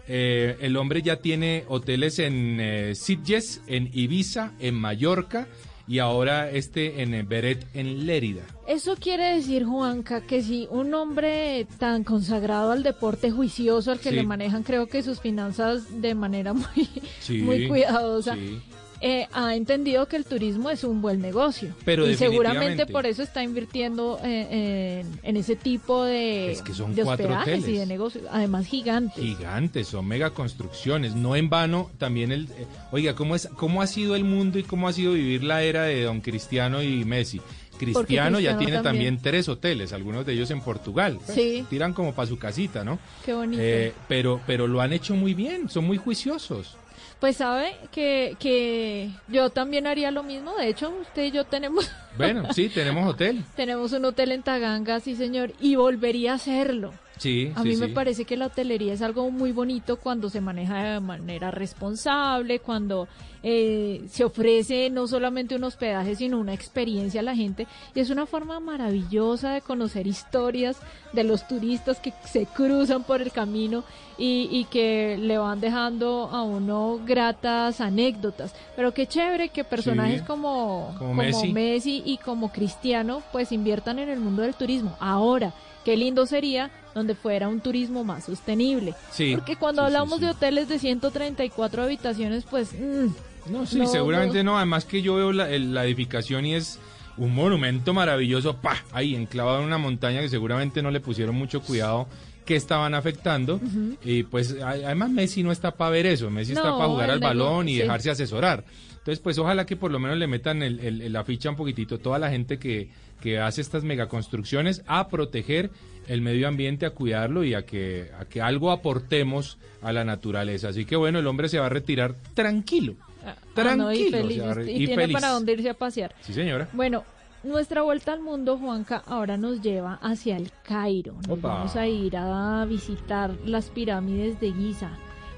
Eh, 0.09 0.57
el 0.61 0.76
hombre 0.76 1.03
ya 1.03 1.16
tiene 1.16 1.64
hoteles 1.68 2.18
en 2.18 2.59
eh, 2.61 2.95
Sitges, 2.95 3.61
en 3.66 3.91
Ibiza, 3.93 4.53
en 4.59 4.74
Mallorca 4.74 5.47
y 5.87 5.99
ahora 5.99 6.51
este 6.51 7.03
en 7.03 7.28
Beret, 7.28 7.66
en 7.74 8.07
Lérida. 8.07 8.43
Eso 8.66 8.97
quiere 8.97 9.35
decir, 9.35 9.64
Juanca, 9.64 10.22
que 10.22 10.43
si 10.43 10.66
un 10.70 10.95
hombre 10.95 11.66
tan 11.78 12.05
consagrado 12.05 12.72
al 12.72 12.82
deporte 12.82 13.30
juicioso, 13.30 13.91
al 13.93 14.01
que 14.01 14.09
Sí. 14.11 14.14
le 14.16 14.22
manejan, 14.22 14.62
creo 14.62 14.87
que 14.87 15.03
sus 15.03 15.20
finanzas 15.20 16.01
de 16.01 16.14
manera 16.14 16.55
muy, 16.55 16.89
Sí, 17.20 17.39
muy 17.43 17.68
cuidadosa, 17.68 18.35
sí. 18.35 18.61
Eh, 19.01 19.27
ha 19.33 19.55
entendido 19.55 20.07
que 20.07 20.17
el 20.17 20.25
turismo 20.25 20.71
es 20.71 20.85
un 20.85 21.03
buen 21.03 21.21
negocio. 21.21 21.75
Pero 21.85 22.09
y 22.09 22.15
seguramente 22.17 22.87
por 22.87 23.07
eso 23.07 23.23
está 23.23 23.43
invirtiendo 23.43 24.19
eh, 24.23 25.01
en, 25.01 25.19
en 25.23 25.37
ese 25.37 25.57
tipo 25.57 26.05
de, 26.05 26.53
Es 26.53 26.63
que 26.63 26.73
son 26.73 26.95
de 26.95 27.03
cuatro 27.03 27.27
hospedajes 27.27 27.69
y 27.69 27.77
de 27.77 27.87
negocios, 27.87 28.25
además 28.31 28.67
gigantes. 28.67 29.23
Gigantes, 29.23 29.89
son 29.89 30.07
mega 30.07 30.31
construcciones, 30.31 31.15
no 31.15 31.37
en 31.37 31.51
vano 31.51 31.91
también 31.99 32.33
el 32.33 32.45
eh, 32.45 32.67
oiga, 32.93 33.15
¿cómo 33.15 33.35
es 33.35 33.49
cómo 33.57 33.83
ha 33.83 33.87
sido 33.87 34.17
el 34.17 34.25
mundo 34.25 34.59
y 34.59 34.63
cómo 34.63 34.89
ha 34.89 34.93
sido 34.93 35.13
vivir 35.13 35.45
la 35.45 35.63
era 35.63 35.85
de 35.85 36.03
Don 36.03 36.21
Cristiano 36.21 36.83
y 36.83 37.05
Messi? 37.05 37.41
Cristiano, 37.79 38.41
ya 38.41 38.57
tiene 38.57 38.75
también. 38.75 39.17
también. 39.17 39.19
tres 39.21 39.49
hoteles, 39.49 39.93
algunos 39.93 40.25
de 40.25 40.33
ellos 40.33 40.51
en 40.51 40.61
Portugal. 40.61 41.19
Pues, 41.25 41.35
Sí. 41.35 41.67
Tiran 41.69 41.93
como 41.93 42.15
para 42.15 42.29
su 42.29 42.39
casita, 42.39 42.85
¿no? 42.85 42.99
Qué 43.25 43.35
bonito. 43.35 43.61
Eh, 43.63 43.93
pero 44.09 44.41
pero 44.47 44.67
lo 44.67 44.81
han 44.81 44.93
hecho 44.93 45.15
muy 45.15 45.35
bien, 45.35 45.69
son 45.69 45.85
muy 45.85 45.97
juiciosos. 45.97 46.77
Pues 47.25 47.39
sabe 47.39 47.75
que, 47.91 48.37
que 48.39 49.09
yo 49.29 49.49
también 49.49 49.87
haría 49.87 50.11
lo 50.11 50.22
mismo. 50.22 50.55
De 50.57 50.68
hecho, 50.68 50.91
usted 51.01 51.25
y 51.25 51.31
yo 51.31 51.45
tenemos, 51.45 51.91
Bueno, 52.18 52.53
sí, 52.53 52.68
tenemos 52.68 53.09
hotel. 53.09 53.43
tenemos 53.57 53.93
un 53.93 54.05
hotel 54.05 54.33
en 54.33 54.43
Taganga, 54.43 55.01
sí 55.01 55.16
señor, 55.16 55.55
y 55.59 55.77
volvería 55.77 56.33
a 56.33 56.35
hacerlo. 56.35 56.93
Sí, 57.19 57.53
A 57.55 57.62
sí, 57.62 57.69
mí 57.69 57.77
me 57.77 57.87
sí. 57.87 57.93
parece 57.93 58.25
que 58.25 58.37
la 58.37 58.47
hotelería 58.47 58.93
es 58.93 59.01
algo 59.03 59.31
muy 59.31 59.53
bonito 59.53 59.97
cuando 59.99 60.29
se 60.31 60.41
maneja 60.41 60.83
de 60.95 61.01
manera 61.01 61.51
responsable, 61.51 62.59
cuando 62.59 63.07
eh, 63.43 64.03
se 64.09 64.25
ofrece 64.25 64.91
no 64.91 65.07
solamente 65.07 65.55
un 65.55 65.65
hospedaje, 65.65 66.17
sino 66.17 66.39
una 66.41 66.55
experiencia 66.55 67.21
a 67.21 67.25
la 67.25 67.37
gente. 67.37 67.67
Y 67.95 68.01
es 68.01 68.11
una 68.11 68.27
forma 68.27 68.59
maravillosa 68.61 69.53
de 69.55 69.61
conocer 69.61 70.07
historias 70.07 70.77
de 71.12 71.25
los 71.25 71.47
turistas 71.47 72.01
que 72.01 72.12
se 72.25 72.47
cruzan 72.47 73.05
por 73.05 73.23
el 73.23 73.31
camino 73.33 73.85
y, 74.19 74.49
y 74.51 74.65
que 74.65 75.17
le 75.19 75.39
van 75.39 75.61
dejando 75.61 76.29
a 76.33 76.43
uno 76.43 77.01
gratas 77.07 77.81
anécdotas. 77.81 78.55
Pero 78.77 78.93
qué 78.93 79.07
chévere 79.07 79.51
que 79.51 79.62
personajes 79.65 80.21
Sí, 80.21 80.27
como, 80.27 80.87
como 80.99 81.11
como 81.11 81.15
Messi. 81.15 81.53
Messi 81.53 82.03
y 82.05 82.19
como 82.19 82.51
Cristiano 82.51 83.23
pues 83.31 83.53
inviertan 83.53 83.99
en 83.99 84.09
el 84.09 84.21
mundo 84.21 84.43
del 84.43 84.55
turismo. 84.55 84.97
Ahora, 85.01 85.53
qué 85.85 85.97
lindo 85.97 86.26
sería 86.26 86.70
donde 86.95 87.14
fuera 87.14 87.49
un 87.49 87.61
turismo 87.61 88.05
más 88.05 88.24
sostenible. 88.24 88.95
Sí, 89.11 89.35
Porque 89.35 89.57
cuando 89.57 89.82
sí, 89.82 89.87
hablamos 89.87 90.18
sí. 90.20 90.24
de 90.24 90.30
hoteles 90.30 90.68
de 90.68 90.78
134 90.78 91.82
habitaciones, 91.82 92.45
pues... 92.49 92.72
mm, 92.72 93.53
No, 93.53 93.66
sí, 93.66 93.78
no, 93.78 93.87
seguramente 93.87 94.43
no. 94.45 94.53
no. 94.53 94.57
Además 94.59 94.85
que 94.85 95.03
yo 95.03 95.16
veo 95.16 95.32
la, 95.32 95.49
la 95.49 95.85
edificación 95.85 96.47
y 96.47 96.55
es 96.55 96.78
un 97.16 97.35
monumento 97.35 97.93
maravilloso, 97.95 98.57
pa, 98.57 98.76
ahí 98.93 99.14
enclavado 99.14 99.59
en 99.61 99.66
una 99.66 99.78
montaña 99.78 100.20
que 100.20 100.28
seguramente 100.28 100.82
no 100.82 100.91
le 100.91 101.01
pusieron 101.01 101.35
mucho 101.35 101.61
cuidado 101.62 102.09
que 102.45 102.57
estaban 102.57 102.93
afectando. 102.95 103.59
Y 104.05 104.24
pues 104.24 104.57
además 104.62 105.11
Messi 105.11 105.43
no 105.43 105.51
está 105.53 105.70
para 105.76 105.91
ver 105.91 106.07
eso, 106.07 106.28
Messi 106.30 106.53
está 106.53 106.76
para 106.76 106.87
jugar 106.87 107.11
al 107.11 107.18
balón 107.20 107.68
y 107.68 107.76
dejarse 107.76 108.11
asesorar. 108.11 108.64
Entonces 108.91 109.18
pues 109.20 109.39
ojalá 109.39 109.64
que 109.66 109.76
por 109.76 109.91
lo 109.91 109.99
menos 109.99 110.16
le 110.18 110.26
metan 110.26 110.62
el- 110.62 110.80
el- 110.80 111.12
la 111.12 111.24
ficha 111.24 111.51
un 111.51 111.57
poquitito 111.57 111.99
toda 111.99 112.18
la 112.18 112.30
gente 112.30 112.59
que, 112.59 112.89
que 113.25 113.39
hace 113.41 113.62
estas 113.62 113.85
megaconstrucciones 113.85 114.83
a 114.87 115.09
proteger 115.09 115.70
el 116.09 116.20
medio 116.20 116.47
ambiente, 116.47 116.85
a 116.85 116.91
cuidarlo 116.91 117.43
y 117.43 117.55
a 117.55 117.64
que, 117.64 118.11
a 118.20 118.27
que 118.27 118.43
algo 118.43 118.70
aportemos 118.70 119.57
a 119.81 119.95
la 119.95 120.05
naturaleza. 120.05 120.68
Así 120.68 120.85
que 120.85 120.95
bueno, 120.97 121.18
el 121.20 121.27
hombre 121.27 121.49
se 121.49 121.59
va 121.59 121.64
a 121.66 121.70
retirar 121.70 122.14
tranquilo. 122.35 122.97
ah, 123.25 123.35
no, 123.75 123.91
y 123.95 124.11
Tranquilo, 124.11 124.18
feliz, 124.18 124.37
se 124.37 124.43
va 124.43 124.51
a 124.51 124.55
re- 124.55 124.70
y, 124.70 124.75
y 124.75 124.87
tiene 124.87 125.03
feliz. 125.05 125.14
para 125.14 125.29
dónde 125.31 125.53
irse 125.55 125.70
a 125.70 125.75
pasear. 125.75 126.14
Sí, 126.20 126.35
señora. 126.35 126.68
Bueno, 126.75 127.05
nuestra 127.45 127.81
vuelta 127.81 128.12
al 128.12 128.20
mundo, 128.20 128.59
Juanca, 128.59 129.03
ahora 129.07 129.39
nos 129.39 129.62
lleva 129.62 129.95
hacia 130.03 130.37
el 130.37 130.51
Cairo. 130.62 131.14
Nos 131.27 131.39
Opa. 131.39 131.49
vamos 131.49 131.77
a 131.77 131.87
ir 131.87 132.14
a 132.18 132.66
visitar 132.66 133.31
las 133.47 133.70
pirámides 133.70 134.39
de 134.39 134.53
Giza. 134.53 134.91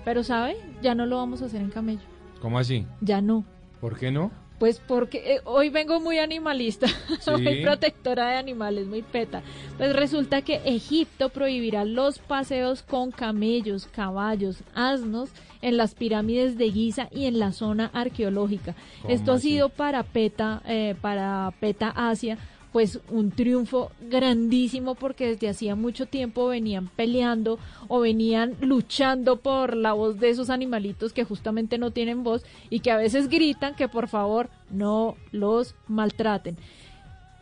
Pero, 0.04 0.24
¿sabe? 0.24 0.56
Ya 0.82 0.96
no 0.96 1.06
lo 1.06 1.18
vamos 1.18 1.40
a 1.42 1.46
hacer 1.46 1.60
en 1.60 1.70
camello. 1.70 2.02
¿Cómo 2.40 2.58
así? 2.58 2.84
Ya 3.00 3.20
no. 3.20 3.44
¿Por 3.80 3.96
qué 3.96 4.10
no? 4.10 4.32
Pues 4.58 4.80
porque 4.86 5.34
eh, 5.34 5.40
hoy 5.44 5.68
vengo 5.68 6.00
muy 6.00 6.18
animalista, 6.18 6.86
Sí. 7.20 7.30
muy 7.30 7.62
protectora 7.62 8.28
de 8.30 8.36
animales, 8.36 8.86
muy 8.86 9.02
peta. 9.02 9.42
Pues 9.76 9.94
resulta 9.94 10.40
que 10.42 10.62
Egipto 10.64 11.28
prohibirá 11.28 11.84
los 11.84 12.18
paseos 12.18 12.82
con 12.82 13.10
camellos, 13.10 13.86
caballos, 13.86 14.62
asnos 14.74 15.30
en 15.60 15.76
las 15.76 15.94
pirámides 15.94 16.56
de 16.56 16.70
Giza 16.70 17.08
y 17.10 17.26
en 17.26 17.38
la 17.38 17.52
zona 17.52 17.90
arqueológica. 17.92 18.74
¿Cómo 19.02 19.12
Esto 19.12 19.32
ha 19.32 19.38
sido 19.38 19.68
para 19.68 20.02
PETA, 20.04 20.62
eh, 20.66 20.94
para 21.00 21.52
PETA 21.60 21.92
Asia, 21.94 22.38
pues 22.76 23.00
un 23.08 23.30
triunfo 23.30 23.90
grandísimo 24.02 24.96
porque 24.96 25.28
desde 25.28 25.48
hacía 25.48 25.74
mucho 25.74 26.04
tiempo 26.04 26.48
venían 26.48 26.88
peleando 26.88 27.58
o 27.88 28.00
venían 28.00 28.54
luchando 28.60 29.36
por 29.38 29.74
la 29.74 29.94
voz 29.94 30.20
de 30.20 30.28
esos 30.28 30.50
animalitos 30.50 31.14
que 31.14 31.24
justamente 31.24 31.78
no 31.78 31.90
tienen 31.90 32.22
voz 32.22 32.44
y 32.68 32.80
que 32.80 32.90
a 32.90 32.98
veces 32.98 33.30
gritan 33.30 33.76
que 33.76 33.88
por 33.88 34.08
favor 34.08 34.50
no 34.68 35.16
los 35.32 35.74
maltraten. 35.88 36.58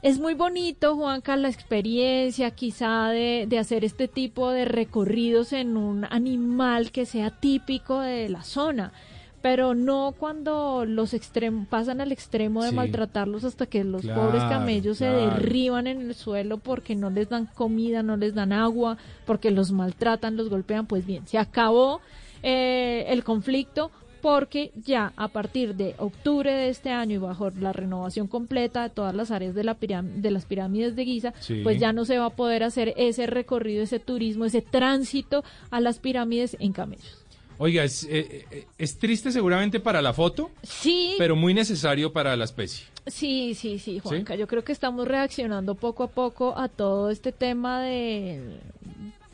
Es 0.02 0.20
muy 0.20 0.34
bonito, 0.34 0.94
Juanca, 0.94 1.36
la 1.36 1.48
experiencia 1.48 2.52
quizá 2.52 3.08
de, 3.08 3.46
de 3.48 3.58
hacer 3.58 3.84
este 3.84 4.06
tipo 4.06 4.52
de 4.52 4.66
recorridos 4.66 5.52
en 5.52 5.76
un 5.76 6.04
animal 6.04 6.92
que 6.92 7.06
sea 7.06 7.30
típico 7.30 7.98
de 7.98 8.28
la 8.28 8.44
zona, 8.44 8.92
pero 9.44 9.74
no 9.74 10.14
cuando 10.18 10.86
los 10.86 11.12
extremos 11.12 11.68
pasan 11.68 12.00
al 12.00 12.12
extremo 12.12 12.62
de 12.62 12.70
Sí. 12.70 12.74
maltratarlos 12.76 13.44
hasta 13.44 13.66
que 13.66 13.84
los 13.84 14.00
Claro, 14.00 14.22
pobres 14.22 14.42
camellos 14.44 14.96
claro. 14.96 15.18
se 15.18 15.26
derriban 15.42 15.86
en 15.86 16.00
el 16.00 16.14
suelo 16.14 16.56
porque 16.56 16.94
no 16.94 17.10
les 17.10 17.28
dan 17.28 17.44
comida, 17.54 18.02
no 18.02 18.16
les 18.16 18.34
dan 18.34 18.54
agua, 18.54 18.96
porque 19.26 19.50
los 19.50 19.70
maltratan, 19.70 20.38
los 20.38 20.48
golpean. 20.48 20.86
Pues 20.86 21.04
bien, 21.04 21.26
se 21.26 21.36
acabó 21.36 22.00
eh, 22.42 23.04
el 23.08 23.22
conflicto 23.22 23.90
porque 24.22 24.70
ya 24.86 25.12
a 25.16 25.28
partir 25.28 25.74
de 25.74 25.94
octubre 25.98 26.50
de 26.50 26.70
este 26.70 26.90
año 26.90 27.16
y 27.16 27.18
bajo 27.18 27.50
la 27.50 27.74
renovación 27.74 28.26
completa 28.26 28.82
de 28.84 28.88
todas 28.88 29.14
las 29.14 29.30
áreas 29.30 29.54
de, 29.54 29.62
la 29.64 29.76
de 29.80 30.30
las 30.30 30.46
pirámides 30.46 30.96
de 30.96 31.04
Giza, 31.04 31.34
Sí. 31.40 31.60
pues 31.62 31.78
ya 31.78 31.92
no 31.92 32.06
se 32.06 32.16
va 32.16 32.24
a 32.26 32.30
poder 32.30 32.62
hacer 32.62 32.94
ese 32.96 33.26
recorrido, 33.26 33.82
ese 33.82 33.98
turismo, 34.00 34.46
ese 34.46 34.62
tránsito 34.62 35.44
a 35.70 35.80
las 35.80 35.98
pirámides 35.98 36.56
en 36.60 36.72
camellos. 36.72 37.20
Oiga, 37.58 37.84
es, 37.84 38.04
eh, 38.04 38.46
eh, 38.50 38.66
es 38.78 38.98
triste 38.98 39.30
seguramente 39.30 39.78
para 39.80 40.02
la 40.02 40.12
foto, 40.12 40.50
Sí, 40.62 41.14
pero 41.18 41.36
muy 41.36 41.54
necesario 41.54 42.12
para 42.12 42.36
la 42.36 42.44
especie. 42.44 42.86
sí, 43.06 43.54
sí, 43.54 43.78
sí, 43.78 44.00
Juanca. 44.00 44.34
Yo 44.34 44.46
creo 44.46 44.64
que 44.64 44.72
estamos 44.72 45.06
reaccionando 45.06 45.74
poco 45.74 46.02
a 46.04 46.08
poco 46.08 46.58
a 46.58 46.68
todo 46.68 47.10
este 47.10 47.30
tema 47.32 47.82
de, 47.82 48.58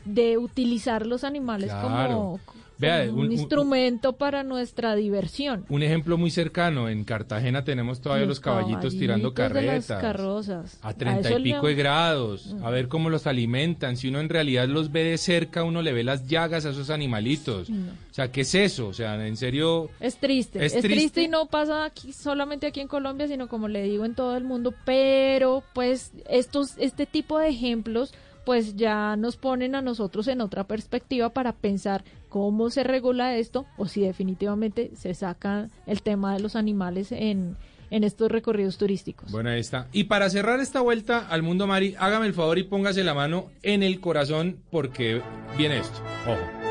de 0.05 0.37
utilizar 0.37 1.05
los 1.07 1.23
animales 1.23 1.69
Claro. 1.71 2.13
como, 2.13 2.39
Vea, 2.81 3.11
un- 3.13 3.31
instrumento 3.31 4.13
para 4.13 4.43
nuestra 4.43 4.95
diversión. 4.95 5.65
Un 5.69 5.83
ejemplo 5.83 6.17
muy 6.17 6.31
cercano, 6.31 6.89
en 6.89 7.03
Cartagena 7.03 7.63
tenemos 7.63 8.01
todavía 8.01 8.25
los, 8.25 8.39
caballitos 8.39 8.97
tirando 8.97 9.31
de 9.31 9.41
las 9.41 9.49
carretas. 9.53 10.01
carrozas. 10.01 10.79
A 10.81 10.93
treinta 10.93 11.31
y 11.31 11.35
le- 11.39 11.53
pico 11.53 11.67
de 11.67 11.75
grados, 11.75 12.55
a 12.63 12.69
ver 12.69 12.87
cómo 12.87 13.09
los 13.09 13.27
alimentan. 13.27 13.97
Si 13.97 14.07
uno 14.09 14.19
en 14.19 14.29
realidad 14.29 14.67
los 14.67 14.91
ve 14.91 15.03
de 15.03 15.17
cerca, 15.17 15.63
uno 15.63 15.81
le 15.81 15.93
ve 15.93 16.03
las 16.03 16.27
llagas 16.27 16.65
a 16.65 16.71
esos 16.71 16.89
animalitos. 16.89 17.69
No. 17.69 17.91
O 17.91 18.13
sea, 18.13 18.31
¿qué 18.31 18.41
es 18.41 18.55
eso? 18.55 18.87
O 18.87 18.93
sea, 18.93 19.25
en 19.25 19.37
serio, 19.37 19.89
Es 19.99 20.17
triste, 20.17 20.59
Es 20.65 20.73
es, 20.73 20.81
triste. 20.81 20.89
triste. 20.99 21.21
y 21.23 21.27
no 21.27 21.45
pasa 21.45 21.85
aquí 21.85 22.11
solamente 22.13 22.67
aquí 22.67 22.79
en 22.81 22.87
Colombia, 22.87 23.27
sino 23.27 23.47
como 23.47 23.67
le 23.67 23.83
digo 23.83 24.03
en 24.05 24.15
todo 24.15 24.35
el 24.35 24.43
mundo, 24.43 24.73
pero 24.85 25.63
pues 25.73 26.11
estos 26.29 26.77
este 26.77 27.05
tipo 27.05 27.37
de 27.39 27.49
ejemplos 27.49 28.13
pues 28.45 28.75
ya 28.75 29.15
nos 29.15 29.37
ponen 29.37 29.75
a 29.75 29.81
nosotros 29.81 30.27
en 30.27 30.41
otra 30.41 30.65
perspectiva 30.65 31.29
para 31.29 31.53
pensar 31.53 32.03
cómo 32.29 32.69
se 32.69 32.83
regula 32.83 33.35
esto 33.35 33.65
o 33.77 33.87
si 33.87 34.01
definitivamente 34.01 34.91
se 34.95 35.13
saca 35.13 35.69
el 35.85 36.01
tema 36.01 36.33
de 36.33 36.39
los 36.39 36.55
animales 36.55 37.11
en 37.11 37.57
en 37.91 38.05
estos 38.05 38.31
recorridos 38.31 38.77
turísticos. 38.77 39.31
bueno, 39.31 39.49
ahí 39.49 39.59
está. 39.59 39.87
Y 39.91 40.05
para 40.05 40.29
cerrar 40.29 40.59
esta 40.61 40.79
vuelta 40.79 41.27
al 41.27 41.43
mundo, 41.43 41.67
Mari, 41.67 41.95
hágame 41.99 42.25
el 42.25 42.33
favor 42.33 42.57
y 42.57 42.63
póngase 42.63 43.03
la 43.03 43.13
mano 43.13 43.51
en 43.61 43.83
el 43.83 43.99
corazón 43.99 44.57
porque 44.71 45.21
viene 45.57 45.79
esto. 45.79 45.99
Ojo. 46.25 46.70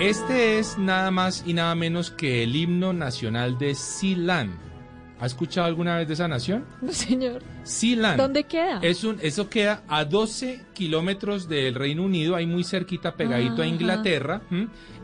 Este 0.00 0.58
es 0.58 0.78
nada 0.78 1.10
más 1.10 1.44
y 1.46 1.52
nada 1.52 1.74
menos 1.74 2.10
que 2.10 2.42
el 2.42 2.56
himno 2.56 2.92
nacional 2.94 3.58
de 3.58 3.74
Sealand. 3.74 4.54
¿Ha 5.20 5.26
escuchado 5.26 5.66
alguna 5.66 5.98
vez 5.98 6.08
de 6.08 6.14
esa 6.14 6.26
nación? 6.26 6.64
No, 6.80 6.90
señor. 6.92 7.42
Sealand. 7.64 8.16
¿Dónde 8.18 8.44
queda? 8.44 8.78
Es 8.80 9.04
un, 9.04 9.18
eso 9.20 9.50
queda 9.50 9.82
a 9.88 10.06
12 10.06 10.62
kilómetros 10.72 11.48
del 11.50 11.74
Reino 11.74 12.02
Unido, 12.04 12.34
ahí 12.34 12.46
muy 12.46 12.64
cerquita, 12.64 13.14
pegadito 13.14 13.60
a 13.60 13.66
Ajá. 13.66 13.66
Inglaterra. 13.66 14.40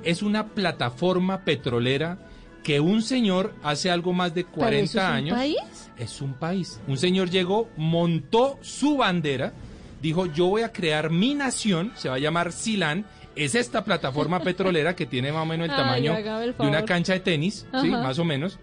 Es 0.03 0.23
una 0.23 0.47
plataforma 0.47 1.45
petrolera 1.45 2.19
que 2.63 2.81
un 2.81 3.03
señor 3.03 3.55
hace 3.63 3.91
algo 3.91 4.15
más 4.15 4.35
de 4.35 4.45
40 4.45 4.67
¿Pero 4.71 4.83
eso 4.85 4.99
es 4.99 5.05
un 5.05 5.11
años. 5.15 5.37
país? 5.39 5.91
Es 5.99 6.21
un 6.23 6.33
país. 6.33 6.81
Un 6.89 6.97
señor 6.97 7.29
llegó, 7.29 7.69
montó 7.77 8.59
su 8.63 8.97
bandera, 8.97 9.53
dijo, 10.01 10.25
yo 10.25 10.47
voy 10.47 10.63
a 10.63 10.73
crear 10.73 11.11
mi 11.11 11.35
nación, 11.35 11.93
se 11.97 12.09
va 12.09 12.15
a 12.15 12.19
llamar 12.19 12.51
Silan. 12.53 13.05
Es 13.37 13.55
esta 13.55 13.85
plataforma 13.85 14.41
petrolera 14.41 14.97
que 14.97 15.07
tiene 15.07 15.31
más 15.31 15.43
o 15.43 15.47
menos 15.47 15.69
el 15.69 15.77
tamaño 15.77 16.17
el 16.17 16.57
de 16.57 16.67
una 16.67 16.85
cancha 16.85 17.13
de 17.13 17.21
tenis, 17.21 17.67
¿sí? 17.81 17.91
Más 17.91 18.19
o 18.19 18.25
menos. 18.25 18.59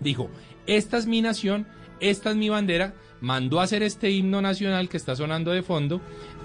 Dijo, 0.00 0.30
esta 0.66 0.98
es 0.98 1.06
mi 1.06 1.22
nación, 1.22 1.66
esta 2.00 2.30
es 2.30 2.36
mi 2.36 2.48
bandera, 2.48 2.94
mandó 3.20 3.60
a 3.60 3.64
hacer 3.64 3.82
este 3.82 4.10
himno 4.10 4.42
nacional 4.42 4.88
que 4.88 4.96
está 4.96 5.16
sonando 5.16 5.52
de 5.52 5.62
fondo 5.62 6.00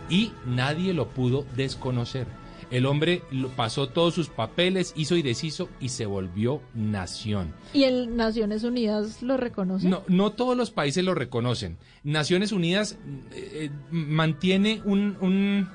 y 0.09 0.31
nadie 0.45 0.93
lo 0.93 1.09
pudo 1.09 1.45
desconocer. 1.55 2.27
El 2.69 2.85
hombre 2.85 3.23
pasó 3.55 3.87
todos 3.87 4.13
sus 4.13 4.27
papeles, 4.27 4.93
hizo 4.97 5.15
y 5.15 5.21
deshizo 5.21 5.69
y 5.79 5.89
se 5.89 6.05
volvió 6.05 6.61
nación. 6.73 7.53
¿Y 7.73 7.83
en 7.85 8.17
Naciones 8.17 8.63
Unidas 8.63 9.21
lo 9.21 9.37
reconoce? 9.37 9.87
No, 9.87 10.03
no 10.09 10.33
todos 10.33 10.57
los 10.57 10.71
países 10.71 11.03
lo 11.03 11.15
reconocen. 11.15 11.77
Naciones 12.03 12.51
Unidas 12.51 12.97
eh, 13.31 13.69
eh, 13.69 13.69
mantiene 13.89 14.81
un, 14.83 15.17
un, 15.21 15.69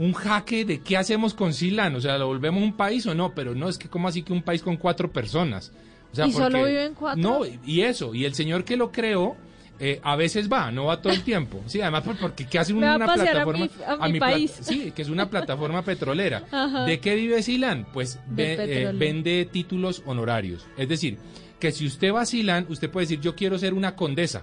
un 0.00 0.12
jaque 0.14 0.64
de 0.64 0.80
qué 0.80 0.96
hacemos 0.96 1.34
con 1.34 1.54
Silan. 1.54 1.94
O 1.94 2.00
sea, 2.00 2.18
¿lo 2.18 2.26
volvemos 2.26 2.60
un 2.62 2.72
país 2.72 3.06
o 3.06 3.14
no? 3.14 3.32
Pero 3.34 3.54
no, 3.54 3.68
es 3.68 3.78
que 3.78 3.88
como 3.88 4.08
así 4.08 4.22
que 4.22 4.32
un 4.32 4.42
país 4.42 4.62
con 4.62 4.76
cuatro 4.76 5.12
personas. 5.12 5.70
O 6.12 6.16
sea, 6.16 6.26
¿Y 6.26 6.32
solo 6.32 6.64
viven 6.64 6.94
cuatro? 6.94 7.22
No, 7.22 7.40
y 7.64 7.82
eso. 7.82 8.12
Y 8.14 8.24
el 8.24 8.34
señor 8.34 8.64
que 8.64 8.76
lo 8.76 8.90
creó... 8.90 9.36
eh, 9.78 9.98
a 10.02 10.14
veces 10.16 10.50
va, 10.52 10.70
no 10.70 10.86
va 10.86 11.00
todo 11.00 11.12
el 11.12 11.22
tiempo. 11.22 11.62
Sí, 11.66 11.80
además 11.80 12.02
por- 12.02 12.16
porque 12.18 12.46
¿qué 12.46 12.58
hace 12.58 12.72
a 12.72 12.76
una 12.76 12.94
a 12.96 12.98
plataforma? 12.98 13.64
mi- 13.64 13.70
a 13.86 14.08
mi 14.08 14.18
país. 14.18 14.52
Sí, 14.60 14.90
que 14.94 15.00
es 15.02 15.08
una 15.08 15.30
plataforma 15.30 15.82
petrolera. 15.82 16.44
Ajá. 16.50 16.84
¿De 16.84 16.98
qué 17.00 17.14
vive 17.14 17.42
Silan? 17.42 17.86
Pues 17.92 18.18
ve- 18.28 18.56
eh, 18.58 18.92
vende 18.94 19.48
títulos 19.50 20.02
honorarios. 20.04 20.66
Es 20.76 20.86
decir, 20.88 21.16
que 21.58 21.72
si 21.72 21.86
usted 21.86 22.12
va 22.12 22.22
a 22.22 22.26
Silan, 22.26 22.66
usted 22.68 22.90
puede 22.90 23.04
decir, 23.06 23.20
yo 23.20 23.34
quiero 23.34 23.58
ser 23.58 23.72
una 23.72 23.94
condesa. 23.96 24.42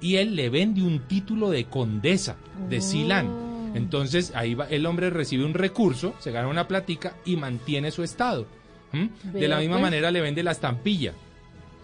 Y 0.00 0.16
él 0.16 0.36
le 0.36 0.50
vende 0.50 0.82
un 0.82 1.00
título 1.08 1.48
de 1.48 1.64
condesa 1.66 2.36
de 2.68 2.80
Silan. 2.82 3.26
Oh. 3.28 3.45
Entonces 3.76 4.32
ahí 4.34 4.54
va, 4.54 4.66
el 4.66 4.86
hombre 4.86 5.10
recibe 5.10 5.44
un 5.44 5.54
recurso, 5.54 6.14
se 6.18 6.30
gana 6.32 6.48
una 6.48 6.66
platica 6.68 7.14
y 7.24 7.36
mantiene 7.36 7.90
su 7.90 8.02
estado. 8.02 8.46
De 9.24 9.46
la 9.48 9.58
misma 9.58 9.74
pues. 9.76 9.82
manera 9.82 10.10
le 10.10 10.20
vende 10.22 10.42
la 10.42 10.52
estampilla. 10.52 11.12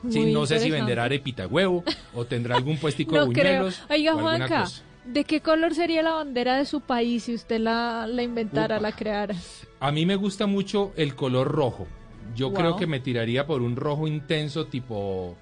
Sí, 0.09 0.32
no 0.32 0.47
sé 0.47 0.59
si 0.59 0.70
venderá 0.70 1.05
arepita 1.05 1.47
huevo 1.47 1.84
o 2.14 2.24
tendrá 2.24 2.57
algún 2.57 2.76
puestico 2.78 3.14
No 3.16 3.26
de 3.26 3.32
creo. 3.32 3.53
buñuelos. 3.64 3.82
Oiga, 3.90 4.14
o 4.16 4.18
Juanca, 4.20 4.61
cosa. 4.62 4.82
¿de 5.05 5.24
qué 5.24 5.40
color 5.40 5.74
sería 5.74 6.03
la 6.03 6.12
bandera 6.12 6.57
de 6.57 6.64
su 6.64 6.80
país 6.80 7.24
si 7.24 7.34
usted 7.34 7.61
la, 7.61 8.07
la 8.09 8.22
inventara, 8.22 8.80
la 8.80 8.93
creara? 8.93 9.34
A 9.78 9.93
mí 9.93 10.07
me 10.07 10.16
gusta 10.16 10.47
mucho 10.47 10.93
el 10.97 11.14
color 11.14 11.49
rojo. 11.49 11.86
Yo 12.34 12.49
Wow. 12.49 12.57
creo 12.59 12.76
que 12.76 12.86
me 12.86 12.99
tiraría 13.01 13.47
por 13.47 13.61
un 13.62 13.76
rojo 13.76 14.07
intenso 14.09 14.66
tipo 14.66 15.36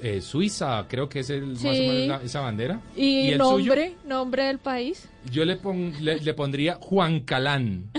eh, 0.00 0.20
Suiza, 0.20 0.86
creo 0.88 1.08
que 1.08 1.20
es 1.20 1.30
el, 1.30 1.46
más 1.46 1.64
o 1.64 1.68
menos 1.68 2.06
la- 2.08 2.22
esa 2.22 2.40
bandera. 2.40 2.80
¿Y, 2.96 3.30
el 3.30 3.38
nombre? 3.38 3.94
¿Nombre 4.06 4.44
del 4.44 4.58
país? 4.58 5.08
suyo? 5.24 5.32
Yo 5.34 5.44
le, 5.44 5.56
pon- 5.56 5.92
le, 6.00 6.20
le 6.20 6.34
pondría 6.34 6.76
Juan 6.80 7.20
Calán. 7.20 7.90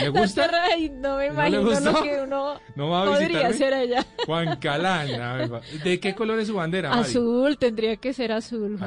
¿Me 0.00 0.06
No, 0.06 0.20
gusta? 0.20 0.46
no 0.46 0.58
me 0.78 0.90
¿No 1.00 1.18
le 1.18 1.26
imagino 1.26 1.62
gustó? 1.64 1.92
lo 1.92 2.02
que 2.02 2.20
uno 2.22 2.60
¿No 2.76 2.90
va 2.90 3.02
a 3.02 3.06
podría 3.06 3.48
hacer 3.48 3.74
allá. 3.74 4.06
Juan 4.26 4.56
Calán. 4.60 5.50
¿De 5.82 5.98
qué 5.98 6.14
color 6.14 6.38
es 6.38 6.46
su 6.48 6.54
bandera? 6.54 6.90
Mari? 6.90 7.00
Azul, 7.02 7.58
tendría 7.58 7.96
que 7.96 8.12
ser 8.12 8.30
azul. 8.30 8.78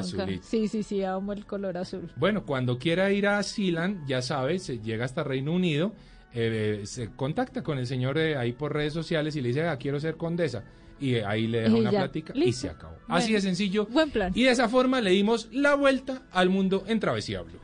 Sí, 0.43 0.67
sí, 0.69 0.83
sí, 0.83 1.03
amo 1.03 1.33
el 1.33 1.45
color 1.45 1.77
azul. 1.77 2.09
Bueno, 2.15 2.45
cuando 2.45 2.77
quiera 2.77 3.11
ir 3.11 3.27
a 3.27 3.41
Sealand, 3.43 4.07
ya 4.07 4.21
sabe, 4.21 4.59
se 4.59 4.79
llega 4.79 5.03
hasta 5.03 5.23
Reino 5.23 5.51
Unido, 5.51 5.91
eh, 6.33 6.83
se 6.85 7.09
contacta 7.13 7.63
con 7.63 7.79
el 7.79 7.87
señor 7.87 8.17
eh, 8.17 8.37
ahí 8.37 8.53
por 8.53 8.73
redes 8.73 8.93
sociales 8.93 9.35
y 9.35 9.41
le 9.41 9.49
dice, 9.49 9.63
ah, 9.67 9.77
quiero 9.77 9.99
ser 9.99 10.15
condesa. 10.15 10.63
Y 10.99 11.15
ahí 11.15 11.47
le 11.47 11.61
deja 11.61 11.75
Y 11.75 11.79
una 11.81 11.91
ya, 11.91 11.99
plática 11.99 12.33
y 12.35 12.53
se 12.53 12.69
acabó. 12.69 12.95
Así 13.07 13.33
de 13.33 13.41
sencillo. 13.41 13.85
Buen 13.87 14.11
plan. 14.11 14.31
Y 14.35 14.43
de 14.43 14.51
esa 14.51 14.69
forma 14.69 15.01
le 15.01 15.11
dimos 15.11 15.49
la 15.51 15.75
vuelta 15.75 16.23
al 16.31 16.49
mundo 16.49 16.83
en 16.87 16.99
Travesía 16.99 17.41
Blue. 17.41 17.59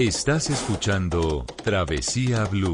Estás 0.00 0.48
escuchando 0.48 1.44
Travesía 1.62 2.44
Blue. 2.44 2.72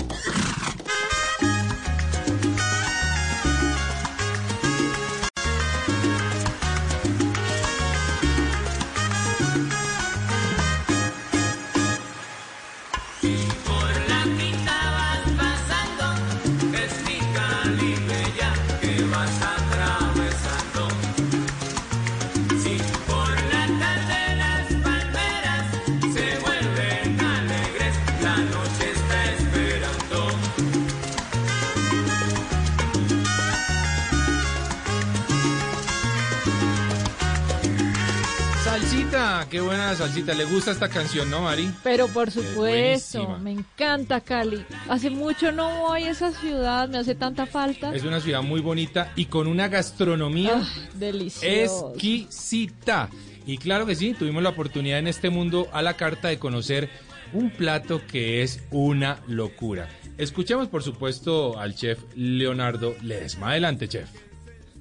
Salsita. 40.07 40.35
¿Le 40.35 40.45
gusta 40.45 40.71
esta 40.71 40.89
canción, 40.89 41.31
no, 41.31 41.43
Mari? 41.43 41.71
Pero 41.83 42.09
por 42.09 42.31
supuesto, 42.31 43.39
me 43.39 43.53
encanta 43.53 44.21
Cali. 44.21 44.65
Hace 44.89 45.11
mucho 45.11 45.53
no 45.53 45.81
voy 45.81 46.05
a 46.05 46.11
esa 46.11 46.33
ciudad, 46.33 46.89
me 46.89 46.99
hace 46.99 47.15
tanta 47.15 47.47
falta. 47.47 47.95
Es 47.95 48.05
una 48.05 48.21
ciudad 48.21 48.43
muy 48.43 48.61
bonita 48.61 49.13
y 49.17 49.27
con 49.27 49.47
una 49.47 49.69
gastronomía 49.69 50.61
Ah, 50.63 50.69
delicioso. 50.95 51.91
exquisita. 51.95 53.09
Y 53.47 53.59
claro 53.59 53.87
que 53.87 53.95
sí, 53.95 54.15
tuvimos 54.19 54.43
la 54.43 54.49
oportunidad 54.51 54.99
en 54.99 55.07
este 55.07 55.31
mundo 55.31 55.69
a 55.73 55.83
la 55.83 55.95
carta 55.95 56.29
de 56.29 56.39
conocer 56.39 56.89
un 57.33 57.51
plato 57.51 58.01
que 58.07 58.43
es 58.43 58.61
una 58.71 59.21
locura. 59.29 59.89
Escuchemos 60.19 60.69
por 60.69 60.83
supuesto 60.83 61.59
al 61.59 61.75
chef 61.75 61.99
Leonardo 62.15 62.97
Ledesma. 63.03 63.51
Adelante, 63.51 63.89
chef. 63.89 64.09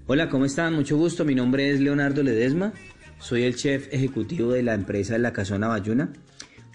Hola, 0.08 0.30
¿cómo 0.30 0.46
están? 0.46 0.74
Mucho 0.76 0.98
gusto. 0.98 1.26
Mi 1.26 1.34
nombre 1.36 1.72
es 1.72 1.80
Leonardo 1.80 2.22
Ledesma. 2.24 2.74
Soy 3.20 3.44
el 3.44 3.56
chef 3.56 3.88
ejecutivo 3.92 4.52
de 4.52 4.62
la 4.62 4.74
empresa 4.74 5.18
La 5.18 5.34
Casona 5.34 5.68
Bayuna. 5.68 6.10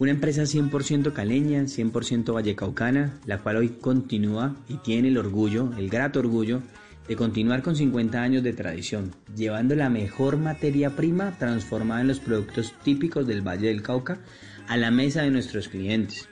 Una 0.00 0.10
empresa 0.10 0.42
100% 0.42 1.12
caleña, 1.12 1.62
100% 1.62 2.32
vallecaucana, 2.32 3.20
la 3.26 3.38
cual 3.38 3.58
hoy 3.58 3.68
continúa 3.68 4.56
y 4.66 4.78
tiene 4.78 5.08
el 5.08 5.18
orgullo, 5.18 5.70
el 5.76 5.90
grato 5.90 6.18
orgullo, 6.20 6.62
de 7.06 7.16
continuar 7.16 7.62
con 7.62 7.76
50 7.76 8.20
años 8.22 8.42
de 8.42 8.52
tradición, 8.52 9.14
llevando 9.36 9.74
la 9.74 9.90
mejor 9.90 10.38
materia 10.38 10.96
prima 10.96 11.36
transformada 11.38 12.00
en 12.00 12.08
los 12.08 12.20
productos 12.20 12.72
típicos 12.82 13.26
del 13.26 13.46
Valle 13.46 13.68
del 13.68 13.82
Cauca 13.82 14.18
a 14.66 14.76
la 14.76 14.90
mesa 14.90 15.22
de 15.22 15.30
nuestros 15.30 15.68
clientes. 15.68 16.28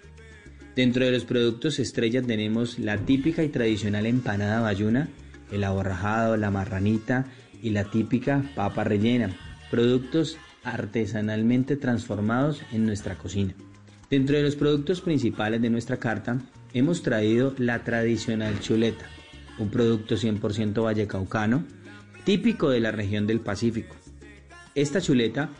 Dentro 0.75 1.05
de 1.05 1.13
los 1.13 1.25
productos 1.25 1.79
estrella 1.79 2.23
tenemos 2.23 2.79
la 2.79 2.97
típica 2.97 3.43
y 3.43 3.49
tradicional 3.49 4.07
empanada 4.07 4.61
bayuna, 4.61 5.09
el 5.53 5.65
aborrajado, 5.65 6.37
la 6.37 6.51
marranita 6.51 7.27
y 7.63 7.71
la 7.71 7.85
típica 7.85 8.45
papa 8.55 8.85
rellena, 8.85 9.37
productos 9.71 10.39
artesanalmente 10.65 11.77
transformados 11.77 12.63
en 12.73 12.87
nuestra 12.87 13.17
cocina. 13.17 13.55
Dentro 14.11 14.37
de 14.37 14.43
los 14.43 14.57
productos 14.57 15.01
principales 15.01 15.61
de 15.61 15.71
nuestra 15.71 15.99
carta 15.99 16.39
hemos 16.73 17.03
traído 17.03 17.55
la 17.59 17.85
tradicional 17.85 18.59
chuleta, 18.61 19.05
un 19.59 19.71
producto 19.71 20.17
100% 20.17 20.83
vallecaucano, 20.83 21.65
típico 22.25 22.71
de 22.71 22.81
la 22.81 22.91
región 22.91 23.27
del 23.27 23.41
Pacífico. 23.41 23.97
Esta 24.75 25.01
chuleta 25.01 25.51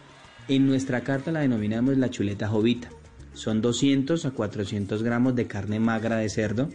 en 0.49 0.67
nuestra 0.67 1.03
carta 1.03 1.33
la 1.33 1.41
denominamos 1.41 1.97
la 1.99 2.11
chuleta 2.11 2.49
jovita. 2.49 2.89
Son 3.35 3.61
200 3.61 4.25
a 4.25 4.31
400 4.31 5.03
gramos 5.03 5.35
de 5.35 5.47
carne 5.47 5.79
magra 5.79 6.17
de 6.17 6.29
cerdo 6.29 6.71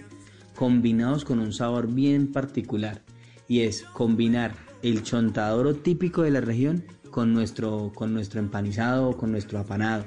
combinados 0.55 1.25
con 1.25 1.39
un 1.39 1.51
sabor 1.53 1.87
bien 1.87 2.31
particular 2.31 3.01
y 3.47 3.61
es 3.61 3.83
combinar 3.83 4.53
el 4.81 5.03
chontadoro 5.03 5.75
típico 5.75 6.21
de 6.21 6.31
la 6.31 6.41
región 6.41 6.83
con 7.13 7.31
nuestro, 7.31 7.91
con 7.93 8.11
nuestro 8.11 8.39
empanizado 8.39 9.09
o 9.09 9.17
con 9.17 9.31
nuestro 9.31 9.59
apanado. 9.59 10.05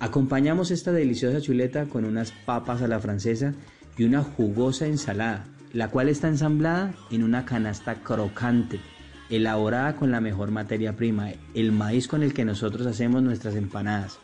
Acompañamos 0.00 0.70
esta 0.70 0.90
deliciosa 0.90 1.42
chuleta 1.42 1.84
con 1.84 2.06
unas 2.06 2.32
papas 2.32 2.80
a 2.80 2.88
la 2.88 2.98
francesa 2.98 3.52
y 3.98 4.04
una 4.04 4.22
jugosa 4.22 4.86
ensalada, 4.86 5.44
la 5.74 5.88
cual 5.88 6.08
está 6.08 6.28
ensamblada 6.28 6.94
en 7.10 7.22
una 7.22 7.44
canasta 7.44 7.96
crocante, 7.96 8.80
elaborada 9.28 9.96
con 9.96 10.10
la 10.10 10.22
mejor 10.22 10.50
materia 10.50 10.96
prima, 10.96 11.32
el 11.52 11.72
maíz 11.72 12.08
con 12.08 12.22
el 12.22 12.32
que 12.32 12.46
nosotros 12.46 12.86
hacemos 12.86 13.22
nuestras 13.22 13.54
empanadas. 13.54 14.18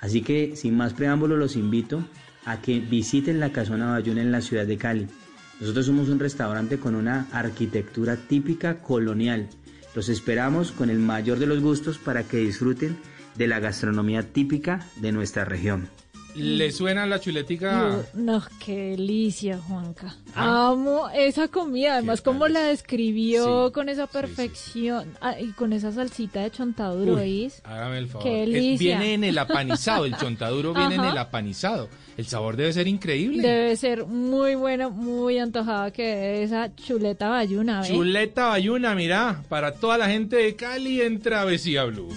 Así 0.00 0.22
que 0.22 0.54
sin 0.54 0.76
más 0.76 0.92
preámbulo 0.92 1.36
los 1.36 1.56
invito 1.56 2.04
a 2.44 2.60
que 2.60 2.78
visiten 2.78 3.40
la 3.40 3.50
Casona 3.50 3.90
Bayuna 3.90 4.22
en 4.22 4.30
la 4.30 4.42
ciudad 4.42 4.64
de 4.64 4.76
Cali. 4.76 5.08
Nosotros 5.58 5.86
somos 5.86 6.08
un 6.08 6.20
restaurante 6.20 6.78
con 6.78 6.94
una 6.94 7.26
arquitectura 7.32 8.14
típica 8.14 8.80
colonial. 8.80 9.48
Los 9.96 10.10
esperamos 10.10 10.72
con 10.72 10.90
el 10.90 10.98
mayor 10.98 11.38
de 11.38 11.46
los 11.46 11.60
gustos 11.60 11.96
para 11.96 12.22
que 12.22 12.36
disfruten 12.36 12.98
de 13.34 13.46
la 13.46 13.60
gastronomía 13.60 14.30
típica 14.30 14.86
de 14.96 15.10
nuestra 15.10 15.46
región. 15.46 15.88
¿Le 16.36 16.70
suena 16.70 17.06
la 17.06 17.18
chuletica? 17.18 18.02
No, 18.14 18.42
qué 18.64 18.90
delicia, 18.90 19.58
Juanca. 19.58 20.14
Amo 20.34 21.08
esa 21.14 21.48
comida, 21.48 21.94
además 21.94 22.20
cómo 22.20 22.46
la 22.48 22.60
describió 22.64 23.66
Sí, 23.68 23.72
con 23.72 23.88
esa 23.88 24.06
perfección 24.06 25.14
Ah, 25.20 25.34
y 25.40 25.52
con 25.52 25.72
esa 25.72 25.92
salsita 25.92 26.42
de 26.42 26.50
chontaduro, 26.50 27.14
¿oís? 27.14 27.62
Hágame 27.64 27.98
el 27.98 28.08
favor. 28.08 28.22
Qué 28.24 28.42
Es- 28.44 28.50
delicia. 28.50 28.98
viene 28.98 29.14
en 29.14 29.24
el 29.24 29.38
apanizado, 29.38 30.04
el 30.04 30.14
chontaduro 30.18 30.74
viene 30.74 30.96
en 30.96 31.04
el 31.04 31.16
apanizado. 31.18 31.88
El 32.18 32.26
sabor 32.26 32.56
debe 32.56 32.72
ser 32.72 32.86
increíble. 32.88 33.42
Debe 33.46 33.76
ser 33.76 34.06
muy 34.06 34.54
buena, 34.54 34.88
muy 34.88 35.38
antojada 35.38 35.90
que 35.90 36.42
esa 36.42 36.74
chuleta 36.74 37.28
bayuna. 37.28 37.82
Chuleta 37.82 38.46
Bayuna, 38.48 38.94
mira, 38.94 39.42
para 39.48 39.72
toda 39.72 39.98
la 39.98 40.08
gente 40.08 40.36
de 40.36 40.54
Cali 40.56 41.00
en 41.02 41.20
Travesía 41.20 41.84
Blue. 41.84 42.08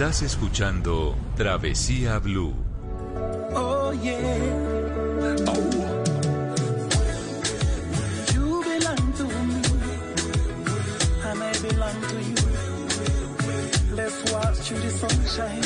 Estás 0.00 0.22
escuchando 0.22 1.14
Travesía 1.36 2.18
Blue. 2.20 2.54
Oh 3.54 3.92
yeah. 4.02 4.16
You 8.32 8.62
belong 8.64 9.12
to 9.18 9.24
me, 9.24 9.60
and 11.22 11.42
I 11.42 11.52
belong 11.60 12.00
to 12.00 12.16
you. 12.16 12.34
Let's 13.94 14.32
walk 14.32 14.54
through 14.54 14.80
the 14.80 14.90
sunshine, 14.90 15.60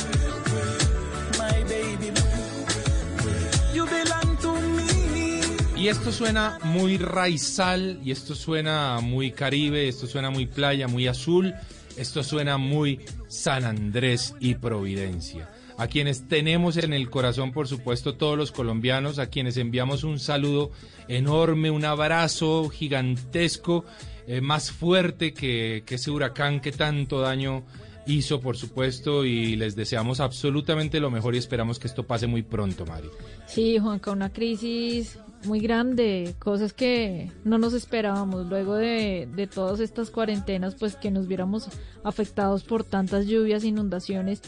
my 1.38 1.62
baby 1.68 2.10
blue. 2.10 3.72
You 3.72 3.86
belong 3.86 4.36
to 4.38 4.52
me. 4.76 5.42
Y 5.80 5.86
esto 5.86 6.10
suena 6.10 6.58
muy 6.64 6.98
raizal, 6.98 8.00
y 8.02 8.10
esto 8.10 8.34
suena 8.34 8.98
muy 9.00 9.30
caribe, 9.30 9.86
esto 9.86 10.08
suena 10.08 10.30
muy 10.30 10.46
playa, 10.46 10.88
muy 10.88 11.06
azul, 11.06 11.54
esto 11.96 12.24
suena 12.24 12.58
muy 12.58 12.98
San 13.44 13.66
Andrés 13.66 14.34
y 14.40 14.54
Providencia. 14.54 15.50
A 15.76 15.86
quienes 15.86 16.28
tenemos 16.28 16.78
en 16.78 16.94
el 16.94 17.10
corazón, 17.10 17.52
por 17.52 17.68
supuesto, 17.68 18.14
todos 18.14 18.38
los 18.38 18.50
colombianos, 18.52 19.18
a 19.18 19.26
quienes 19.26 19.58
enviamos 19.58 20.02
un 20.02 20.18
saludo 20.18 20.70
enorme, 21.08 21.70
un 21.70 21.84
abrazo 21.84 22.70
gigantesco, 22.70 23.84
eh, 24.26 24.40
más 24.40 24.70
fuerte 24.72 25.34
que, 25.34 25.84
ese 25.86 26.10
huracán 26.10 26.60
que 26.60 26.72
tanto 26.72 27.20
daño 27.20 27.64
hizo, 28.06 28.40
por 28.40 28.56
supuesto, 28.56 29.26
y 29.26 29.56
les 29.56 29.76
deseamos 29.76 30.20
absolutamente 30.20 30.98
lo 30.98 31.10
mejor 31.10 31.34
y 31.34 31.38
esperamos 31.38 31.78
que 31.78 31.86
esto 31.86 32.06
pase 32.06 32.26
muy 32.26 32.44
pronto, 32.44 32.86
Mari. 32.86 33.10
Sí, 33.46 33.78
Juanca, 33.78 34.10
una 34.10 34.32
crisis 34.32 35.18
muy 35.46 35.60
grande, 35.60 36.34
cosas 36.38 36.72
que 36.72 37.30
no 37.44 37.58
nos 37.58 37.74
esperábamos 37.74 38.46
luego 38.46 38.74
de, 38.74 39.28
de 39.34 39.46
todas 39.46 39.80
estas 39.80 40.10
cuarentenas, 40.10 40.74
pues 40.74 40.96
que 40.96 41.10
nos 41.10 41.26
viéramos 41.26 41.68
afectados 42.02 42.64
por 42.64 42.84
tantas 42.84 43.26
lluvias, 43.26 43.64
inundaciones 43.64 44.42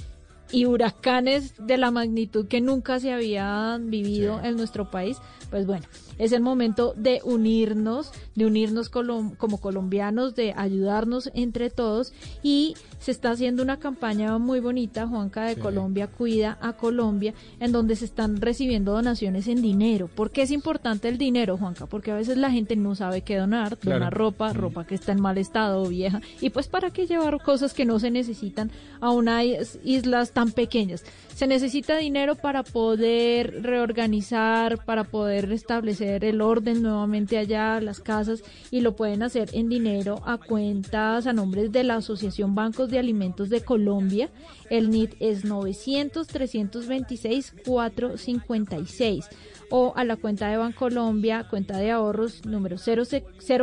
y 0.51 0.67
huracanes 0.67 1.55
de 1.59 1.77
la 1.77 1.91
magnitud 1.91 2.47
que 2.47 2.61
nunca 2.61 3.01
se 3.01 3.13
habían 3.13 3.91
vivido 3.91 4.41
en 4.43 4.57
nuestro 4.57 4.91
país. 4.91 5.19
Pues 5.51 5.67
bueno, 5.67 5.87
es 6.19 6.33
el 6.33 6.41
momento 6.41 6.95
de 6.97 7.21
unirnos, 7.25 8.13
de 8.35 8.47
unirnos 8.47 8.91
colom- 8.91 9.37
como 9.37 9.59
colombianos, 9.59 10.35
de 10.35 10.53
ayudarnos 10.57 11.31
entre 11.35 11.71
todos 11.71 12.13
y 12.43 12.75
se 12.99 13.11
está 13.11 13.31
haciendo 13.31 13.63
una 13.63 13.79
campaña 13.79 14.37
muy 14.39 14.61
bonita, 14.61 15.07
Juanca 15.07 15.45
de 15.45 15.55
Sí. 15.55 15.61
Colombia 15.61 16.07
Cuida 16.09 16.59
a 16.61 16.73
Colombia, 16.75 17.35
en 17.61 17.73
donde 17.73 17.97
se 17.97 18.05
están 18.05 18.41
recibiendo 18.41 18.93
donaciones 18.93 19.47
en 19.49 19.63
dinero. 19.63 20.09
¿Por 20.09 20.31
qué 20.31 20.43
es 20.43 20.51
importante 20.51 21.09
el 21.09 21.19
dinero, 21.19 21.57
Juanca? 21.57 21.87
Porque 21.87 22.11
a 22.11 22.15
veces 22.17 22.37
la 22.37 22.51
gente 22.51 22.75
no 22.77 22.95
sabe 22.95 23.21
qué 23.23 23.37
donar, 23.37 23.77
Claro. 23.79 23.99
donar 24.01 24.15
ropa, 24.15 24.53
ropa 24.53 24.87
que 24.87 24.95
está 24.95 25.13
en 25.13 25.21
mal 25.21 25.39
estado 25.39 25.83
o 25.83 25.89
vieja, 25.89 26.21
y 26.41 26.51
pues 26.51 26.69
para 26.69 26.91
qué 26.91 27.07
llevar 27.07 27.43
cosas 27.43 27.75
que 27.75 27.85
no 27.85 27.99
se 27.99 28.11
necesitan 28.11 28.71
a 29.01 29.11
unas 29.11 29.79
islas 29.85 30.31
tan 30.33 30.51
pequeñas. 30.53 31.05
Se 31.35 31.47
necesita 31.47 31.97
dinero 31.99 32.35
para 32.35 32.63
poder 32.63 33.63
reorganizar, 33.63 34.85
para 34.85 35.05
poder 35.05 35.49
restablecer 35.49 36.06
el 36.15 36.41
orden 36.41 36.83
nuevamente 36.83 37.39
allá, 37.39 37.81
las 37.81 38.01
casas, 38.01 38.43
y 38.71 38.81
lo 38.81 38.97
pueden 38.97 39.23
hacer 39.23 39.51
en 39.53 39.69
dinero 39.69 40.23
a 40.25 40.39
cuentas 40.39 41.27
a 41.27 41.33
nombres 41.33 41.73
de 41.73 41.85
la 41.85 41.97
Asociación 41.97 42.55
Bancos 42.55 42.91
de 42.91 42.99
Alimentos 42.99 43.51
de 43.51 43.63
Colombia. 43.63 44.31
El 44.71 44.91
NIT 44.91 45.15
es 45.21 45.45
900 45.45 46.27
326 46.27 47.55
456 47.65 49.29
o 49.71 49.93
a 49.97 50.05
la 50.05 50.17
cuenta 50.17 50.49
de 50.49 50.57
Bancolombia, 50.57 51.47
cuenta 51.49 51.79
de 51.79 51.91
ahorros 51.91 52.47
número 52.47 52.79
0, 52.79 53.03